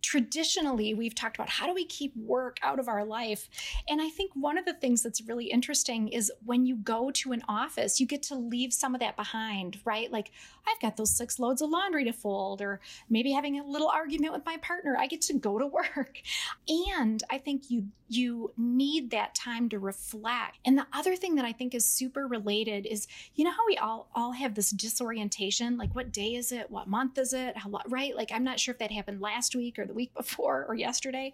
traditionally 0.01 0.93
we've 0.93 1.15
talked 1.15 1.37
about 1.37 1.49
how 1.49 1.67
do 1.67 1.73
we 1.73 1.85
keep 1.85 2.15
work 2.15 2.57
out 2.61 2.79
of 2.79 2.87
our 2.87 3.05
life? 3.05 3.49
And 3.87 4.01
i 4.01 4.09
think 4.09 4.31
one 4.33 4.57
of 4.57 4.65
the 4.65 4.73
things 4.73 5.01
that's 5.01 5.21
really 5.21 5.45
interesting 5.45 6.07
is 6.09 6.31
when 6.45 6.65
you 6.65 6.75
go 6.75 7.11
to 7.11 7.31
an 7.31 7.43
office 7.47 7.99
you 7.99 8.05
get 8.05 8.23
to 8.23 8.35
leave 8.35 8.73
some 8.73 8.93
of 8.93 9.01
that 9.01 9.15
behind 9.15 9.79
right? 9.85 10.11
Like 10.11 10.31
i've 10.67 10.81
got 10.81 10.97
those 10.97 11.15
six 11.15 11.39
loads 11.39 11.61
of 11.61 11.69
laundry 11.69 12.03
to 12.05 12.13
fold 12.13 12.61
or 12.61 12.79
maybe 13.09 13.31
having 13.31 13.59
a 13.59 13.65
little 13.65 13.89
argument 13.89 14.33
with 14.33 14.45
my 14.45 14.57
partner. 14.57 14.95
I 14.97 15.07
get 15.07 15.21
to 15.21 15.33
go 15.33 15.57
to 15.57 15.67
work. 15.79 16.21
And 16.67 17.23
i 17.29 17.37
think 17.37 17.69
you 17.69 17.87
you 18.11 18.51
need 18.57 19.11
that 19.11 19.35
time 19.35 19.69
to 19.69 19.77
reflect. 19.77 20.57
And 20.65 20.75
the 20.77 20.87
other 20.93 21.15
thing 21.15 21.35
that 21.35 21.45
i 21.45 21.51
think 21.51 21.73
is 21.73 21.85
super 21.85 22.27
related 22.27 22.85
is 22.85 23.07
you 23.35 23.43
know 23.43 23.51
how 23.51 23.65
we 23.67 23.77
all 23.77 24.09
all 24.15 24.31
have 24.33 24.55
this 24.55 24.71
disorientation? 24.71 25.77
Like 25.77 25.93
what 25.95 26.11
day 26.11 26.35
is 26.35 26.51
it? 26.51 26.69
What 26.69 26.87
month 26.87 27.17
is 27.17 27.33
it? 27.33 27.57
How 27.57 27.69
right? 27.87 28.15
Like 28.15 28.31
i'm 28.33 28.43
not 28.43 28.59
sure 28.59 28.73
if 28.73 28.79
that 28.79 28.91
happened 28.91 29.21
last 29.21 29.55
week 29.55 29.79
or 29.79 29.85
the 29.89 29.93
week 29.93 30.13
before 30.13 30.65
or 30.67 30.75
yesterday. 30.75 31.33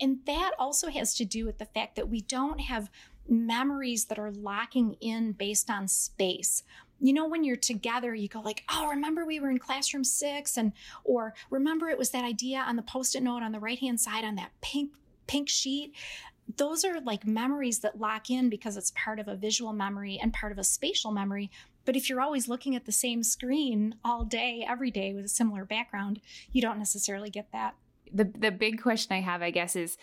And 0.00 0.18
that 0.26 0.52
also 0.58 0.88
has 0.90 1.14
to 1.14 1.24
do 1.24 1.46
with 1.46 1.58
the 1.58 1.64
fact 1.64 1.96
that 1.96 2.08
we 2.08 2.20
don't 2.20 2.60
have 2.60 2.90
memories 3.28 4.06
that 4.06 4.18
are 4.18 4.32
locking 4.32 4.96
in 5.00 5.32
based 5.32 5.70
on 5.70 5.88
space. 5.88 6.62
You 7.00 7.12
know 7.12 7.26
when 7.26 7.42
you're 7.42 7.56
together 7.56 8.14
you 8.14 8.28
go 8.28 8.40
like 8.40 8.62
oh 8.68 8.88
remember 8.88 9.24
we 9.24 9.40
were 9.40 9.50
in 9.50 9.58
classroom 9.58 10.04
six 10.04 10.56
and 10.56 10.72
or 11.04 11.34
remember 11.50 11.88
it 11.88 11.98
was 11.98 12.10
that 12.10 12.24
idea 12.24 12.58
on 12.60 12.76
the 12.76 12.82
post-it 12.82 13.22
note 13.22 13.42
on 13.42 13.52
the 13.52 13.58
right 13.58 13.78
hand 13.78 14.00
side 14.00 14.24
on 14.24 14.36
that 14.36 14.50
pink 14.60 14.92
pink 15.26 15.48
sheet? 15.48 15.94
Those 16.56 16.84
are 16.84 17.00
like 17.00 17.26
memories 17.26 17.78
that 17.80 18.00
lock 18.00 18.28
in 18.28 18.50
because 18.50 18.76
it's 18.76 18.92
part 18.94 19.18
of 19.18 19.28
a 19.28 19.36
visual 19.36 19.72
memory 19.72 20.18
and 20.20 20.32
part 20.32 20.52
of 20.52 20.58
a 20.58 20.64
spatial 20.64 21.12
memory. 21.12 21.50
But 21.84 21.96
if 21.96 22.08
you're 22.08 22.20
always 22.20 22.48
looking 22.48 22.76
at 22.76 22.84
the 22.84 22.92
same 22.92 23.22
screen 23.22 23.96
all 24.04 24.24
day 24.24 24.64
every 24.68 24.90
day 24.90 25.14
with 25.14 25.24
a 25.24 25.28
similar 25.28 25.64
background 25.64 26.20
you 26.52 26.62
don't 26.62 26.78
necessarily 26.78 27.30
get 27.30 27.50
that 27.52 27.74
the 28.12 28.24
the 28.24 28.50
big 28.50 28.80
question 28.80 29.16
I 29.16 29.20
have, 29.20 29.42
I 29.42 29.50
guess, 29.50 29.76
is 29.76 29.96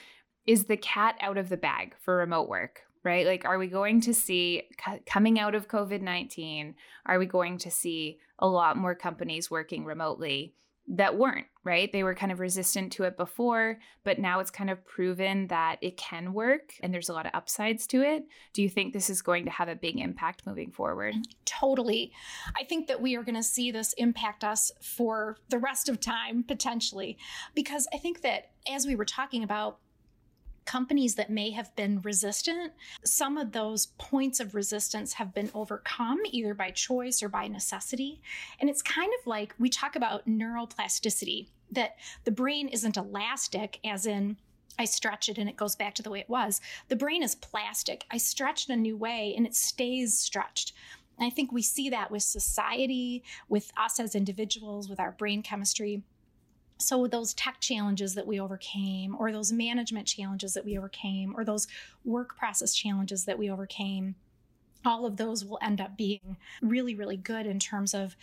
is 0.45 0.65
the 0.65 0.77
cat 0.77 1.15
out 1.21 1.37
of 1.37 1.49
the 1.49 1.57
bag 1.57 1.95
for 1.99 2.17
remote 2.17 2.49
work? 2.49 2.81
Right? 3.03 3.25
Like, 3.25 3.45
are 3.45 3.57
we 3.57 3.67
going 3.67 4.01
to 4.01 4.13
see 4.13 4.63
coming 5.05 5.39
out 5.39 5.55
of 5.55 5.67
COVID 5.67 6.01
nineteen? 6.01 6.75
Are 7.05 7.19
we 7.19 7.25
going 7.25 7.57
to 7.59 7.71
see 7.71 8.19
a 8.39 8.47
lot 8.47 8.77
more 8.77 8.95
companies 8.95 9.49
working 9.49 9.85
remotely? 9.85 10.53
That 10.89 11.15
weren't, 11.17 11.45
right? 11.63 11.91
They 11.91 12.03
were 12.03 12.15
kind 12.15 12.31
of 12.31 12.39
resistant 12.39 12.91
to 12.93 13.03
it 13.03 13.15
before, 13.15 13.77
but 14.03 14.17
now 14.17 14.39
it's 14.39 14.49
kind 14.49 14.71
of 14.71 14.83
proven 14.85 15.47
that 15.47 15.77
it 15.81 15.97
can 15.97 16.33
work 16.33 16.73
and 16.81 16.91
there's 16.91 17.09
a 17.09 17.13
lot 17.13 17.27
of 17.27 17.31
upsides 17.35 17.85
to 17.87 18.01
it. 18.01 18.25
Do 18.53 18.63
you 18.63 18.69
think 18.69 18.91
this 18.91 19.09
is 19.09 19.21
going 19.21 19.45
to 19.45 19.51
have 19.51 19.69
a 19.69 19.75
big 19.75 19.99
impact 19.99 20.47
moving 20.47 20.71
forward? 20.71 21.13
Mm, 21.13 21.23
totally. 21.45 22.11
I 22.59 22.63
think 22.63 22.87
that 22.87 23.01
we 23.01 23.15
are 23.15 23.23
going 23.23 23.35
to 23.35 23.43
see 23.43 23.69
this 23.71 23.93
impact 23.93 24.43
us 24.43 24.71
for 24.81 25.37
the 25.49 25.59
rest 25.59 25.89
of 25.89 25.99
time, 25.99 26.43
potentially, 26.43 27.17
because 27.53 27.87
I 27.93 27.97
think 27.97 28.21
that 28.21 28.49
as 28.67 28.87
we 28.87 28.95
were 28.95 29.05
talking 29.05 29.43
about, 29.43 29.77
companies 30.69 31.15
that 31.15 31.31
may 31.31 31.49
have 31.49 31.75
been 31.75 31.99
resistant, 32.01 32.71
some 33.03 33.39
of 33.39 33.53
those 33.53 33.87
points 33.97 34.39
of 34.39 34.53
resistance 34.53 35.13
have 35.13 35.33
been 35.33 35.49
overcome 35.55 36.19
either 36.29 36.53
by 36.53 36.69
choice 36.69 37.23
or 37.23 37.27
by 37.27 37.47
necessity. 37.47 38.21
And 38.59 38.69
it's 38.69 38.83
kind 38.83 39.11
of 39.19 39.25
like 39.25 39.55
we 39.57 39.67
talk 39.67 39.95
about 39.95 40.27
neuroplasticity, 40.27 41.47
that 41.71 41.95
the 42.23 42.31
brain 42.31 42.67
isn't 42.67 42.97
elastic, 42.97 43.79
as 43.83 44.05
in, 44.05 44.37
I 44.77 44.85
stretch 44.85 45.27
it 45.27 45.39
and 45.39 45.49
it 45.49 45.57
goes 45.57 45.75
back 45.75 45.95
to 45.95 46.03
the 46.03 46.11
way 46.11 46.19
it 46.19 46.29
was. 46.29 46.61
The 46.87 46.95
brain 46.95 47.23
is 47.23 47.33
plastic. 47.33 48.05
I 48.11 48.17
stretch 48.17 48.69
it 48.69 48.73
a 48.73 48.77
new 48.77 48.95
way 48.95 49.33
and 49.35 49.47
it 49.47 49.55
stays 49.55 50.19
stretched. 50.19 50.73
And 51.17 51.25
I 51.25 51.31
think 51.31 51.51
we 51.51 51.63
see 51.63 51.89
that 51.89 52.11
with 52.11 52.21
society, 52.21 53.23
with 53.49 53.71
us 53.75 53.99
as 53.99 54.13
individuals, 54.13 54.87
with 54.87 54.99
our 54.99 55.13
brain 55.13 55.41
chemistry 55.41 56.03
so 56.79 57.07
those 57.07 57.33
tech 57.33 57.59
challenges 57.59 58.15
that 58.15 58.25
we 58.25 58.39
overcame 58.39 59.15
or 59.19 59.31
those 59.31 59.51
management 59.51 60.07
challenges 60.07 60.53
that 60.53 60.65
we 60.65 60.77
overcame 60.77 61.33
or 61.35 61.43
those 61.43 61.67
work 62.05 62.37
process 62.37 62.73
challenges 62.73 63.25
that 63.25 63.37
we 63.37 63.49
overcame 63.49 64.15
all 64.85 65.05
of 65.05 65.17
those 65.17 65.43
will 65.43 65.59
end 65.61 65.81
up 65.81 65.97
being 65.97 66.37
really 66.61 66.95
really 66.95 67.17
good 67.17 67.45
in 67.45 67.59
terms 67.59 67.93
of 67.93 68.15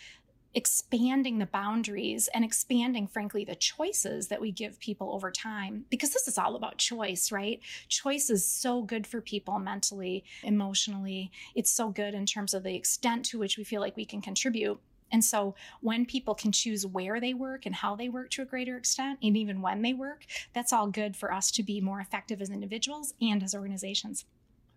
expanding 0.57 1.37
the 1.37 1.45
boundaries 1.45 2.29
and 2.33 2.43
expanding 2.43 3.05
frankly 3.05 3.45
the 3.45 3.53
choices 3.53 4.27
that 4.27 4.41
we 4.41 4.51
give 4.51 4.79
people 4.79 5.13
over 5.13 5.29
time. 5.29 5.85
Because 5.91 6.09
this 6.11 6.27
is 6.27 6.37
all 6.37 6.55
about 6.55 6.77
choice 6.77 7.31
right? 7.31 7.59
Choice 7.89 8.31
is 8.31 8.43
so 8.43 8.81
good 8.81 9.05
for 9.05 9.21
people 9.21 9.59
mentally 9.59 10.23
emotionally. 10.41 11.31
It's 11.53 11.69
so 11.69 11.89
good 11.89 12.15
in 12.15 12.25
terms 12.25 12.55
of 12.55 12.63
the 12.63 12.73
extent 12.73 13.23
to 13.25 13.37
which 13.37 13.57
we 13.57 13.63
feel 13.63 13.81
like 13.81 13.95
we 13.95 14.05
can 14.05 14.19
contribute 14.19 14.79
and 15.11 15.23
so 15.23 15.55
when 15.81 16.05
people 16.05 16.35
can 16.35 16.51
choose 16.51 16.85
where 16.85 17.19
they 17.19 17.33
work 17.33 17.65
and 17.65 17.75
how 17.75 17.95
they 17.95 18.09
work 18.09 18.29
to 18.31 18.41
a 18.41 18.45
greater 18.45 18.77
extent, 18.77 19.19
and 19.21 19.37
even 19.37 19.61
when 19.61 19.81
they 19.81 19.93
work, 19.93 20.25
that's 20.53 20.73
all 20.73 20.87
good 20.87 21.15
for 21.15 21.33
us 21.33 21.51
to 21.51 21.63
be 21.63 21.81
more 21.81 21.99
effective 21.99 22.41
as 22.41 22.49
individuals 22.49 23.13
and 23.21 23.43
as 23.43 23.55
organizations. 23.55 24.25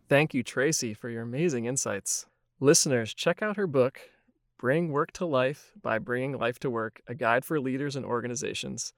Thank 0.08 0.34
you, 0.34 0.42
Tracy, 0.42 0.94
for 0.94 1.08
your 1.08 1.22
amazing 1.22 1.66
insights. 1.66 2.26
Listeners, 2.58 3.14
check 3.14 3.42
out 3.42 3.56
her 3.56 3.66
book, 3.66 4.00
Bring 4.58 4.90
Work 4.90 5.12
to 5.12 5.24
Life 5.24 5.72
by 5.80 5.98
Bringing 5.98 6.36
Life 6.36 6.58
to 6.60 6.70
Work, 6.70 7.00
a 7.06 7.14
guide 7.14 7.44
for 7.44 7.60
leaders 7.60 7.96
and 7.96 8.04
organizations. 8.04 8.92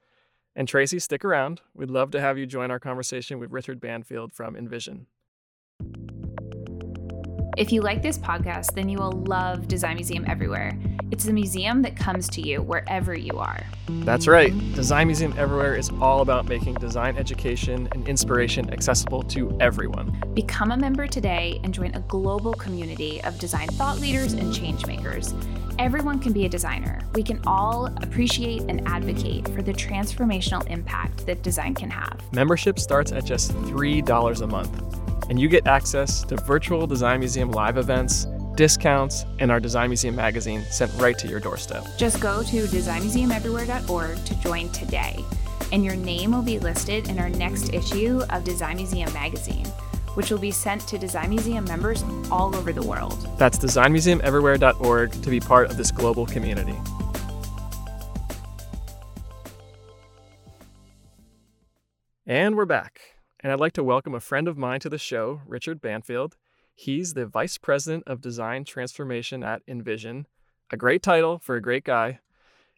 And 0.56 0.66
Tracy, 0.66 0.98
stick 0.98 1.24
around. 1.24 1.60
We'd 1.74 1.90
love 1.90 2.10
to 2.10 2.20
have 2.20 2.38
you 2.38 2.46
join 2.46 2.70
our 2.70 2.80
conversation 2.80 3.38
with 3.38 3.52
Richard 3.52 3.80
Banfield 3.80 4.32
from 4.32 4.54
InVision. 4.54 5.06
If 7.58 7.70
you 7.70 7.82
like 7.82 8.00
this 8.02 8.16
podcast, 8.16 8.72
then 8.72 8.88
you 8.88 8.96
will 8.96 9.12
love 9.12 9.68
Design 9.68 9.96
Museum 9.96 10.24
Everywhere. 10.26 10.72
It's 11.10 11.26
a 11.26 11.32
museum 11.34 11.82
that 11.82 11.96
comes 11.96 12.26
to 12.30 12.40
you 12.40 12.62
wherever 12.62 13.14
you 13.14 13.38
are. 13.38 13.62
That's 13.88 14.26
right. 14.26 14.52
Design 14.74 15.08
Museum 15.08 15.34
Everywhere 15.36 15.74
is 15.74 15.90
all 16.00 16.22
about 16.22 16.46
making 16.46 16.74
design 16.76 17.18
education 17.18 17.90
and 17.92 18.08
inspiration 18.08 18.72
accessible 18.72 19.22
to 19.24 19.54
everyone. 19.60 20.18
Become 20.32 20.70
a 20.70 20.78
member 20.78 21.06
today 21.06 21.60
and 21.62 21.74
join 21.74 21.94
a 21.94 22.00
global 22.00 22.54
community 22.54 23.22
of 23.24 23.38
design 23.38 23.68
thought 23.68 23.98
leaders 23.98 24.32
and 24.32 24.54
change 24.54 24.86
makers. 24.86 25.34
Everyone 25.78 26.18
can 26.20 26.32
be 26.32 26.46
a 26.46 26.48
designer. 26.48 27.02
We 27.14 27.22
can 27.22 27.38
all 27.46 27.86
appreciate 28.02 28.62
and 28.62 28.88
advocate 28.88 29.46
for 29.48 29.60
the 29.60 29.74
transformational 29.74 30.66
impact 30.70 31.26
that 31.26 31.42
design 31.42 31.74
can 31.74 31.90
have. 31.90 32.22
Membership 32.32 32.78
starts 32.78 33.12
at 33.12 33.26
just 33.26 33.52
$3 33.52 34.40
a 34.40 34.46
month 34.46 35.01
and 35.28 35.40
you 35.40 35.48
get 35.48 35.66
access 35.66 36.22
to 36.24 36.36
virtual 36.36 36.86
Design 36.86 37.20
Museum 37.20 37.50
live 37.50 37.76
events, 37.76 38.26
discounts, 38.54 39.24
and 39.38 39.50
our 39.50 39.60
Design 39.60 39.88
Museum 39.90 40.14
magazine 40.14 40.62
sent 40.70 40.92
right 40.94 41.18
to 41.18 41.28
your 41.28 41.40
doorstep. 41.40 41.84
Just 41.96 42.20
go 42.20 42.42
to 42.42 42.64
designmuseumeverywhere.org 42.66 44.24
to 44.24 44.34
join 44.40 44.68
today, 44.70 45.24
and 45.72 45.84
your 45.84 45.96
name 45.96 46.32
will 46.32 46.42
be 46.42 46.58
listed 46.58 47.08
in 47.08 47.18
our 47.18 47.30
next 47.30 47.72
issue 47.72 48.22
of 48.30 48.44
Design 48.44 48.76
Museum 48.76 49.12
magazine 49.12 49.66
which 50.14 50.30
will 50.30 50.38
be 50.38 50.50
sent 50.50 50.86
to 50.88 50.98
Design 50.98 51.30
Museum 51.30 51.64
members 51.64 52.04
all 52.30 52.54
over 52.54 52.72
the 52.72 52.82
world. 52.82 53.26
That's 53.38 53.58
designmuseumeverywhere.org 53.58 55.12
to 55.12 55.30
be 55.30 55.40
part 55.40 55.70
of 55.70 55.76
this 55.76 55.90
global 55.90 56.26
community. 56.26 56.76
And 62.26 62.56
we're 62.56 62.66
back 62.66 63.00
and 63.42 63.50
I'd 63.50 63.60
like 63.60 63.72
to 63.72 63.82
welcome 63.82 64.14
a 64.14 64.20
friend 64.20 64.46
of 64.46 64.56
mine 64.56 64.78
to 64.80 64.88
the 64.88 64.98
show, 64.98 65.40
Richard 65.46 65.80
Banfield. 65.80 66.36
He's 66.74 67.14
the 67.14 67.26
Vice 67.26 67.58
President 67.58 68.04
of 68.06 68.20
Design 68.20 68.64
Transformation 68.64 69.42
at 69.42 69.66
InVision, 69.66 70.26
a 70.70 70.76
great 70.76 71.02
title 71.02 71.40
for 71.40 71.56
a 71.56 71.62
great 71.62 71.82
guy. 71.82 72.20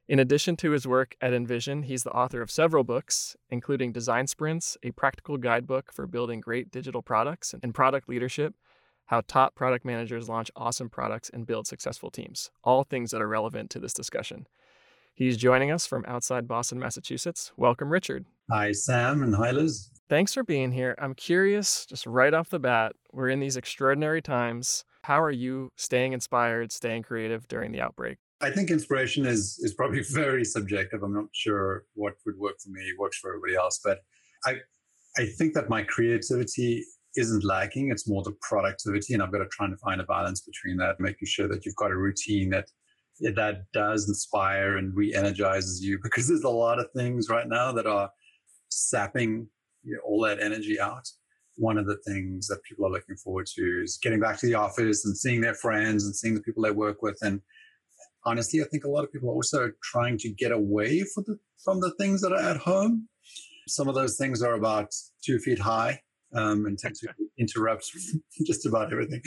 In 0.09 0.18
addition 0.18 0.57
to 0.57 0.70
his 0.70 0.87
work 0.87 1.16
at 1.20 1.33
InVision, 1.33 1.85
he's 1.85 2.03
the 2.03 2.12
author 2.12 2.40
of 2.40 2.50
several 2.50 2.83
books, 2.83 3.37
including 3.50 3.92
Design 3.92 4.27
Sprints, 4.27 4.79
a 4.83 4.90
practical 4.92 5.37
guidebook 5.37 5.92
for 5.92 6.07
building 6.07 6.40
great 6.40 6.70
digital 6.70 7.03
products, 7.03 7.55
and 7.62 7.74
Product 7.74 8.09
Leadership 8.09 8.55
How 9.07 9.20
Top 9.27 9.55
Product 9.55 9.85
Managers 9.85 10.31
Launch 10.31 10.50
Awesome 10.57 10.88
Products 10.88 11.31
and 11.31 11.46
Build 11.46 11.66
Successful 11.66 12.11
Teams, 12.11 12.50
all 12.62 12.85
things 12.85 13.11
that 13.11 13.20
are 13.20 13.29
relevant 13.29 13.68
to 13.70 13.81
this 13.81 13.92
discussion. 13.92 14.46
He's 15.12 15.37
joining 15.37 15.70
us 15.70 15.87
from 15.87 16.05
outside 16.09 16.48
Boston, 16.48 16.79
Massachusetts. 16.79 17.53
Welcome, 17.57 17.90
Richard. 17.90 18.24
Hi, 18.50 18.72
Sam, 18.72 19.22
and 19.22 19.35
hi, 19.35 19.50
Liz. 19.50 19.90
Thanks 20.09 20.35
for 20.35 20.45
being 20.45 20.73
here. 20.73 20.95
I'm 20.99 21.14
curious, 21.14 21.87
just 21.87 22.07
right 22.07 22.35
off 22.35 22.51
the 22.51 22.59
bat, 22.59 22.93
we're 23.12 23.31
in 23.31 23.40
these 23.40 23.57
extraordinary 23.57 24.21
times. 24.21 24.85
How 25.03 25.21
are 25.21 25.31
you 25.31 25.71
staying 25.77 26.12
inspired, 26.12 26.73
staying 26.73 27.05
creative 27.05 27.49
during 27.49 27.73
the 27.73 27.81
outbreak? 27.81 28.19
I 28.40 28.51
think 28.51 28.71
inspiration 28.71 29.25
is 29.25 29.59
is 29.62 29.73
probably 29.73 30.03
very 30.11 30.45
subjective. 30.45 31.03
I'm 31.03 31.14
not 31.14 31.29
sure 31.33 31.85
what 31.95 32.14
would 32.27 32.38
work 32.38 32.57
for 32.62 32.71
me 32.71 32.93
works 32.99 33.19
for 33.19 33.31
everybody 33.31 33.57
else, 33.57 33.81
but 33.83 34.01
I 34.45 34.57
I 35.17 35.27
think 35.38 35.55
that 35.55 35.71
my 35.71 35.83
creativity 35.83 36.85
isn't 37.17 37.45
lacking. 37.45 37.90
It's 37.90 38.09
more 38.09 38.23
the 38.23 38.37
productivity, 38.43 39.14
and 39.14 39.23
I've 39.23 39.33
got 39.33 39.38
to 39.38 39.49
try 39.49 39.67
and 39.67 39.79
find 39.81 40.01
a 40.01 40.05
balance 40.05 40.43
between 40.43 40.77
that, 40.79 41.01
making 41.01 41.27
sure 41.27 41.49
that 41.49 41.64
you've 41.64 41.77
got 41.77 41.93
a 41.93 41.97
routine 41.97 42.51
that 42.51 42.67
that 43.21 43.64
does 43.73 44.09
inspire 44.09 44.77
and 44.77 44.95
re-energizes 44.95 45.83
you 45.83 45.99
because 46.03 46.29
there's 46.29 46.43
a 46.43 46.49
lot 46.49 46.79
of 46.79 46.90
things 46.95 47.29
right 47.31 47.49
now 47.49 47.73
that 47.73 47.87
are 47.87 48.11
sapping 48.69 49.49
you 49.85 49.94
know, 49.94 50.01
all 50.05 50.20
that 50.23 50.40
energy 50.40 50.81
out 50.81 51.09
one 51.57 51.79
of 51.79 51.87
the 51.87 51.99
things 51.99 52.49
that 52.49 52.61
people 52.64 52.85
are 52.85 52.90
looking 52.90 53.14
forward 53.14 53.47
to 53.47 53.83
is 53.85 53.97
getting 54.03 54.18
back 54.18 54.37
to 54.37 54.47
the 54.47 54.55
office 54.55 55.05
and 55.05 55.16
seeing 55.16 55.40
their 55.40 55.55
friends 55.55 56.05
and 56.05 56.16
seeing 56.16 56.35
the 56.35 56.40
people 56.40 56.64
they 56.64 56.73
work 56.73 57.01
with. 57.01 57.16
And 57.23 57.40
honestly 58.25 58.61
i 58.62 58.64
think 58.64 58.85
a 58.85 58.88
lot 58.88 59.05
of 59.05 59.12
people 59.12 59.29
are 59.29 59.35
also 59.35 59.70
trying 59.83 60.18
to 60.18 60.31
get 60.31 60.53
away 60.53 61.01
the, 61.01 61.38
from 61.62 61.81
the 61.81 61.92
things 61.99 62.20
that 62.20 62.33
are 62.33 62.51
at 62.51 62.57
home. 62.57 63.09
Some 63.68 63.88
of 63.88 63.94
those 63.94 64.16
things 64.16 64.42
are 64.42 64.55
about 64.55 64.94
two 65.25 65.38
feet 65.38 65.59
high 65.59 66.01
um, 66.35 66.66
and 66.66 66.79
tend 66.79 66.97
to 66.97 67.09
interrupt 67.38 67.90
just 68.47 68.66
about 68.66 68.92
everything. 68.92 69.23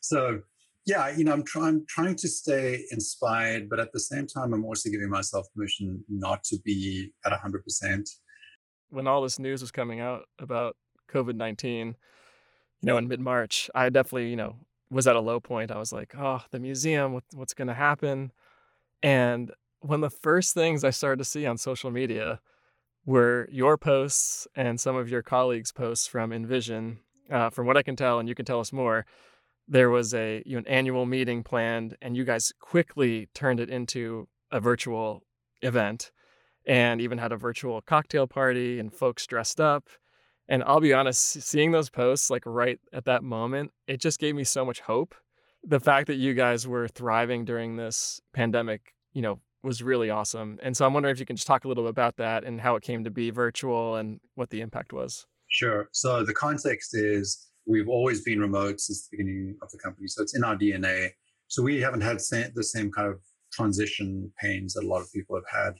So 0.00 0.40
yeah, 0.86 1.14
you 1.16 1.24
know, 1.24 1.32
I'm 1.32 1.44
trying 1.44 1.84
trying 1.88 2.16
to 2.16 2.28
stay 2.28 2.84
inspired, 2.90 3.70
but 3.70 3.80
at 3.80 3.92
the 3.92 4.00
same 4.00 4.26
time, 4.26 4.52
I'm 4.52 4.66
also 4.66 4.90
giving 4.90 5.08
myself 5.08 5.46
permission 5.54 6.04
not 6.10 6.44
to 6.44 6.58
be 6.62 7.10
at 7.24 7.32
hundred 7.32 7.64
percent. 7.64 8.08
When 8.94 9.06
all 9.06 9.22
this 9.22 9.38
news 9.38 9.60
was 9.60 9.70
coming 9.70 10.00
out 10.00 10.22
about 10.38 10.76
COVID 11.12 11.34
nineteen, 11.34 11.96
you 12.80 12.86
know, 12.86 12.96
in 12.96 13.08
mid 13.08 13.20
March, 13.20 13.68
I 13.74 13.88
definitely, 13.90 14.30
you 14.30 14.36
know, 14.36 14.56
was 14.90 15.06
at 15.06 15.16
a 15.16 15.20
low 15.20 15.40
point. 15.40 15.70
I 15.70 15.78
was 15.78 15.92
like, 15.92 16.14
oh, 16.16 16.42
the 16.50 16.60
museum, 16.60 17.12
what, 17.12 17.24
what's 17.34 17.54
going 17.54 17.68
to 17.68 17.74
happen? 17.74 18.32
And 19.02 19.50
one 19.80 20.02
of 20.02 20.12
the 20.12 20.18
first 20.18 20.54
things 20.54 20.84
I 20.84 20.90
started 20.90 21.18
to 21.18 21.24
see 21.24 21.44
on 21.44 21.58
social 21.58 21.90
media 21.90 22.40
were 23.04 23.48
your 23.50 23.76
posts 23.76 24.46
and 24.54 24.80
some 24.80 24.96
of 24.96 25.10
your 25.10 25.22
colleagues' 25.22 25.72
posts 25.72 26.06
from 26.06 26.30
InVision. 26.30 26.98
Uh, 27.30 27.48
from 27.48 27.66
what 27.66 27.76
I 27.76 27.82
can 27.82 27.96
tell, 27.96 28.18
and 28.18 28.28
you 28.28 28.34
can 28.34 28.44
tell 28.44 28.60
us 28.60 28.72
more, 28.72 29.06
there 29.66 29.88
was 29.88 30.12
a 30.12 30.42
you 30.44 30.56
know, 30.56 30.58
an 30.58 30.68
annual 30.68 31.06
meeting 31.06 31.42
planned, 31.42 31.96
and 32.02 32.16
you 32.16 32.24
guys 32.24 32.52
quickly 32.60 33.28
turned 33.32 33.60
it 33.60 33.70
into 33.70 34.28
a 34.50 34.60
virtual 34.60 35.22
event, 35.62 36.10
and 36.66 37.00
even 37.00 37.18
had 37.18 37.32
a 37.32 37.36
virtual 37.36 37.80
cocktail 37.82 38.26
party 38.26 38.78
and 38.78 38.92
folks 38.92 39.26
dressed 39.26 39.60
up. 39.60 39.88
And 40.48 40.62
I'll 40.64 40.80
be 40.80 40.92
honest, 40.92 41.42
seeing 41.42 41.72
those 41.72 41.90
posts 41.90 42.30
like 42.30 42.42
right 42.44 42.78
at 42.92 43.06
that 43.06 43.22
moment, 43.22 43.70
it 43.86 44.00
just 44.00 44.18
gave 44.18 44.34
me 44.34 44.44
so 44.44 44.64
much 44.64 44.80
hope. 44.80 45.14
The 45.62 45.80
fact 45.80 46.06
that 46.08 46.16
you 46.16 46.34
guys 46.34 46.68
were 46.68 46.88
thriving 46.88 47.44
during 47.44 47.76
this 47.76 48.20
pandemic, 48.34 48.92
you 49.14 49.22
know, 49.22 49.40
was 49.62 49.82
really 49.82 50.10
awesome. 50.10 50.58
And 50.62 50.76
so 50.76 50.84
I'm 50.84 50.92
wondering 50.92 51.14
if 51.14 51.20
you 51.20 51.24
can 51.24 51.36
just 51.36 51.46
talk 51.46 51.64
a 51.64 51.68
little 51.68 51.84
bit 51.84 51.90
about 51.90 52.16
that 52.16 52.44
and 52.44 52.60
how 52.60 52.76
it 52.76 52.82
came 52.82 53.04
to 53.04 53.10
be 53.10 53.30
virtual 53.30 53.96
and 53.96 54.20
what 54.34 54.50
the 54.50 54.60
impact 54.60 54.92
was. 54.92 55.26
Sure. 55.48 55.88
So 55.92 56.22
the 56.22 56.34
context 56.34 56.94
is 56.94 57.50
We've 57.66 57.88
always 57.88 58.22
been 58.22 58.40
remote 58.40 58.80
since 58.80 59.06
the 59.06 59.16
beginning 59.16 59.56
of 59.62 59.70
the 59.70 59.78
company, 59.78 60.06
so 60.06 60.22
it's 60.22 60.36
in 60.36 60.44
our 60.44 60.56
DNA. 60.56 61.10
So 61.48 61.62
we 61.62 61.80
haven't 61.80 62.02
had 62.02 62.18
the 62.18 62.62
same 62.62 62.90
kind 62.92 63.08
of 63.08 63.20
transition 63.52 64.30
pains 64.38 64.74
that 64.74 64.84
a 64.84 64.86
lot 64.86 65.00
of 65.00 65.10
people 65.12 65.36
have 65.36 65.64
had. 65.64 65.74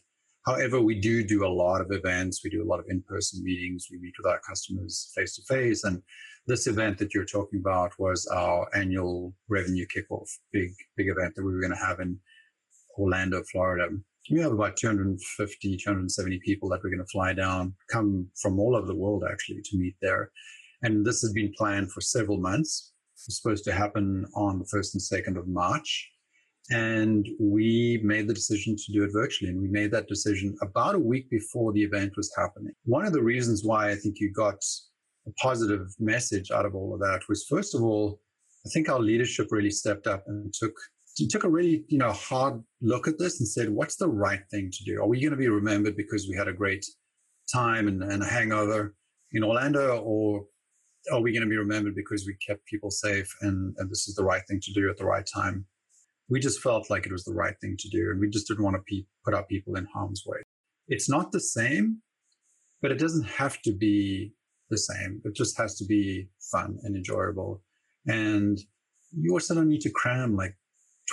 However, 0.47 0.81
we 0.81 1.01
do 1.01 1.25
do 1.25 1.47
a 1.47 1.49
lot 1.49 1.81
of 1.81 1.91
events. 1.91 2.43
We 2.45 2.51
do 2.51 2.63
a 2.63 2.69
lot 2.71 2.81
of 2.81 2.87
in-person 2.89 3.43
meetings. 3.43 3.89
We 3.91 3.99
meet 3.99 4.15
with 4.19 4.31
our 4.31 4.41
customers 4.47 5.11
face 5.15 5.37
to 5.37 5.43
face. 5.43 5.85
And 5.85 6.03
this 6.47 6.67
event 6.67 6.99
that 6.99 7.15
you're 7.15 7.25
talking 7.25 7.61
about 7.61 7.93
was 7.99 8.27
our 8.27 8.69
annual 8.75 9.35
revenue 9.49 9.87
kickoff, 9.87 10.29
big, 10.53 10.71
big 10.97 11.09
event 11.09 11.35
that 11.35 11.45
we 11.45 11.53
were 11.53 11.61
going 11.61 11.73
to 11.73 11.87
have 11.87 12.01
in 12.01 12.19
Orlando, 12.99 13.43
Florida. 13.51 13.89
We 14.31 14.41
have 14.41 14.53
about 14.53 14.77
250, 14.77 15.77
270 15.77 16.41
people 16.45 16.69
that 16.69 16.81
we're 16.83 16.91
going 16.91 17.05
to 17.05 17.11
fly 17.11 17.33
down, 17.33 17.75
come 17.91 18.29
from 18.41 18.59
all 18.59 18.77
over 18.77 18.87
the 18.87 18.95
world 18.95 19.25
actually 19.31 19.63
to 19.63 19.79
meet 19.79 19.97
there. 20.03 20.31
And 20.83 21.05
this 21.05 21.23
has 21.23 21.33
been 21.33 21.53
planned 21.57 21.93
for 21.93 22.03
several 22.03 22.39
months. 22.39 22.93
It's 23.15 23.41
supposed 23.41 23.65
to 23.65 23.73
happen 23.73 24.27
on 24.35 24.59
the 24.59 24.65
1st 24.67 24.95
and 24.95 25.25
2nd 25.25 25.39
of 25.39 25.49
March. 25.49 26.11
And 26.71 27.29
we 27.39 28.01
made 28.03 28.27
the 28.27 28.35
decision 28.35 28.75
to 28.77 28.93
do 28.93 29.05
it 29.05 29.11
virtually. 29.13 29.51
And 29.51 29.61
we 29.61 29.69
made 29.69 29.91
that 29.93 30.09
decision 30.09 30.57
about 30.63 30.95
a 30.95 30.99
week 30.99 31.29
before 31.29 31.73
the 31.73 31.83
event 31.83 32.17
was 32.17 32.33
happening. 32.37 32.73
One 32.85 33.05
of 33.05 33.13
the 33.13 33.23
reasons 33.23 33.65
why 33.65 33.91
I 33.91 33.97
think 33.97 34.19
you 34.19 34.33
got 34.33 34.65
a 35.27 35.33
positive 35.33 35.89
message 35.99 36.51
out 36.51 36.65
of 36.65 36.75
all 36.75 36.95
of 36.95 37.01
that 37.01 37.23
was, 37.29 37.47
first 37.49 37.75
of 37.75 37.83
all, 37.83 38.21
I 38.67 38.71
think 38.71 38.89
our 38.89 39.01
leadership 39.01 39.49
really 39.51 39.71
stepped 39.71 40.07
up 40.07 40.25
and 40.27 40.53
took 40.53 40.73
took 41.31 41.45
a 41.45 41.49
really 41.49 41.85
you 41.89 41.99
know 41.99 42.11
hard 42.11 42.61
look 42.81 43.07
at 43.07 43.19
this 43.19 43.39
and 43.39 43.49
said, 43.49 43.71
what's 43.71 43.97
the 43.97 44.09
right 44.09 44.41
thing 44.51 44.71
to 44.73 44.85
do? 44.85 45.01
Are 45.01 45.07
we 45.07 45.21
going 45.21 45.31
to 45.31 45.37
be 45.37 45.49
remembered 45.49 45.97
because 45.97 46.27
we 46.29 46.37
had 46.37 46.49
a 46.49 46.53
great 46.53 46.85
time 47.53 47.89
and, 47.89 48.03
and 48.03 48.23
a 48.23 48.27
hangover 48.27 48.95
in 49.33 49.45
Orlando, 49.45 49.99
or 49.99 50.45
are 51.13 51.21
we 51.21 51.33
going 51.33 51.43
to 51.43 51.49
be 51.49 51.57
remembered 51.57 51.95
because 51.95 52.27
we 52.27 52.35
kept 52.47 52.65
people 52.67 52.91
safe 52.91 53.29
and, 53.43 53.75
and 53.79 53.91
this 53.91 54.09
is 54.09 54.15
the 54.15 54.25
right 54.25 54.43
thing 54.49 54.61
to 54.61 54.73
do 54.73 54.89
at 54.89 54.97
the 54.97 55.05
right 55.05 55.29
time? 55.33 55.67
We 56.29 56.41
just 56.41 56.61
felt 56.61 56.91
like 56.91 57.07
it 57.07 57.13
was 57.13 57.25
the 57.25 57.35
right 57.35 57.55
thing 57.61 57.77
to 57.79 57.89
do. 57.89 58.11
And 58.11 58.21
we 58.21 58.29
just 58.29 58.49
didn't 58.49 58.65
want 58.65 58.77
to 58.77 58.83
pe- 58.83 59.07
put 59.25 59.35
our 59.35 59.45
people 59.45 59.77
in 59.77 59.87
harm's 59.93 60.23
way. 60.27 60.39
It's 60.89 61.09
not 61.09 61.33
the 61.33 61.41
same, 61.41 62.01
but 62.83 62.91
it 62.91 62.99
doesn't 62.99 63.25
have 63.25 63.61
to 63.63 63.73
be 63.73 64.33
the 64.71 64.79
same. 64.79 65.21
It 65.25 65.35
just 65.35 65.57
has 65.59 65.77
to 65.79 65.85
be 65.85 66.29
fun 66.53 66.79
and 66.83 66.97
enjoyable. 66.97 67.63
And 68.07 68.59
you 69.17 69.33
also 69.33 69.55
don't 69.55 69.69
need 69.69 69.81
to 69.83 69.91
cram 69.91 70.37
like 70.37 70.57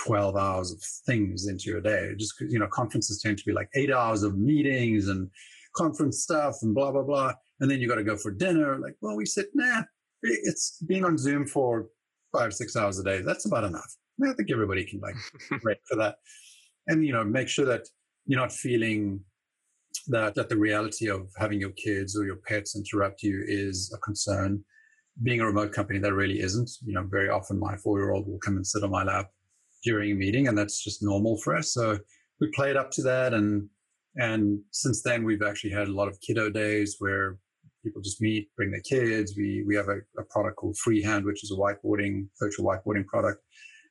12 0.04 0.36
hours 0.36 0.72
of 0.72 0.82
things 1.06 1.46
into 1.46 1.64
your 1.66 1.80
day. 1.80 2.12
Just, 2.18 2.34
you 2.40 2.58
know, 2.58 2.68
conferences 2.68 3.20
tend 3.20 3.38
to 3.38 3.44
be 3.44 3.52
like 3.52 3.68
eight 3.74 3.92
hours 3.92 4.22
of 4.22 4.38
meetings 4.38 5.08
and 5.08 5.30
conference 5.76 6.22
stuff 6.22 6.56
and 6.62 6.74
blah, 6.74 6.90
blah, 6.90 7.02
blah. 7.02 7.32
And 7.60 7.70
then 7.70 7.80
you 7.80 7.88
got 7.88 7.96
to 7.96 8.04
go 8.04 8.16
for 8.16 8.30
dinner. 8.30 8.78
Like, 8.78 8.96
well, 9.00 9.16
we 9.16 9.26
said, 9.26 9.46
nah, 9.54 9.82
it's 10.22 10.82
being 10.86 11.04
on 11.04 11.18
Zoom 11.18 11.46
for 11.46 11.88
five, 12.36 12.54
six 12.54 12.76
hours 12.76 12.98
a 12.98 13.04
day. 13.04 13.20
That's 13.22 13.46
about 13.46 13.64
enough. 13.64 13.96
I 14.24 14.32
think 14.34 14.50
everybody 14.50 14.84
can 14.84 15.00
like 15.00 15.16
break 15.62 15.78
for 15.88 15.96
that. 15.96 16.16
And 16.88 17.04
you 17.04 17.12
know, 17.12 17.24
make 17.24 17.48
sure 17.48 17.66
that 17.66 17.86
you're 18.26 18.40
not 18.40 18.52
feeling 18.52 19.20
that 20.08 20.34
that 20.34 20.48
the 20.48 20.56
reality 20.56 21.08
of 21.08 21.28
having 21.38 21.60
your 21.60 21.70
kids 21.70 22.16
or 22.16 22.24
your 22.24 22.36
pets 22.36 22.76
interrupt 22.76 23.22
you 23.22 23.44
is 23.46 23.92
a 23.94 23.98
concern. 23.98 24.64
Being 25.22 25.40
a 25.40 25.46
remote 25.46 25.72
company, 25.72 25.98
that 25.98 26.14
really 26.14 26.40
isn't. 26.40 26.70
You 26.84 26.94
know, 26.94 27.06
very 27.10 27.28
often 27.28 27.58
my 27.58 27.76
four-year-old 27.76 28.26
will 28.26 28.38
come 28.38 28.56
and 28.56 28.66
sit 28.66 28.82
on 28.82 28.90
my 28.90 29.04
lap 29.04 29.26
during 29.84 30.12
a 30.12 30.14
meeting, 30.14 30.48
and 30.48 30.56
that's 30.56 30.82
just 30.82 31.02
normal 31.02 31.36
for 31.38 31.54
us. 31.54 31.72
So 31.72 31.98
we 32.40 32.50
played 32.54 32.76
up 32.76 32.90
to 32.92 33.02
that, 33.02 33.34
and 33.34 33.68
and 34.16 34.60
since 34.70 35.02
then 35.02 35.24
we've 35.24 35.42
actually 35.42 35.72
had 35.72 35.88
a 35.88 35.92
lot 35.92 36.08
of 36.08 36.20
kiddo 36.20 36.50
days 36.50 36.96
where 36.98 37.38
people 37.84 38.00
just 38.00 38.20
meet, 38.20 38.48
bring 38.56 38.70
their 38.70 38.80
kids. 38.80 39.34
We 39.36 39.64
we 39.66 39.76
have 39.76 39.88
a, 39.88 39.98
a 40.18 40.24
product 40.30 40.56
called 40.56 40.78
Freehand, 40.78 41.24
which 41.24 41.44
is 41.44 41.52
a 41.52 41.56
whiteboarding 41.56 42.28
virtual 42.40 42.66
whiteboarding 42.66 43.06
product 43.06 43.42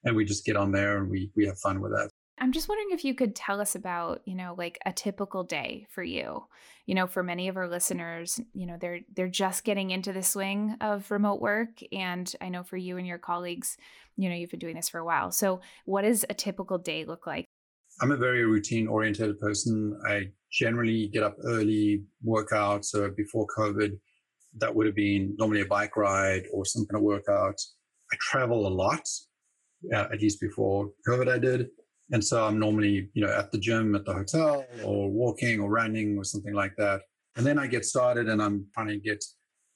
and 0.04 0.16
we 0.16 0.26
just 0.26 0.46
get 0.46 0.56
on 0.56 0.72
there 0.72 0.98
and 0.98 1.10
we 1.10 1.32
we 1.36 1.46
have 1.46 1.60
fun 1.60 1.82
with 1.82 1.92
that. 1.92 2.10
I'm 2.42 2.52
just 2.52 2.68
wondering 2.68 2.90
if 2.92 3.06
you 3.06 3.14
could 3.14 3.36
tell 3.36 3.62
us 3.62 3.76
about, 3.76 4.22
you 4.26 4.34
know, 4.34 4.56
like 4.58 4.80
a 4.84 4.92
typical 4.92 5.44
day 5.44 5.86
for 5.92 6.02
you. 6.02 6.44
You 6.88 6.96
know, 6.96 7.06
for 7.06 7.22
many 7.22 7.48
of 7.48 7.56
our 7.56 7.70
listeners, 7.70 8.40
you 8.54 8.66
know, 8.66 8.78
they're 8.80 9.02
they're 9.16 9.28
just 9.28 9.64
getting 9.64 9.92
into 9.92 10.12
the 10.12 10.24
swing 10.24 10.76
of 10.82 11.10
remote 11.12 11.40
work 11.40 11.80
and 11.92 12.34
I 12.42 12.50
know 12.50 12.64
for 12.64 12.78
you 12.78 12.98
and 12.98 13.06
your 13.06 13.20
colleagues, 13.20 13.78
you 14.18 14.28
know, 14.28 14.36
you've 14.36 14.50
been 14.50 14.60
doing 14.60 14.76
this 14.76 14.90
for 14.90 15.00
a 15.00 15.06
while. 15.06 15.32
So, 15.32 15.62
what 15.86 16.02
does 16.02 16.26
a 16.30 16.34
typical 16.34 16.80
day 16.80 17.06
look 17.06 17.28
like? 17.28 17.46
I'm 18.02 18.12
a 18.12 18.18
very 18.18 18.44
routine 18.46 18.88
oriented 18.88 19.40
person. 19.40 20.00
I 20.08 20.32
generally 20.52 21.10
get 21.10 21.22
up 21.22 21.38
early, 21.44 22.04
work 22.24 22.52
out. 22.54 22.86
So 22.86 23.12
before 23.12 23.46
COVID, 23.56 23.92
that 24.58 24.74
would 24.74 24.88
have 24.88 24.96
been 24.96 25.36
normally 25.38 25.62
a 25.62 25.66
bike 25.66 25.96
ride 25.96 26.44
or 26.52 26.66
some 26.66 26.88
kind 26.88 26.98
of 26.98 27.04
workout. 27.04 27.62
I 28.12 28.18
travel 28.20 28.68
a 28.68 28.70
lot 28.70 29.08
at 29.94 30.22
least 30.22 30.40
before 30.40 30.90
COVID, 31.08 31.32
I 31.32 31.40
did. 31.40 31.70
And 32.12 32.24
so 32.24 32.46
I'm 32.46 32.60
normally, 32.60 33.10
you 33.14 33.26
know, 33.26 33.34
at 33.34 33.52
the 33.52 33.58
gym, 33.58 33.96
at 33.96 34.06
the 34.06 34.14
hotel, 34.14 34.66
or 34.84 35.10
walking 35.10 35.60
or 35.60 35.70
running 35.70 36.18
or 36.18 36.24
something 36.24 36.54
like 36.54 36.76
that. 36.78 37.02
And 37.38 37.46
then 37.46 37.58
I 37.58 37.68
get 37.68 37.86
started 37.86 38.28
and 38.28 38.42
I'm 38.42 38.68
trying 38.74 38.90
to 38.90 38.98
get 38.98 39.24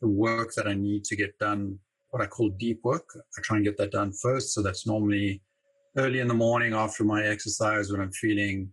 the 0.01 0.09
work 0.09 0.53
that 0.55 0.67
I 0.67 0.73
need 0.73 1.05
to 1.05 1.15
get 1.15 1.37
done, 1.39 1.79
what 2.09 2.21
I 2.21 2.25
call 2.25 2.49
deep 2.49 2.81
work. 2.83 3.05
I 3.15 3.41
try 3.41 3.57
and 3.57 3.65
get 3.65 3.77
that 3.77 3.91
done 3.91 4.11
first. 4.21 4.53
So 4.53 4.61
that's 4.61 4.85
normally 4.85 5.41
early 5.97 6.19
in 6.19 6.27
the 6.27 6.33
morning 6.33 6.73
after 6.73 7.05
my 7.05 7.23
exercise 7.23 7.89
when 7.89 8.01
I'm 8.01 8.11
feeling 8.11 8.69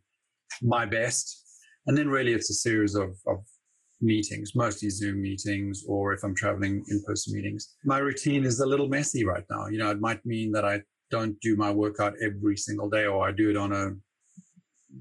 my 0.60 0.84
best. 0.84 1.44
And 1.86 1.96
then 1.96 2.08
really 2.08 2.32
it's 2.32 2.50
a 2.50 2.54
series 2.54 2.96
of, 2.96 3.10
of 3.28 3.44
meetings, 4.00 4.56
mostly 4.56 4.90
Zoom 4.90 5.22
meetings, 5.22 5.84
or 5.86 6.12
if 6.12 6.24
I'm 6.24 6.34
traveling 6.34 6.84
in 6.88 7.02
person 7.04 7.34
meetings. 7.34 7.76
My 7.84 7.98
routine 7.98 8.44
is 8.44 8.58
a 8.58 8.66
little 8.66 8.88
messy 8.88 9.24
right 9.24 9.44
now. 9.48 9.68
You 9.68 9.78
know, 9.78 9.90
it 9.90 10.00
might 10.00 10.24
mean 10.26 10.50
that 10.52 10.64
I 10.64 10.82
don't 11.12 11.38
do 11.40 11.54
my 11.56 11.70
workout 11.70 12.14
every 12.24 12.56
single 12.56 12.88
day, 12.88 13.04
or 13.04 13.28
I 13.28 13.32
do 13.32 13.50
it 13.50 13.56
on 13.56 13.72
a 13.72 13.90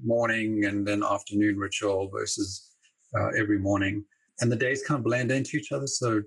morning 0.04 0.66
and 0.66 0.86
then 0.86 1.02
afternoon 1.02 1.56
ritual 1.56 2.10
versus 2.12 2.70
uh, 3.18 3.30
every 3.38 3.58
morning. 3.58 4.04
And 4.40 4.52
the 4.52 4.56
days 4.56 4.82
kind 4.86 4.98
of 4.98 5.04
blend 5.04 5.32
into 5.32 5.56
each 5.56 5.72
other. 5.72 5.86
So 5.86 6.22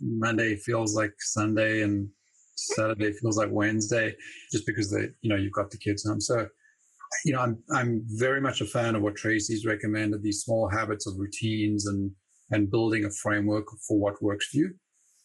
Monday 0.00 0.56
feels 0.56 0.94
like 0.94 1.12
Sunday 1.18 1.82
and 1.82 2.08
Saturday 2.56 3.12
feels 3.12 3.36
like 3.36 3.50
Wednesday, 3.52 4.14
just 4.50 4.66
because 4.66 4.90
you 5.20 5.30
know, 5.30 5.36
you've 5.36 5.52
got 5.52 5.70
the 5.70 5.78
kids 5.78 6.06
home. 6.06 6.20
So, 6.20 6.48
you 7.24 7.32
know, 7.34 7.40
I'm 7.40 7.62
I'm 7.74 8.02
very 8.06 8.40
much 8.40 8.60
a 8.62 8.66
fan 8.66 8.96
of 8.96 9.02
what 9.02 9.16
Tracy's 9.16 9.66
recommended: 9.66 10.22
these 10.22 10.42
small 10.42 10.68
habits 10.68 11.06
of 11.06 11.18
routines 11.18 11.86
and 11.86 12.10
and 12.50 12.70
building 12.70 13.04
a 13.04 13.10
framework 13.10 13.66
for 13.86 13.98
what 13.98 14.22
works 14.22 14.46
for 14.48 14.58
you. 14.58 14.74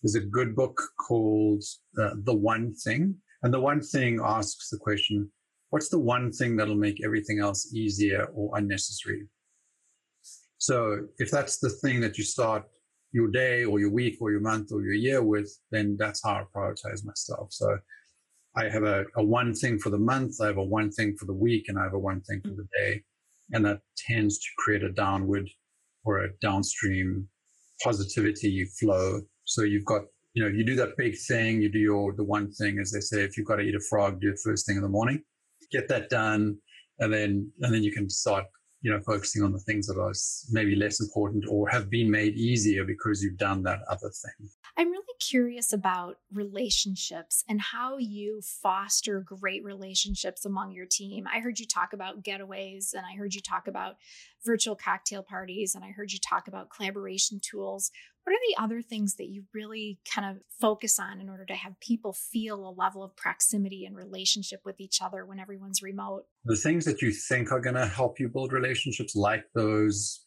There's 0.02 0.16
a 0.16 0.28
good 0.38 0.56
book 0.56 0.82
called 1.08 1.64
uh, 2.02 2.16
The 2.24 2.34
One 2.34 2.74
Thing 2.84 3.16
and 3.44 3.54
the 3.54 3.60
one 3.60 3.82
thing 3.82 4.20
asks 4.24 4.70
the 4.70 4.78
question, 4.78 5.32
what's 5.70 5.90
the 5.90 6.00
one 6.00 6.32
thing 6.32 6.56
that'll 6.56 6.76
make 6.76 7.04
everything 7.04 7.40
else 7.40 7.74
easier 7.74 8.26
or 8.34 8.58
unnecessary? 8.58 9.24
So 10.58 11.08
if 11.18 11.32
that's 11.32 11.58
the 11.58 11.70
thing 11.70 12.02
that 12.02 12.18
you 12.18 12.24
start 12.24 12.64
your 13.14 13.30
day 13.30 13.66
or 13.66 13.80
your 13.80 13.90
week 13.90 14.18
or 14.22 14.32
your 14.32 14.42
month 14.42 14.72
or 14.72 14.82
your 14.84 14.94
year 14.94 15.24
with, 15.24 15.52
then 15.72 15.98
that's 15.98 16.24
how 16.24 16.34
I 16.34 16.44
prioritize 16.56 17.04
myself. 17.04 17.48
So 17.52 17.78
I 18.56 18.70
have 18.70 18.84
a, 18.84 19.06
a 19.16 19.24
one 19.24 19.54
thing 19.54 19.80
for 19.80 19.90
the 19.90 19.98
month, 19.98 20.36
I 20.42 20.48
have 20.48 20.58
a 20.58 20.64
one 20.64 20.92
thing 20.92 21.16
for 21.18 21.26
the 21.26 21.34
week, 21.34 21.66
and 21.68 21.80
I 21.80 21.84
have 21.84 21.94
a 21.94 22.00
one 22.00 22.22
thing 22.22 22.42
for 22.42 22.50
the 22.50 22.68
day. 22.78 23.02
And 23.54 23.66
that 23.66 23.80
tends 23.98 24.38
to 24.40 24.48
create 24.58 24.84
a 24.84 24.92
downward 24.92 25.50
or 26.04 26.20
a 26.20 26.30
downstream 26.42 27.28
positivity 27.84 28.66
flow. 28.80 29.22
So 29.46 29.64
you've 29.64 29.86
got 29.86 30.04
you 30.34 30.44
know, 30.44 30.50
you 30.50 30.64
do 30.64 30.76
that 30.76 30.98
big 30.98 31.18
thing, 31.18 31.62
you 31.62 31.70
do 31.70 31.80
your 31.80 32.14
the 32.14 32.24
one 32.24 32.52
thing, 32.52 32.80
as 32.80 32.92
they 32.92 33.00
say, 33.00 33.24
if 33.24 33.38
you've 33.38 33.48
got 33.48 33.58
to 33.58 33.64
eat 33.64 33.76
a 33.76 33.80
frog, 33.80 34.22
do 34.22 34.30
it 34.30 34.40
first 34.44 34.66
thing 34.66 34.78
in 34.78 34.82
the 34.82 34.90
morning. 34.90 35.22
Get 35.72 35.88
that 35.90 36.10
done, 36.10 36.58
and 37.00 37.14
then 37.14 37.52
and 37.62 37.74
then 37.74 37.84
you 37.84 37.92
can 37.92 38.10
start, 38.10 38.46
you 38.82 38.92
know, 38.92 39.00
focusing 39.02 39.44
on 39.44 39.52
the 39.52 39.60
things 39.60 39.88
that 39.88 40.00
are 40.00 40.14
maybe 40.52 40.76
less 40.76 41.02
important 41.02 41.46
or 41.50 41.68
have 41.70 41.90
been 41.90 42.10
made 42.10 42.36
easier 42.36 42.86
because 42.86 43.22
you've 43.22 43.38
done 43.38 43.64
that 43.64 43.80
other 43.90 44.10
thing. 44.10 44.50
I'm 44.78 44.90
really 44.90 45.06
curious 45.20 45.74
about 45.74 46.18
relationships 46.32 47.44
and 47.48 47.62
how 47.62 47.98
you 47.98 48.42
foster 48.42 49.20
great 49.20 49.64
relationships 49.64 50.46
among 50.46 50.72
your 50.72 50.86
team. 50.86 51.28
I 51.32 51.40
heard 51.40 51.60
you 51.60 51.66
talk 51.66 51.94
about 51.94 52.24
getaways 52.24 52.94
and 52.94 53.06
I 53.06 53.16
heard 53.18 53.34
you 53.34 53.42
talk 53.42 53.68
about 53.68 53.98
virtual 54.46 54.76
cocktail 54.76 55.24
parties 55.24 55.76
and 55.76 55.84
I 55.84 55.92
heard 55.92 56.12
you 56.12 56.20
talk 56.20 56.48
about 56.48 56.70
collaboration 56.70 57.40
tools. 57.44 57.92
What 58.24 58.34
are 58.34 58.48
the 58.48 58.64
other 58.64 58.82
things 58.82 59.16
that 59.16 59.30
you 59.30 59.46
really 59.54 60.00
kind 60.08 60.30
of 60.30 60.44
focus 60.60 61.00
on 61.00 61.20
in 61.20 61.30
order 61.30 61.46
to 61.46 61.56
have 61.56 61.80
people 61.80 62.14
feel 62.14 62.68
a 62.68 62.70
level 62.70 63.04
of 63.04 63.16
proximity 63.16 63.86
and 63.86 63.96
relationship 63.96 64.62
with 64.64 64.80
each 64.80 65.02
other 65.02 65.26
when 65.26 65.40
everyone's 65.40 65.82
remote? 65.82 66.26
The 66.46 66.56
things 66.56 66.86
that 66.86 67.02
you 67.02 67.12
think 67.12 67.52
are 67.52 67.60
going 67.60 67.76
to 67.76 67.88
help 67.88 68.20
you 68.20 68.30
build 68.30 68.52
relationships, 68.52 69.16
like 69.16 69.46
those, 69.56 70.26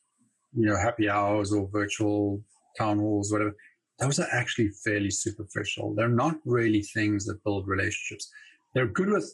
you 0.53 0.67
know, 0.67 0.77
happy 0.77 1.09
hours 1.09 1.53
or 1.53 1.69
virtual 1.73 2.43
town 2.77 2.99
halls, 2.99 3.31
whatever, 3.31 3.55
those 4.01 4.19
are 4.19 4.29
actually 4.33 4.71
fairly 4.85 5.11
superficial. 5.11 5.95
They're 5.95 6.09
not 6.09 6.37
really 6.45 6.83
things 6.83 7.25
that 7.27 7.45
build 7.45 7.69
relationships. 7.69 8.29
They're 8.75 8.89
good 8.89 9.11
with 9.11 9.33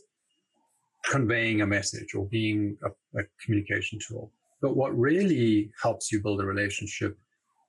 conveying 1.10 1.62
a 1.62 1.66
message 1.66 2.14
or 2.14 2.26
being 2.28 2.76
a, 2.84 3.18
a 3.18 3.22
communication 3.42 3.98
tool. 4.06 4.32
But 4.60 4.76
what 4.76 4.96
really 4.98 5.70
helps 5.82 6.12
you 6.12 6.22
build 6.22 6.42
a 6.42 6.44
relationship 6.44 7.16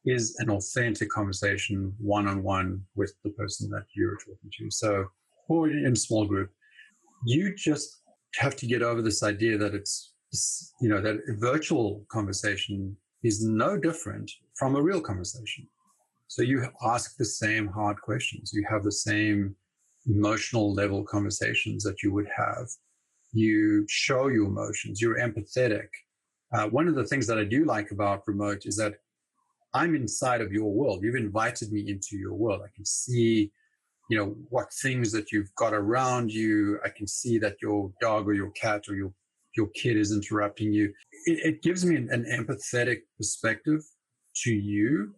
is 0.06 0.36
an 0.40 0.50
authentic 0.50 1.10
conversation 1.10 1.94
one 2.00 2.28
on 2.28 2.42
one 2.44 2.84
with 2.96 3.14
the 3.24 3.30
person 3.32 3.70
that 3.70 3.86
you're 3.96 4.18
talking 4.18 4.52
to. 4.58 4.72
So, 4.72 5.06
or 5.48 5.70
in 5.70 5.94
a 5.94 5.96
small 5.96 6.26
group, 6.26 6.50
you 7.26 7.56
just 7.56 8.02
have 8.36 8.56
to 8.56 8.66
get 8.66 8.82
over 8.82 9.02
this 9.02 9.22
idea 9.22 9.58
that 9.58 9.76
it's 9.76 10.12
you 10.80 10.90
know, 10.90 11.02
that 11.02 11.20
virtual 11.40 12.06
conversation 12.10 12.96
is 13.24 13.44
no 13.44 13.78
different 13.78 14.32
from 14.56 14.76
a 14.76 14.82
real 14.82 15.02
conversation. 15.02 15.68
So 16.28 16.42
you 16.42 16.66
ask 16.84 17.18
the 17.18 17.26
same 17.26 17.68
hard 17.68 18.00
questions. 18.02 18.52
You 18.54 18.66
have 18.70 18.84
the 18.84 18.92
same 18.92 19.56
emotional 20.08 20.74
level 20.74 21.04
conversations 21.04 21.84
that 21.84 22.02
you 22.02 22.14
would 22.14 22.28
have. 22.36 22.68
You 23.34 23.86
show 23.90 24.28
your 24.28 24.48
emotions. 24.48 25.02
You're 25.02 25.20
empathetic. 25.20 25.88
Uh, 26.54 26.68
one 26.68 26.88
of 26.88 26.96
the 26.96 27.06
things 27.06 27.28
that 27.28 27.38
I 27.38 27.44
do 27.44 27.66
like 27.66 27.92
about 27.92 28.28
remote 28.28 28.66
is 28.66 28.78
that 28.78 28.96
I'm 29.74 29.96
inside 29.96 30.42
of 30.42 30.52
your 30.52 30.72
world. 30.72 31.04
You've 31.04 31.16
invited 31.16 31.72
me 31.72 31.90
into 31.90 32.18
your 32.18 32.34
world. 32.34 32.62
I 32.64 32.70
can 32.76 32.86
see, 32.86 33.52
you 34.10 34.18
know, 34.18 34.36
what 34.50 34.74
things 34.74 35.12
that 35.14 35.32
you've 35.32 35.54
got 35.56 35.74
around 35.74 36.32
you. 36.32 36.80
I 36.84 36.90
can 36.90 37.08
see 37.08 37.38
that 37.40 37.62
your 37.62 37.92
dog 38.02 38.28
or 38.28 38.34
your 38.34 38.52
cat 38.52 38.86
or 38.90 38.96
your 38.96 39.14
your 39.56 39.68
kid 39.68 39.98
is 39.98 40.14
interrupting 40.14 40.72
you. 40.72 40.94
It, 41.26 41.40
it 41.46 41.62
gives 41.62 41.86
me 41.86 41.96
an, 41.98 42.10
an 42.12 42.24
empathetic 42.24 43.00
perspective 43.18 43.82
to 44.44 44.52
you 44.52 45.14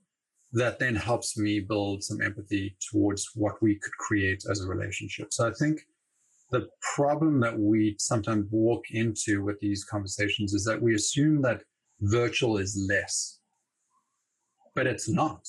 that 0.53 0.79
then 0.79 0.95
helps 0.95 1.37
me 1.37 1.59
build 1.59 2.03
some 2.03 2.21
empathy 2.21 2.75
towards 2.91 3.29
what 3.35 3.61
we 3.61 3.75
could 3.75 3.91
create 3.93 4.43
as 4.49 4.61
a 4.61 4.67
relationship. 4.67 5.33
So 5.33 5.47
I 5.47 5.53
think 5.53 5.81
the 6.51 6.67
problem 6.95 7.39
that 7.39 7.57
we 7.57 7.95
sometimes 7.97 8.45
walk 8.51 8.83
into 8.91 9.43
with 9.43 9.59
these 9.59 9.83
conversations 9.83 10.53
is 10.53 10.63
that 10.65 10.79
we 10.81 10.93
assume 10.93 11.41
that 11.41 11.63
virtual 12.01 12.57
is 12.57 12.85
less, 12.87 13.39
but 14.75 14.88
it's 14.88 15.09
not. 15.09 15.47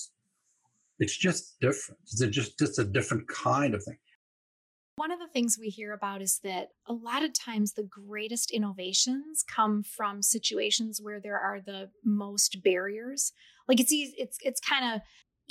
It's 0.99 1.17
just 1.17 1.59
different. 1.61 2.01
It's 2.05 2.21
just, 2.29 2.59
just 2.59 2.79
a 2.79 2.85
different 2.85 3.29
kind 3.29 3.75
of 3.75 3.83
thing. 3.83 3.99
One 4.97 5.11
of 5.11 5.19
the 5.19 5.27
things 5.27 5.59
we 5.59 5.71
hear 5.71 5.93
about 5.93 6.23
is 6.23 6.39
that 6.45 6.69
a 6.87 6.93
lot 6.93 7.25
of 7.25 7.33
times 7.33 7.73
the 7.73 7.83
greatest 7.83 8.53
innovations 8.53 9.43
come 9.43 9.83
from 9.83 10.23
situations 10.23 11.01
where 11.03 11.19
there 11.19 11.39
are 11.39 11.61
the 11.61 11.91
most 12.05 12.63
barriers. 12.63 13.33
Like 13.67 13.81
it's 13.81 13.93
easy, 13.93 14.15
it's 14.17 14.39
it's 14.41 14.61
kind 14.61 14.95
of 14.95 15.01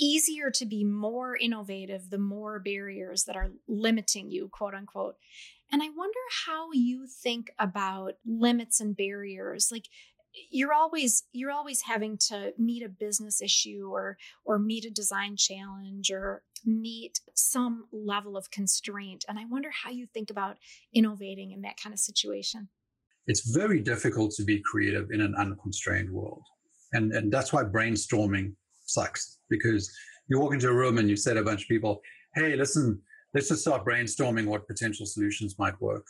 easier 0.00 0.50
to 0.50 0.64
be 0.64 0.82
more 0.82 1.36
innovative 1.36 2.08
the 2.08 2.18
more 2.18 2.58
barriers 2.58 3.24
that 3.24 3.36
are 3.36 3.52
limiting 3.68 4.30
you, 4.30 4.48
quote 4.50 4.74
unquote. 4.74 5.16
And 5.70 5.82
I 5.82 5.88
wonder 5.94 6.18
how 6.46 6.68
you 6.72 7.06
think 7.06 7.50
about 7.58 8.14
limits 8.26 8.80
and 8.80 8.96
barriers. 8.96 9.68
Like 9.70 9.88
you're 10.50 10.72
always 10.72 11.24
you're 11.32 11.50
always 11.50 11.82
having 11.82 12.18
to 12.18 12.52
meet 12.58 12.82
a 12.82 12.88
business 12.88 13.40
issue 13.40 13.88
or 13.90 14.16
or 14.44 14.58
meet 14.58 14.84
a 14.84 14.90
design 14.90 15.36
challenge 15.36 16.10
or 16.10 16.42
meet 16.64 17.20
some 17.34 17.84
level 17.92 18.36
of 18.36 18.50
constraint 18.50 19.24
and 19.28 19.38
i 19.38 19.44
wonder 19.50 19.70
how 19.70 19.90
you 19.90 20.06
think 20.12 20.30
about 20.30 20.56
innovating 20.94 21.52
in 21.52 21.62
that 21.62 21.76
kind 21.82 21.92
of 21.92 21.98
situation. 21.98 22.68
It's 23.26 23.54
very 23.54 23.80
difficult 23.80 24.32
to 24.32 24.44
be 24.44 24.60
creative 24.60 25.10
in 25.10 25.20
an 25.22 25.34
unconstrained 25.38 26.10
world 26.10 26.42
and 26.92 27.12
and 27.12 27.32
that's 27.32 27.52
why 27.52 27.64
brainstorming 27.64 28.54
sucks 28.86 29.38
because 29.48 29.90
you 30.28 30.38
walk 30.40 30.54
into 30.54 30.68
a 30.68 30.74
room 30.74 30.98
and 30.98 31.08
you 31.08 31.16
say 31.16 31.34
to 31.34 31.40
a 31.40 31.44
bunch 31.44 31.62
of 31.62 31.68
people 31.68 32.00
hey 32.34 32.56
listen 32.56 33.00
let's 33.34 33.48
just 33.48 33.62
start 33.62 33.84
brainstorming 33.84 34.46
what 34.46 34.66
potential 34.66 35.06
solutions 35.06 35.58
might 35.58 35.80
work 35.80 36.06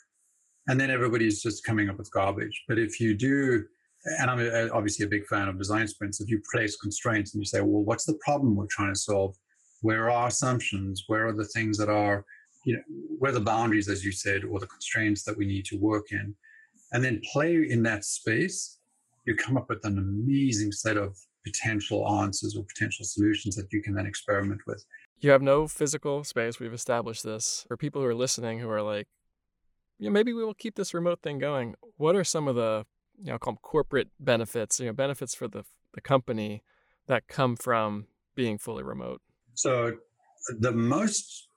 and 0.66 0.80
then 0.80 0.90
everybody's 0.90 1.42
just 1.42 1.64
coming 1.64 1.88
up 1.88 1.98
with 1.98 2.10
garbage. 2.10 2.64
But 2.68 2.78
if 2.78 3.00
you 3.00 3.14
do 3.14 3.64
and 4.05 4.31
I'm 4.31 4.40
a, 4.40 4.69
obviously 4.71 5.07
a 5.07 5.09
big 5.09 5.27
fan 5.27 5.49
of 5.49 5.59
design 5.59 5.88
sprints. 5.88 6.21
If 6.21 6.29
you 6.29 6.40
place 6.53 6.77
constraints 6.77 7.35
and 7.35 7.40
you 7.40 7.47
say, 7.47 7.61
well, 7.61 7.83
what's 7.83 8.05
the 8.05 8.19
problem 8.25 8.55
we're 8.55 8.67
trying 8.67 8.93
to 8.93 8.99
solve? 8.99 9.37
Where 9.83 10.11
are 10.11 10.29
assumptions? 10.29 11.05
Where 11.07 11.27
are 11.27 11.33
the 11.33 11.47
things 11.47 11.79
that 11.79 11.88
are, 11.88 12.25
you 12.64 12.77
know, 12.77 12.83
where 13.19 13.31
are 13.31 13.35
the 13.35 13.40
boundaries, 13.40 13.88
as 13.88 14.05
you 14.05 14.12
said, 14.12 14.45
or 14.45 14.61
the 14.61 14.67
constraints 14.67 15.23
that 15.25 15.37
we 15.37 15.47
need 15.47 15.64
to 15.67 15.77
work 15.77 16.07
in? 16.11 16.35
And 16.93 17.03
then 17.03 17.21
play 17.33 17.67
in 17.69 17.83
that 17.85 18.05
space, 18.05 18.79
you 19.25 19.35
come 19.35 19.57
up 19.57 19.69
with 19.69 19.85
an 19.85 19.99
amazing 19.99 20.73
set 20.73 20.97
of 20.97 21.17
potential 21.45 22.09
answers 22.21 22.57
or 22.57 22.64
potential 22.64 23.05
solutions 23.05 23.57
that 23.57 23.73
you 23.73 23.83
can 23.83 23.95
then 23.95 24.07
experiment 24.07 24.61
with. 24.67 24.85
You 25.21 25.31
have 25.31 25.43
no 25.43 25.67
physical 25.67 26.25
space. 26.25 26.61
We've 26.61 26.73
established 26.73 27.25
this. 27.25 27.64
For 27.69 27.77
people 27.77 28.03
who 28.03 28.09
are 28.09 28.14
listening 28.14 28.59
who 28.59 28.71
are 28.71 28.83
like, 28.83 29.07
yeah, 29.99 30.11
maybe 30.11 30.33
we 30.33 30.45
will 30.45 30.55
keep 30.55 30.75
this 30.75 30.93
remote 30.93 31.21
thing 31.23 31.38
going. 31.38 31.75
What 31.97 32.17
are 32.17 32.25
some 32.25 32.49
of 32.49 32.57
the 32.57 32.85
you 33.22 33.31
know, 33.31 33.38
call 33.38 33.55
them 33.55 33.59
corporate 33.62 34.09
benefits, 34.18 34.81
you 34.81 34.87
know, 34.87 34.92
benefits 34.92 35.35
for 35.35 35.48
the, 35.48 35.64
the 35.94 36.00
company 36.00 36.62
that 37.07 37.29
come 37.29 37.57
from 37.57 38.07
being 38.35 38.59
fully 38.59 38.83
remote? 38.83 39.20
So 39.55 39.92
the 40.59 40.72
most, 40.72 41.48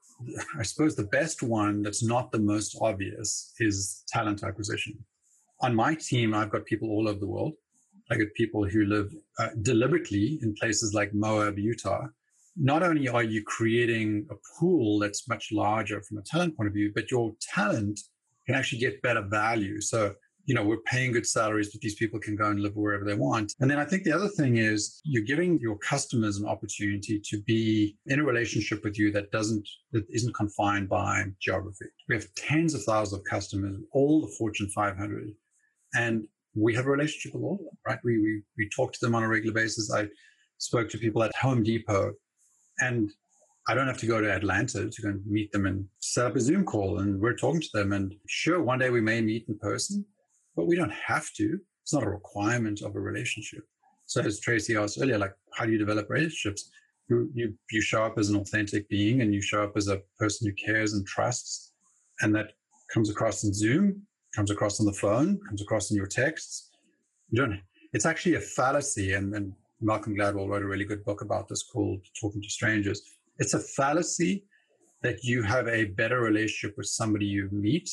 I 0.60 0.64
suppose 0.64 0.96
the 0.96 1.06
best 1.06 1.44
one 1.44 1.82
that's 1.82 2.04
not 2.04 2.32
the 2.32 2.40
most 2.40 2.78
obvious 2.82 3.54
is 3.60 4.04
talent 4.08 4.44
acquisition. 4.44 4.98
On 5.62 5.74
my 5.76 5.96
team, 5.96 6.34
I've 6.34 6.52
got 6.52 6.66
people 6.66 6.90
all 6.90 7.08
over 7.08 7.20
the 7.20 7.28
world. 7.28 7.54
I 8.10 8.16
get 8.16 8.34
people 8.36 8.66
who 8.66 8.86
live 8.86 9.14
uh, 9.40 9.50
deliberately 9.62 10.40
in 10.42 10.54
places 10.54 10.94
like 10.94 11.14
Moab, 11.14 11.58
Utah. 11.58 12.06
Not 12.56 12.82
only 12.82 13.08
are 13.08 13.24
you 13.24 13.44
creating 13.44 14.28
a 14.32 14.36
pool 14.58 15.00
that's 15.00 15.28
much 15.28 15.50
larger 15.52 16.02
from 16.02 16.18
a 16.18 16.22
talent 16.22 16.56
point 16.56 16.68
of 16.68 16.74
view, 16.74 16.92
but 16.94 17.12
your 17.12 17.34
talent 17.42 18.00
can 18.46 18.56
actually 18.56 18.80
get 18.80 19.02
better 19.02 19.22
value. 19.22 19.82
So 19.82 20.16
you 20.48 20.56
know, 20.56 20.64
we're 20.64 20.78
paying 20.86 21.12
good 21.12 21.28
salaries, 21.28 21.70
but 21.72 21.82
these 21.82 21.96
people 21.96 22.20
can 22.22 22.38
go 22.38 22.50
and 22.50 22.62
live 22.62 22.76
wherever 22.76 23.04
they 23.04 23.14
want. 23.14 23.54
And 23.60 23.70
then 23.70 23.80
I 23.80 23.86
think 23.86 24.04
the 24.04 24.14
other 24.14 24.30
thing 24.30 24.58
is 24.58 25.02
you're 25.04 25.26
giving 25.26 25.60
your 25.60 25.78
customers 25.78 26.38
an 26.38 26.48
opportunity 26.48 27.20
to 27.20 27.42
be 27.42 27.98
in 28.06 28.22
a 28.22 28.24
relationship 28.24 28.82
with 28.86 28.98
you 28.98 29.12
that 29.12 29.30
doesn't, 29.32 29.68
that 29.92 30.06
isn't 30.10 30.34
confined 30.34 30.88
by 30.88 31.26
geography. 31.42 31.88
We 32.08 32.16
have 32.16 32.34
tens 32.36 32.74
of 32.74 32.82
thousands 32.84 33.20
of 33.20 33.26
customers, 33.30 33.78
all 33.92 34.22
the 34.22 34.34
Fortune 34.38 34.70
500, 34.70 35.32
and 35.96 36.26
we 36.56 36.74
have 36.76 36.86
a 36.86 36.92
relationship 36.92 37.36
with 37.36 37.44
all 37.44 37.56
of 37.56 37.60
them, 37.60 37.78
right? 37.86 38.00
We, 38.06 38.18
we, 38.18 38.42
we 38.58 38.70
talk 38.74 38.94
to 38.94 39.00
them 39.02 39.16
on 39.16 39.24
a 39.24 39.28
regular 39.28 39.54
basis. 39.54 39.92
I 39.94 40.08
spoke 40.60 40.90
to 40.92 40.98
people 40.98 41.24
at 41.24 41.36
Home 41.36 41.62
Depot 41.62 42.14
and 42.80 43.12
I 43.68 43.74
don't 43.74 43.88
have 43.88 43.98
to 43.98 44.08
go 44.08 44.22
to 44.22 44.32
Atlanta 44.32 44.90
to 44.90 45.02
go 45.02 45.10
and 45.10 45.26
meet 45.26 45.52
them 45.52 45.66
and 45.66 45.86
set 46.00 46.26
up 46.26 46.38
a 46.38 46.40
Zoom 46.40 46.64
call 46.64 47.00
and 47.00 47.20
we're 47.20 47.36
talking 47.36 47.60
to 47.60 47.70
them. 47.74 47.92
And 47.92 48.16
sure, 48.28 48.62
one 48.62 48.80
day 48.80 48.90
we 48.90 49.02
may 49.02 49.20
meet 49.20 49.46
in 49.50 49.60
person, 49.60 50.06
but 50.58 50.68
we 50.68 50.76
don't 50.76 50.92
have 50.92 51.32
to. 51.34 51.58
It's 51.84 51.94
not 51.94 52.04
a 52.04 52.10
requirement 52.10 52.82
of 52.82 52.96
a 52.96 53.00
relationship. 53.00 53.64
So 54.08 54.22
as 54.22 54.42
Tracy 54.42 54.76
asked 54.76 54.98
earlier, 55.02 55.18
like 55.18 55.34
how 55.54 55.66
do 55.66 55.72
you 55.72 55.78
develop 55.78 56.10
relationships? 56.10 56.70
You, 57.08 57.30
you, 57.34 57.54
you 57.72 57.80
show 57.80 58.04
up 58.04 58.18
as 58.18 58.30
an 58.30 58.36
authentic 58.36 58.90
being 58.90 59.22
and 59.22 59.34
you 59.34 59.42
show 59.42 59.64
up 59.64 59.78
as 59.78 59.88
a 59.88 60.02
person 60.20 60.48
who 60.48 60.54
cares 60.54 60.94
and 60.94 61.08
trusts. 61.08 61.72
And 62.22 62.36
that 62.36 62.54
comes 62.92 63.10
across 63.10 63.44
in 63.46 63.54
Zoom, 63.54 64.02
comes 64.36 64.52
across 64.52 64.80
on 64.82 64.86
the 64.86 64.94
phone, 64.94 65.40
comes 65.48 65.62
across 65.62 65.92
in 65.92 65.96
your 65.96 66.08
texts. 66.08 66.72
You 67.30 67.42
don't, 67.42 67.62
it's 67.94 68.06
actually 68.06 68.36
a 68.36 68.42
fallacy. 68.42 69.14
And, 69.14 69.34
and 69.36 69.54
Malcolm 69.80 70.16
Gladwell 70.16 70.50
wrote 70.50 70.64
a 70.64 70.68
really 70.68 70.86
good 70.86 71.06
book 71.06 71.22
about 71.22 71.48
this 71.48 71.64
called 71.64 72.02
Talking 72.20 72.42
to 72.42 72.50
Strangers. 72.50 73.02
It's 73.38 73.54
a 73.54 73.60
fallacy 73.60 74.44
that 75.04 75.24
you 75.24 75.44
have 75.44 75.68
a 75.68 75.86
better 75.86 76.22
relationship 76.22 76.76
with 76.78 76.88
somebody 76.88 77.26
you 77.26 77.48
meet 77.52 77.90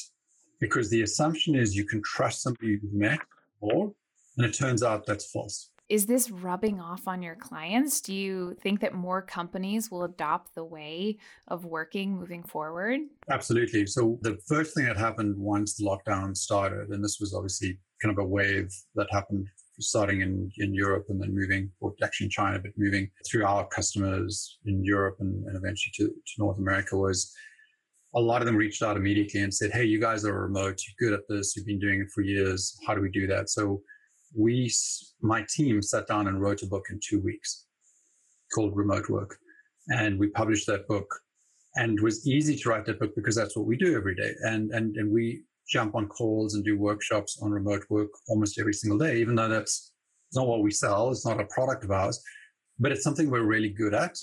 because 0.61 0.91
the 0.91 1.03
assumption 1.03 1.55
is 1.55 1.77
you 1.77 1.85
can 1.85 2.03
trust 2.03 2.43
somebody 2.43 2.69
you've 2.69 2.93
met 2.93 3.21
more, 3.63 3.93
and 4.37 4.47
it 4.47 4.53
turns 4.53 4.83
out 4.83 5.07
that's 5.07 5.31
false. 5.31 5.71
Is 5.91 6.07
this 6.07 6.31
rubbing 6.31 6.81
off 6.81 7.07
on 7.07 7.23
your 7.23 7.35
clients? 7.35 8.01
Do 8.01 8.15
you 8.15 8.57
think 8.63 8.81
that 8.81 8.95
more 8.95 9.21
companies 9.21 9.91
will 9.91 10.05
adopt 10.05 10.55
the 10.55 10.65
way 10.65 11.19
of 11.49 11.67
working 11.67 12.17
moving 12.17 12.43
forward? 12.43 13.01
Absolutely. 13.29 13.85
So, 13.87 14.19
the 14.23 14.39
first 14.47 14.75
thing 14.75 14.87
that 14.87 14.97
happened 14.97 15.37
once 15.37 15.75
the 15.75 15.85
lockdown 15.85 16.35
started, 16.35 16.89
and 16.89 17.05
this 17.05 17.19
was 17.21 17.35
obviously 17.35 17.79
kind 18.01 18.17
of 18.17 18.25
a 18.25 18.27
wave 18.27 18.73
that 18.95 19.09
happened 19.11 19.47
starting 19.81 20.23
in, 20.23 20.51
in 20.59 20.73
Europe 20.73 21.07
and 21.11 21.21
then 21.21 21.35
moving, 21.35 21.71
or 21.81 21.95
actually 22.03 22.27
in 22.27 22.31
China, 22.31 22.59
but 22.59 22.71
moving 22.77 23.11
through 23.27 23.45
our 23.45 23.67
customers 23.67 24.59
in 24.67 24.85
Europe 24.85 25.17
and, 25.21 25.45
and 25.47 25.57
eventually 25.57 25.93
to, 25.97 26.07
to 26.07 26.33
North 26.39 26.59
America 26.59 26.97
was 26.97 27.35
a 28.15 28.21
lot 28.21 28.41
of 28.41 28.47
them 28.47 28.57
reached 28.57 28.83
out 28.83 28.97
immediately 28.97 29.41
and 29.43 29.53
said, 29.53 29.73
Hey, 29.73 29.85
you 29.85 30.01
guys 30.01 30.25
are 30.25 30.43
remote. 30.43 30.81
You're 30.87 31.11
good 31.11 31.19
at 31.19 31.29
this. 31.29 31.57
You've 31.57 31.67
been 31.67 31.81
doing 31.81 32.01
it 32.01 32.11
for 32.15 32.23
years. 32.23 32.77
How 32.87 32.95
do 32.95 33.01
we 33.01 33.11
do 33.11 33.27
that? 33.27 33.51
So 33.51 33.83
we, 34.37 34.73
my 35.21 35.45
team 35.49 35.83
sat 35.83 36.07
down 36.07 36.29
and 36.29 36.41
wrote 36.41 36.63
a 36.63 36.67
book 36.67 36.87
in 36.91 37.01
two 37.07 37.21
weeks 37.21 37.67
called 38.55 38.77
Remote 38.77 39.09
Work. 39.09 39.37
And 39.89 40.19
we 40.19 40.29
published 40.29 40.67
that 40.69 40.87
book 40.89 41.07
and 41.77 41.99
it 41.99 42.03
was 42.03 42.27
easy 42.27 42.57
to 42.57 42.69
write 42.69 42.87
that 42.87 43.01
book 43.01 43.15
because 43.17 43.35
that's 43.35 43.57
what 43.57 43.67
we 43.67 43.77
do 43.77 43.97
every 43.97 44.15
day. 44.15 44.33
And, 44.43 44.71
and, 44.71 44.97
and 44.97 45.11
we 45.11 45.43
jump 45.69 45.95
on 45.95 46.07
calls 46.07 46.55
and 46.55 46.65
do 46.65 46.79
workshops 46.79 47.39
on 47.43 47.51
remote 47.51 47.85
work 47.91 48.11
almost 48.29 48.61
every 48.61 48.75
single 48.75 48.99
day, 48.99 49.17
even 49.19 49.35
though 49.35 49.49
that's 49.49 49.93
not 50.35 50.47
what 50.47 50.63
we 50.63 50.71
sell. 50.71 51.11
It's 51.11 51.27
not 51.27 51.41
a 51.41 51.47
product 51.47 51.85
of 51.85 51.91
ours, 51.91 52.23
but 52.79 52.93
it's 52.93 53.03
something 53.03 53.29
we're 53.29 53.43
really 53.43 53.71
good 53.71 53.95
at 53.95 54.17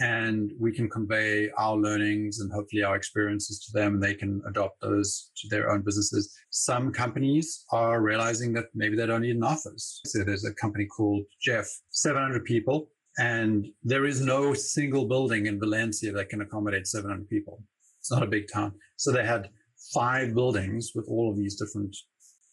and 0.00 0.52
we 0.58 0.72
can 0.72 0.88
convey 0.88 1.50
our 1.58 1.76
learnings 1.76 2.40
and 2.40 2.50
hopefully 2.52 2.82
our 2.82 2.96
experiences 2.96 3.60
to 3.60 3.78
them 3.78 3.94
and 3.94 4.02
they 4.02 4.14
can 4.14 4.40
adopt 4.48 4.80
those 4.80 5.30
to 5.36 5.48
their 5.48 5.70
own 5.70 5.82
businesses. 5.82 6.34
Some 6.50 6.92
companies 6.92 7.64
are 7.72 8.00
realizing 8.00 8.52
that 8.54 8.66
maybe 8.74 8.96
they 8.96 9.06
don't 9.06 9.22
need 9.22 9.36
an 9.36 9.44
office. 9.44 10.00
So 10.06 10.24
there's 10.24 10.46
a 10.46 10.54
company 10.54 10.86
called 10.86 11.24
Jeff, 11.40 11.66
700 11.90 12.44
people, 12.44 12.88
and 13.18 13.66
there 13.82 14.06
is 14.06 14.22
no 14.22 14.54
single 14.54 15.06
building 15.06 15.46
in 15.46 15.60
Valencia 15.60 16.12
that 16.12 16.30
can 16.30 16.40
accommodate 16.40 16.86
700 16.86 17.28
people. 17.28 17.62
It's 18.00 18.10
not 18.10 18.22
a 18.22 18.26
big 18.26 18.46
town. 18.52 18.72
So 18.96 19.12
they 19.12 19.24
had 19.24 19.50
five 19.92 20.34
buildings 20.34 20.92
with 20.94 21.06
all 21.08 21.30
of 21.30 21.36
these 21.36 21.56
different 21.56 21.94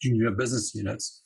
junior 0.02 0.32
business 0.32 0.76
units. 0.76 1.24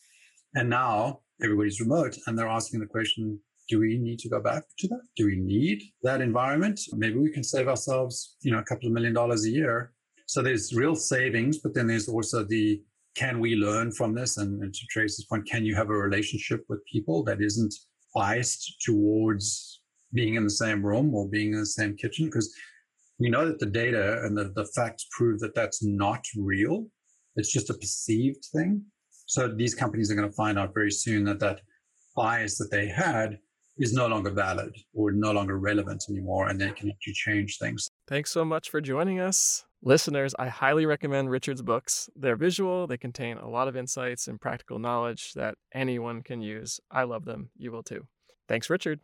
And 0.56 0.70
now 0.70 1.22
everybody's 1.44 1.80
remote 1.80 2.16
and 2.28 2.38
they're 2.38 2.48
asking 2.48 2.82
the 2.82 2.86
question, 2.86 3.40
do 3.70 3.80
we 3.80 3.98
need 3.98 4.20
to 4.20 4.30
go 4.30 4.42
back 4.42 4.64
to 4.80 4.88
that? 4.90 5.02
Do 5.16 5.26
we 5.26 5.38
need 5.38 5.82
that 6.02 6.22
environment? 6.22 6.80
Maybe 6.94 7.18
we 7.18 7.32
can 7.32 7.44
save 7.44 7.68
ourselves, 7.68 8.36
you 8.42 8.52
know, 8.52 8.60
a 8.60 8.64
couple 8.64 8.88
of 8.88 8.94
million 8.94 9.14
dollars 9.14 9.46
a 9.46 9.50
year. 9.50 9.94
So 10.26 10.42
there's 10.42 10.74
real 10.74 10.96
savings, 10.96 11.60
but 11.60 11.74
then 11.74 11.88
there's 11.88 12.10
also 12.10 12.44
the 12.44 12.82
can 13.16 13.40
we 13.40 13.56
learn 13.56 13.92
from 13.92 14.16
this? 14.16 14.38
And, 14.38 14.62
and 14.64 14.74
to 14.74 14.86
Tracy's 14.90 15.26
point, 15.26 15.46
can 15.46 15.66
you 15.66 15.76
have 15.76 15.90
a 15.90 15.96
relationship 15.96 16.66
with 16.68 16.84
people 16.92 17.24
that 17.26 17.42
isn't 17.42 17.74
biased 18.16 18.82
towards 18.82 19.82
being 20.14 20.36
in 20.36 20.44
the 20.44 20.50
same 20.50 20.84
room 20.84 21.14
or 21.14 21.28
being 21.28 21.54
in 21.54 21.60
the 21.60 21.66
same 21.66 21.96
kitchen? 21.96 22.26
Because 22.26 22.54
we 23.20 23.30
know 23.30 23.46
that 23.46 23.60
the 23.60 23.68
data 23.68 24.22
and 24.24 24.36
the, 24.36 24.52
the 24.56 24.66
facts 24.76 25.08
prove 25.12 25.40
that 25.42 25.56
that's 25.56 25.84
not 25.84 26.26
real. 26.36 26.88
It's 27.36 27.52
just 27.52 27.70
a 27.70 27.76
perceived 27.76 28.46
thing. 28.54 28.84
So 29.28 29.48
these 29.48 29.76
companies 29.76 30.12
are 30.12 30.16
going 30.16 30.30
to 30.30 30.36
find 30.36 30.58
out 30.58 30.74
very 30.74 30.92
soon 30.92 31.24
that 31.26 31.40
that 31.40 31.62
bias 32.16 32.58
that 32.58 32.72
they 32.72 32.88
had 32.88 33.38
is 33.78 33.94
no 33.94 34.08
longer 34.08 34.32
valid 34.32 34.76
or 34.94 35.12
no 35.12 35.32
longer 35.32 35.58
relevant 35.58 36.06
anymore, 36.10 36.48
and 36.48 36.60
they 36.60 36.72
can 36.72 36.90
actually 36.90 37.14
change 37.14 37.58
things. 37.58 37.90
Thanks 38.08 38.32
so 38.32 38.46
much 38.46 38.70
for 38.70 38.82
joining 38.82 39.20
us. 39.20 39.66
Listeners, 39.82 40.34
I 40.40 40.48
highly 40.48 40.86
recommend 40.86 41.30
Richard's 41.30 41.62
books. 41.62 42.10
They're 42.16 42.36
visual, 42.36 42.88
they 42.88 42.98
contain 42.98 43.38
a 43.38 43.50
lot 43.50 43.68
of 43.68 43.76
insights 43.76 44.28
and 44.28 44.40
practical 44.40 44.80
knowledge 44.80 45.34
that 45.34 45.56
anyone 45.74 46.22
can 46.22 46.42
use. 46.42 46.80
I 46.90 47.04
love 47.04 47.26
them. 47.26 47.50
You 47.58 47.72
will 47.72 47.84
too. 47.84 48.08
Thanks, 48.48 48.70
Richard. 48.70 49.00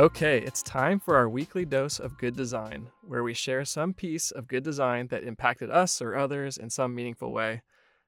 Okay, 0.00 0.38
it's 0.38 0.62
time 0.62 1.00
for 1.00 1.16
our 1.16 1.28
weekly 1.28 1.64
dose 1.64 1.98
of 1.98 2.18
good 2.18 2.36
design, 2.36 2.86
where 3.02 3.24
we 3.24 3.34
share 3.34 3.64
some 3.64 3.92
piece 3.92 4.30
of 4.30 4.46
good 4.46 4.62
design 4.62 5.08
that 5.08 5.24
impacted 5.24 5.70
us 5.70 6.00
or 6.00 6.14
others 6.14 6.56
in 6.56 6.70
some 6.70 6.94
meaningful 6.94 7.32
way. 7.32 7.62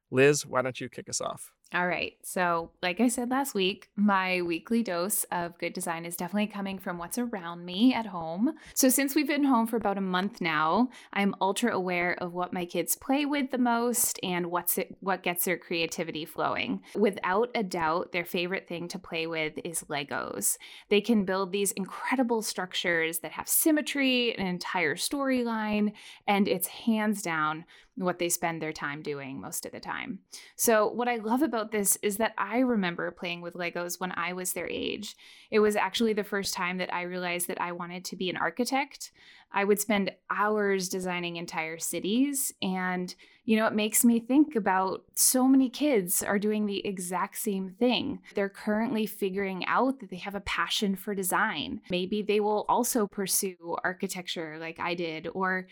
Liz, 0.08 0.46
why 0.46 0.62
don't 0.62 0.80
you 0.80 0.88
kick 0.88 1.08
us 1.08 1.20
off? 1.20 1.50
All 1.72 1.86
right. 1.86 2.14
So, 2.24 2.72
like 2.82 2.98
I 2.98 3.06
said 3.06 3.30
last 3.30 3.54
week, 3.54 3.90
my 3.94 4.42
weekly 4.42 4.82
dose 4.82 5.22
of 5.30 5.56
good 5.58 5.72
design 5.72 6.04
is 6.04 6.16
definitely 6.16 6.48
coming 6.48 6.80
from 6.80 6.98
what's 6.98 7.16
around 7.16 7.64
me 7.64 7.94
at 7.94 8.06
home. 8.06 8.54
So, 8.74 8.88
since 8.88 9.14
we've 9.14 9.28
been 9.28 9.44
home 9.44 9.68
for 9.68 9.76
about 9.76 9.96
a 9.96 10.00
month 10.00 10.40
now, 10.40 10.88
I'm 11.12 11.32
ultra 11.40 11.72
aware 11.72 12.16
of 12.20 12.32
what 12.32 12.52
my 12.52 12.64
kids 12.64 12.96
play 12.96 13.24
with 13.24 13.52
the 13.52 13.58
most 13.58 14.18
and 14.20 14.46
what's 14.46 14.78
it, 14.78 14.96
what 14.98 15.22
gets 15.22 15.44
their 15.44 15.58
creativity 15.58 16.24
flowing. 16.24 16.80
Without 16.96 17.50
a 17.54 17.62
doubt, 17.62 18.10
their 18.10 18.24
favorite 18.24 18.66
thing 18.66 18.88
to 18.88 18.98
play 18.98 19.28
with 19.28 19.52
is 19.62 19.84
Legos. 19.84 20.56
They 20.88 21.00
can 21.00 21.24
build 21.24 21.52
these 21.52 21.70
incredible 21.72 22.42
structures 22.42 23.20
that 23.20 23.32
have 23.32 23.48
symmetry, 23.48 24.36
an 24.36 24.48
entire 24.48 24.96
storyline, 24.96 25.92
and 26.26 26.48
it's 26.48 26.66
hands 26.66 27.22
down 27.22 27.64
what 28.00 28.18
they 28.18 28.28
spend 28.28 28.62
their 28.62 28.72
time 28.72 29.02
doing 29.02 29.40
most 29.40 29.66
of 29.66 29.72
the 29.72 29.80
time. 29.80 30.20
So, 30.56 30.88
what 30.88 31.08
I 31.08 31.16
love 31.16 31.42
about 31.42 31.59
this 31.64 31.96
is 32.02 32.16
that 32.18 32.34
I 32.38 32.58
remember 32.58 33.10
playing 33.10 33.40
with 33.40 33.54
Legos 33.54 34.00
when 34.00 34.12
I 34.12 34.32
was 34.32 34.52
their 34.52 34.68
age. 34.68 35.16
It 35.50 35.60
was 35.60 35.76
actually 35.76 36.12
the 36.12 36.24
first 36.24 36.54
time 36.54 36.78
that 36.78 36.92
I 36.92 37.02
realized 37.02 37.48
that 37.48 37.60
I 37.60 37.72
wanted 37.72 38.04
to 38.06 38.16
be 38.16 38.30
an 38.30 38.36
architect. 38.36 39.12
I 39.52 39.64
would 39.64 39.80
spend 39.80 40.12
hours 40.30 40.88
designing 40.88 41.36
entire 41.36 41.78
cities. 41.78 42.52
And, 42.62 43.14
you 43.44 43.56
know, 43.56 43.66
it 43.66 43.72
makes 43.72 44.04
me 44.04 44.20
think 44.20 44.54
about 44.54 45.04
so 45.14 45.48
many 45.48 45.68
kids 45.68 46.22
are 46.22 46.38
doing 46.38 46.66
the 46.66 46.86
exact 46.86 47.38
same 47.38 47.74
thing. 47.78 48.20
They're 48.34 48.48
currently 48.48 49.06
figuring 49.06 49.66
out 49.66 50.00
that 50.00 50.10
they 50.10 50.18
have 50.18 50.36
a 50.36 50.40
passion 50.40 50.94
for 50.94 51.14
design. 51.14 51.80
Maybe 51.90 52.22
they 52.22 52.40
will 52.40 52.64
also 52.68 53.06
pursue 53.06 53.76
architecture 53.82 54.56
like 54.60 54.78
I 54.78 54.94
did, 54.94 55.28
or 55.34 55.66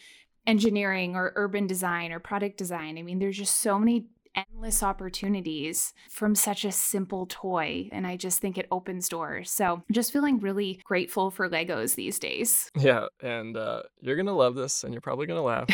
engineering 0.46 1.14
or 1.14 1.32
urban 1.36 1.66
design 1.66 2.10
or 2.10 2.18
product 2.18 2.56
design. 2.56 2.96
I 2.96 3.02
mean, 3.02 3.18
there's 3.18 3.36
just 3.36 3.60
so 3.60 3.78
many 3.78 4.06
endless 4.34 4.82
opportunities 4.82 5.92
from 6.10 6.34
such 6.34 6.64
a 6.64 6.72
simple 6.72 7.26
toy. 7.26 7.88
And 7.92 8.06
I 8.06 8.16
just 8.16 8.40
think 8.40 8.58
it 8.58 8.66
opens 8.70 9.08
doors. 9.08 9.50
So 9.50 9.82
just 9.92 10.12
feeling 10.12 10.38
really 10.38 10.80
grateful 10.84 11.30
for 11.30 11.48
Legos 11.48 11.94
these 11.94 12.18
days. 12.18 12.70
Yeah. 12.76 13.06
And 13.22 13.56
uh, 13.56 13.82
you're 14.00 14.16
going 14.16 14.26
to 14.26 14.32
love 14.32 14.54
this 14.54 14.84
and 14.84 14.92
you're 14.92 15.00
probably 15.00 15.26
going 15.26 15.38
to 15.38 15.42
laugh. 15.42 15.68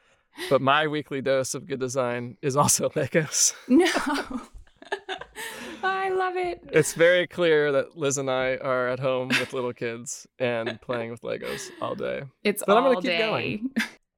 but 0.50 0.60
my 0.60 0.86
weekly 0.86 1.20
dose 1.20 1.54
of 1.54 1.66
good 1.66 1.80
design 1.80 2.36
is 2.42 2.56
also 2.56 2.88
Legos. 2.90 3.54
No. 3.68 3.86
I 5.82 6.10
love 6.10 6.36
it. 6.36 6.62
It's 6.72 6.94
very 6.94 7.26
clear 7.26 7.72
that 7.72 7.96
Liz 7.96 8.18
and 8.18 8.30
I 8.30 8.56
are 8.56 8.88
at 8.88 8.98
home 8.98 9.28
with 9.28 9.52
little 9.52 9.72
kids 9.72 10.26
and 10.38 10.80
playing 10.80 11.10
with 11.10 11.22
Legos 11.22 11.70
all 11.80 11.94
day. 11.94 12.22
It's 12.44 12.62
but 12.66 12.76
all 12.76 12.78
I'm 12.78 12.84
gonna 12.84 12.96
keep 12.96 13.10
day. 13.10 13.18
going. 13.18 13.70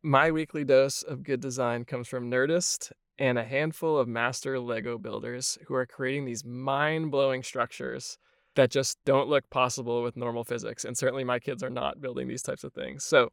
My 0.03 0.31
weekly 0.33 0.65
dose 0.65 1.03
of 1.03 1.23
good 1.23 1.41
design 1.41 1.85
comes 1.85 2.09
from 2.09 2.31
Nerdist 2.31 2.91
and 3.23 3.39
a 3.39 3.45
handful 3.45 3.97
of 3.97 4.09
master 4.09 4.59
Lego 4.59 4.99
builders 4.99 5.57
who 5.69 5.75
are 5.75 5.87
creating 5.87 6.25
these 6.25 6.45
mind 6.45 7.13
blowing 7.13 7.45
structures 7.45 8.19
that 8.57 8.69
just 8.69 8.99
don't 9.05 9.29
look 9.29 9.49
possible 9.49 10.03
with 10.03 10.17
normal 10.17 10.43
physics. 10.43 10.85
And 10.85 10.99
certainly 10.99 11.23
my 11.23 11.39
kids 11.39 11.63
are 11.63 11.71
not 11.71 12.01
building 12.01 12.27
these 12.27 12.43
types 12.43 12.65
of 12.65 12.73
things. 12.73 13.05
So 13.05 13.29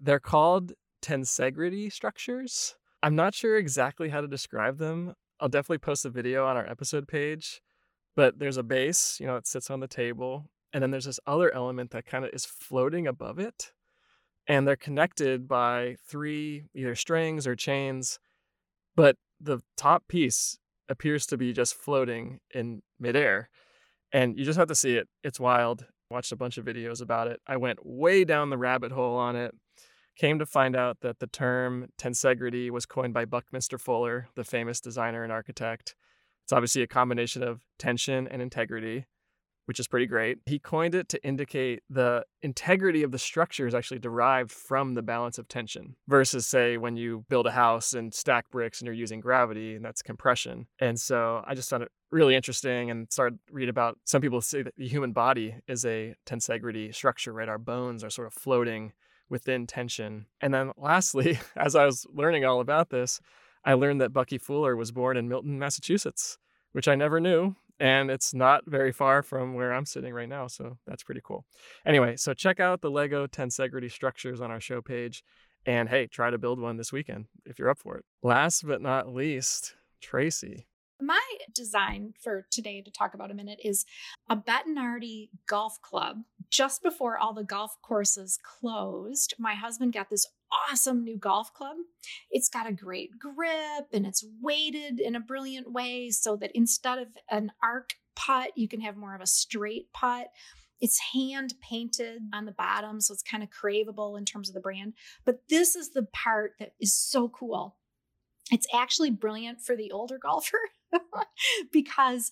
they're 0.00 0.20
called 0.20 0.72
tensegrity 1.02 1.92
structures. 1.92 2.76
I'm 3.02 3.16
not 3.16 3.34
sure 3.34 3.56
exactly 3.56 4.08
how 4.08 4.20
to 4.20 4.28
describe 4.28 4.78
them. 4.78 5.14
I'll 5.40 5.48
definitely 5.48 5.78
post 5.78 6.04
a 6.04 6.10
video 6.10 6.46
on 6.46 6.56
our 6.56 6.70
episode 6.70 7.08
page. 7.08 7.60
But 8.14 8.38
there's 8.38 8.56
a 8.56 8.62
base, 8.62 9.18
you 9.18 9.26
know, 9.26 9.34
it 9.34 9.48
sits 9.48 9.68
on 9.68 9.80
the 9.80 9.88
table. 9.88 10.48
And 10.72 10.80
then 10.80 10.92
there's 10.92 11.06
this 11.06 11.18
other 11.26 11.52
element 11.52 11.90
that 11.90 12.06
kind 12.06 12.24
of 12.24 12.30
is 12.32 12.46
floating 12.46 13.08
above 13.08 13.40
it 13.40 13.72
and 14.46 14.66
they're 14.66 14.76
connected 14.76 15.46
by 15.46 15.96
three 16.06 16.64
either 16.74 16.94
strings 16.94 17.46
or 17.46 17.54
chains 17.54 18.18
but 18.98 19.14
the 19.40 19.60
top 19.76 20.08
piece 20.08 20.58
appears 20.88 21.24
to 21.24 21.36
be 21.36 21.52
just 21.52 21.72
floating 21.72 22.40
in 22.52 22.82
midair 22.98 23.48
and 24.12 24.36
you 24.36 24.44
just 24.44 24.58
have 24.58 24.66
to 24.66 24.74
see 24.74 24.96
it. 24.96 25.06
It's 25.22 25.38
wild. 25.38 25.86
Watched 26.10 26.32
a 26.32 26.36
bunch 26.36 26.58
of 26.58 26.64
videos 26.64 27.00
about 27.00 27.28
it. 27.28 27.38
I 27.46 27.58
went 27.58 27.78
way 27.86 28.24
down 28.24 28.50
the 28.50 28.58
rabbit 28.58 28.90
hole 28.90 29.16
on 29.16 29.36
it. 29.36 29.54
Came 30.16 30.40
to 30.40 30.46
find 30.46 30.74
out 30.74 30.96
that 31.02 31.20
the 31.20 31.28
term 31.28 31.90
tensegrity 31.96 32.70
was 32.70 32.86
coined 32.86 33.14
by 33.14 33.24
buckminster 33.24 33.78
fuller 33.78 34.26
the 34.34 34.42
famous 34.42 34.80
designer 34.80 35.22
and 35.22 35.30
architect. 35.30 35.94
It's 36.44 36.52
obviously 36.52 36.82
a 36.82 36.88
combination 36.88 37.44
of 37.44 37.60
tension 37.78 38.26
and 38.26 38.42
integrity 38.42 39.06
which 39.68 39.78
is 39.78 39.86
pretty 39.86 40.06
great. 40.06 40.38
He 40.46 40.58
coined 40.58 40.94
it 40.94 41.10
to 41.10 41.22
indicate 41.22 41.82
the 41.90 42.24
integrity 42.40 43.02
of 43.02 43.12
the 43.12 43.18
structure 43.18 43.66
is 43.66 43.74
actually 43.74 43.98
derived 43.98 44.50
from 44.50 44.94
the 44.94 45.02
balance 45.02 45.36
of 45.36 45.46
tension 45.46 45.94
versus, 46.08 46.46
say, 46.46 46.78
when 46.78 46.96
you 46.96 47.26
build 47.28 47.46
a 47.46 47.50
house 47.50 47.92
and 47.92 48.14
stack 48.14 48.48
bricks 48.50 48.80
and 48.80 48.86
you're 48.86 48.94
using 48.94 49.20
gravity 49.20 49.76
and 49.76 49.84
that's 49.84 50.00
compression. 50.00 50.68
And 50.80 50.98
so 50.98 51.44
I 51.46 51.54
just 51.54 51.68
found 51.68 51.82
it 51.82 51.92
really 52.10 52.34
interesting 52.34 52.90
and 52.90 53.12
started 53.12 53.40
read 53.52 53.68
about 53.68 53.98
some 54.04 54.22
people 54.22 54.40
say 54.40 54.62
that 54.62 54.72
the 54.78 54.88
human 54.88 55.12
body 55.12 55.56
is 55.68 55.84
a 55.84 56.14
tensegrity 56.24 56.94
structure, 56.94 57.34
right? 57.34 57.50
Our 57.50 57.58
bones 57.58 58.02
are 58.02 58.08
sort 58.08 58.26
of 58.26 58.32
floating 58.32 58.94
within 59.28 59.66
tension. 59.66 60.24
And 60.40 60.54
then 60.54 60.72
lastly, 60.78 61.38
as 61.56 61.76
I 61.76 61.84
was 61.84 62.06
learning 62.10 62.46
all 62.46 62.60
about 62.60 62.88
this, 62.88 63.20
I 63.66 63.74
learned 63.74 64.00
that 64.00 64.14
Bucky 64.14 64.38
Fuller 64.38 64.76
was 64.76 64.92
born 64.92 65.18
in 65.18 65.28
Milton, 65.28 65.58
Massachusetts, 65.58 66.38
which 66.72 66.88
I 66.88 66.94
never 66.94 67.20
knew 67.20 67.54
and 67.80 68.10
it's 68.10 68.34
not 68.34 68.64
very 68.66 68.92
far 68.92 69.22
from 69.22 69.54
where 69.54 69.72
I'm 69.72 69.86
sitting 69.86 70.12
right 70.12 70.28
now. 70.28 70.46
So 70.46 70.78
that's 70.86 71.02
pretty 71.02 71.20
cool. 71.24 71.44
Anyway, 71.86 72.16
so 72.16 72.34
check 72.34 72.60
out 72.60 72.80
the 72.80 72.90
Lego 72.90 73.26
Tensegrity 73.26 73.90
structures 73.90 74.40
on 74.40 74.50
our 74.50 74.60
show 74.60 74.80
page. 74.82 75.22
And 75.66 75.88
hey, 75.88 76.06
try 76.06 76.30
to 76.30 76.38
build 76.38 76.60
one 76.60 76.76
this 76.76 76.92
weekend 76.92 77.26
if 77.44 77.58
you're 77.58 77.68
up 77.68 77.78
for 77.78 77.96
it. 77.96 78.04
Last 78.22 78.66
but 78.66 78.80
not 78.80 79.12
least, 79.12 79.74
Tracy. 80.00 80.66
My 81.00 81.20
design 81.54 82.14
for 82.20 82.46
today 82.50 82.82
to 82.82 82.90
talk 82.90 83.14
about 83.14 83.30
a 83.30 83.34
minute 83.34 83.60
is 83.62 83.84
a 84.28 84.36
Bettinardi 84.36 85.28
golf 85.46 85.80
club. 85.80 86.22
Just 86.50 86.82
before 86.82 87.18
all 87.18 87.34
the 87.34 87.44
golf 87.44 87.76
courses 87.82 88.38
closed, 88.42 89.34
my 89.38 89.54
husband 89.54 89.92
got 89.92 90.10
this 90.10 90.26
awesome 90.70 91.04
new 91.04 91.16
golf 91.16 91.52
club. 91.52 91.76
It's 92.30 92.48
got 92.48 92.68
a 92.68 92.72
great 92.72 93.18
grip 93.18 93.88
and 93.92 94.06
it's 94.06 94.24
weighted 94.40 95.00
in 95.00 95.16
a 95.16 95.20
brilliant 95.20 95.72
way 95.72 96.10
so 96.10 96.36
that 96.36 96.52
instead 96.54 96.98
of 96.98 97.08
an 97.30 97.52
arc 97.62 97.90
putt, 98.16 98.50
you 98.56 98.68
can 98.68 98.80
have 98.80 98.96
more 98.96 99.14
of 99.14 99.20
a 99.20 99.26
straight 99.26 99.92
putt. 99.92 100.28
It's 100.80 101.00
hand 101.12 101.54
painted 101.60 102.22
on 102.32 102.44
the 102.44 102.52
bottom, 102.52 103.00
so 103.00 103.12
it's 103.12 103.22
kind 103.22 103.42
of 103.42 103.50
craveable 103.50 104.16
in 104.16 104.24
terms 104.24 104.48
of 104.48 104.54
the 104.54 104.60
brand. 104.60 104.94
But 105.24 105.40
this 105.48 105.74
is 105.74 105.90
the 105.90 106.04
part 106.12 106.52
that 106.60 106.74
is 106.80 106.94
so 106.94 107.28
cool. 107.28 107.76
It's 108.50 108.66
actually 108.72 109.10
brilliant 109.10 109.60
for 109.60 109.76
the 109.76 109.90
older 109.92 110.18
golfer 110.22 110.58
because 111.72 112.30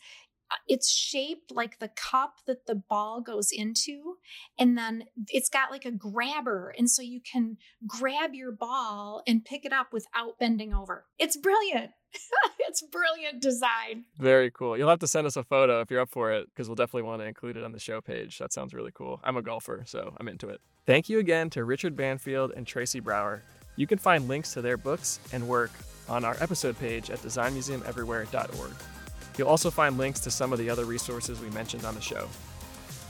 it's 0.69 0.91
shaped 0.91 1.51
like 1.51 1.79
the 1.79 1.89
cup 1.89 2.37
that 2.47 2.67
the 2.67 2.75
ball 2.75 3.21
goes 3.21 3.51
into 3.53 4.17
and 4.59 4.77
then 4.77 5.05
it's 5.29 5.49
got 5.49 5.71
like 5.71 5.85
a 5.85 5.91
grabber 5.91 6.75
and 6.79 6.91
so 6.91 7.03
you 7.03 7.21
can 7.21 7.57
grab 7.87 8.35
your 8.35 8.53
ball 8.53 9.23
and 9.27 9.45
pick 9.45 9.65
it 9.65 9.73
up 9.73 9.89
without 9.93 10.39
bending 10.39 10.73
over 10.73 11.07
it's 11.19 11.37
brilliant 11.37 11.91
it's 12.61 12.83
brilliant 12.83 13.43
design 13.43 14.05
Very 14.19 14.51
cool. 14.51 14.77
You'll 14.77 14.89
have 14.89 15.01
to 15.01 15.07
send 15.07 15.27
us 15.27 15.37
a 15.37 15.45
photo 15.45 15.81
if 15.81 15.91
you're 15.91 16.01
up 16.01 16.11
for 16.11 16.33
it, 16.33 16.49
because 16.49 16.69
we'll 16.69 16.77
definitely 16.77 17.03
want 17.03 17.21
to 17.21 17.27
include 17.27 17.57
it 17.57 17.65
on 17.65 17.73
the 17.73 17.79
show 17.79 18.01
page. 18.01 18.39
That 18.39 18.53
sounds 18.53 18.75
really 18.75 18.93
cool. 18.93 19.21
I'm 19.23 19.37
a 19.37 19.43
golfer, 19.43 19.83
so 19.87 20.15
I'm 20.19 20.29
into 20.29 20.49
it. 20.49 20.61
Thank 20.87 21.09
you 21.09 21.19
again 21.19 21.51
to 21.51 21.65
Richard 21.65 21.97
Banfield 21.97 22.53
and 22.57 22.67
Tracy 22.67 23.01
Brower. 23.01 23.43
You 23.77 23.87
can 23.87 23.99
find 23.99 24.29
links 24.29 24.55
to 24.55 24.63
their 24.63 24.77
books 24.77 25.21
and 25.33 25.47
work 25.49 25.73
on 26.09 26.25
our 26.25 26.37
episode 26.41 26.79
page 26.79 27.11
at 27.11 27.19
designmuseumeverywhere.org. 27.19 28.96
You'll 29.37 29.49
also 29.49 29.71
find 29.71 29.99
links 29.99 30.21
to 30.21 30.31
some 30.31 30.53
of 30.53 30.59
the 30.59 30.71
other 30.71 30.85
resources 30.85 31.41
we 31.41 31.51
mentioned 31.51 31.85
on 31.85 31.95
the 31.95 32.01
show. 32.01 32.29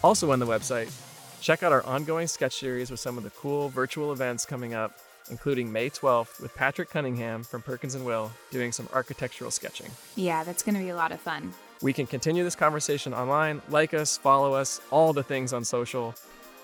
Also 0.03 0.31
on 0.33 0.39
the 0.39 0.47
website, 0.47 0.91
check 1.41 1.63
out 1.63 1.73
our 1.73 1.85
ongoing 1.85 2.27
sketch 2.27 2.59
series 2.59 2.91
with 2.91 3.01
some 3.01 3.17
of 3.17 3.25
the 3.25 3.31
cool 3.31 3.69
virtual 3.69 4.13
events 4.13 4.45
coming 4.45 4.75
up, 4.75 4.99
including 5.31 5.71
May 5.71 5.91
12th 5.91 6.41
with 6.41 6.55
Patrick 6.55 6.91
Cunningham 6.91 7.45
from 7.45 7.63
Perkins 7.63 7.95
and 7.95 8.05
Will 8.05 8.33
doing 8.51 8.73
some 8.73 8.89
architectural 8.93 9.51
sketching. 9.51 9.91
Yeah, 10.17 10.45
that's 10.45 10.63
going 10.63 10.75
to 10.75 10.81
be 10.81 10.91
a 10.91 10.97
lot 10.97 11.13
of 11.13 11.21
fun. 11.21 11.53
We 11.83 11.93
can 11.93 12.07
continue 12.07 12.43
this 12.43 12.57
conversation 12.57 13.13
online. 13.13 13.63
Like 13.69 13.95
us, 13.95 14.17
follow 14.17 14.55
us, 14.55 14.81
all 14.91 15.13
the 15.13 15.23
things 15.23 15.53
on 15.53 15.65
social. 15.65 16.15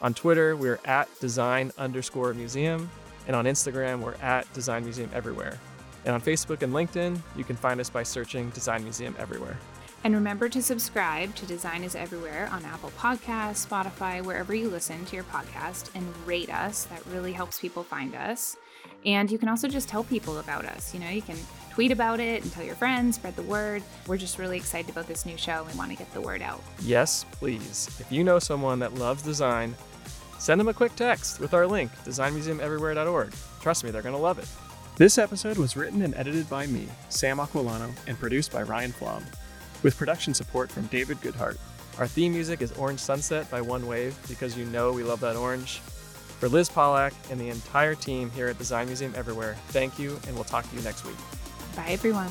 On 0.00 0.14
Twitter, 0.14 0.56
we're 0.56 0.80
at 0.84 1.08
design 1.20 1.70
underscore 1.78 2.34
museum. 2.34 2.90
And 3.26 3.36
on 3.36 3.44
Instagram, 3.44 4.00
we're 4.00 4.14
at 4.14 4.52
Design 4.52 4.82
Museum 4.82 5.08
Everywhere. 5.14 5.60
And 6.04 6.14
on 6.14 6.20
Facebook 6.20 6.62
and 6.62 6.72
LinkedIn, 6.72 7.18
you 7.36 7.44
can 7.44 7.56
find 7.56 7.80
us 7.80 7.90
by 7.90 8.02
searching 8.02 8.50
Design 8.50 8.82
Museum 8.82 9.14
Everywhere. 9.18 9.56
And 10.04 10.14
remember 10.14 10.48
to 10.48 10.60
subscribe 10.60 11.32
to 11.36 11.46
Design 11.46 11.84
is 11.84 11.94
Everywhere 11.94 12.48
on 12.50 12.64
Apple 12.64 12.90
Podcasts, 12.98 13.64
Spotify, 13.64 14.24
wherever 14.24 14.52
you 14.52 14.68
listen 14.68 15.04
to 15.04 15.14
your 15.14 15.24
podcast, 15.24 15.90
and 15.94 16.04
rate 16.26 16.52
us. 16.52 16.84
That 16.86 17.06
really 17.06 17.32
helps 17.32 17.60
people 17.60 17.84
find 17.84 18.16
us. 18.16 18.56
And 19.04 19.30
you 19.30 19.38
can 19.38 19.48
also 19.48 19.68
just 19.68 19.88
tell 19.88 20.02
people 20.02 20.38
about 20.40 20.64
us. 20.64 20.92
You 20.92 20.98
know, 20.98 21.08
you 21.08 21.22
can 21.22 21.36
tweet 21.70 21.92
about 21.92 22.18
it 22.18 22.42
and 22.42 22.52
tell 22.52 22.64
your 22.64 22.74
friends, 22.74 23.14
spread 23.14 23.36
the 23.36 23.42
word. 23.42 23.84
We're 24.08 24.16
just 24.16 24.38
really 24.38 24.56
excited 24.56 24.90
about 24.90 25.06
this 25.06 25.24
new 25.24 25.36
show. 25.36 25.64
We 25.70 25.78
want 25.78 25.92
to 25.92 25.96
get 25.96 26.12
the 26.12 26.20
word 26.20 26.42
out. 26.42 26.62
Yes, 26.80 27.24
please. 27.30 27.88
If 28.00 28.10
you 28.10 28.24
know 28.24 28.40
someone 28.40 28.80
that 28.80 28.94
loves 28.94 29.22
design, 29.22 29.76
send 30.38 30.60
them 30.60 30.66
a 30.66 30.74
quick 30.74 30.96
text 30.96 31.38
with 31.38 31.54
our 31.54 31.66
link, 31.66 31.92
designmuseumeverywhere.org. 32.04 33.32
Trust 33.60 33.84
me, 33.84 33.92
they're 33.92 34.02
going 34.02 34.16
to 34.16 34.20
love 34.20 34.40
it. 34.40 34.48
This 34.96 35.16
episode 35.16 35.56
was 35.56 35.74
written 35.74 36.02
and 36.02 36.14
edited 36.16 36.50
by 36.50 36.66
me, 36.66 36.86
Sam 37.08 37.38
Aquillano, 37.38 37.90
and 38.06 38.18
produced 38.18 38.52
by 38.52 38.62
Ryan 38.62 38.92
Flom, 38.92 39.24
with 39.82 39.96
production 39.96 40.34
support 40.34 40.70
from 40.70 40.84
David 40.86 41.16
Goodhart. 41.22 41.56
Our 41.98 42.06
theme 42.06 42.34
music 42.34 42.60
is 42.60 42.72
Orange 42.72 43.00
Sunset 43.00 43.50
by 43.50 43.62
One 43.62 43.86
Wave 43.86 44.14
because 44.28 44.56
you 44.56 44.66
know 44.66 44.92
we 44.92 45.02
love 45.02 45.20
that 45.20 45.34
orange. 45.34 45.78
For 46.40 46.48
Liz 46.48 46.68
Pollack 46.68 47.14
and 47.30 47.40
the 47.40 47.48
entire 47.48 47.94
team 47.94 48.30
here 48.32 48.48
at 48.48 48.58
Design 48.58 48.86
Museum 48.86 49.14
Everywhere, 49.16 49.56
thank 49.68 49.98
you, 49.98 50.20
and 50.26 50.34
we'll 50.34 50.44
talk 50.44 50.68
to 50.68 50.76
you 50.76 50.82
next 50.82 51.06
week. 51.06 51.16
Bye, 51.74 51.86
everyone. 51.88 52.30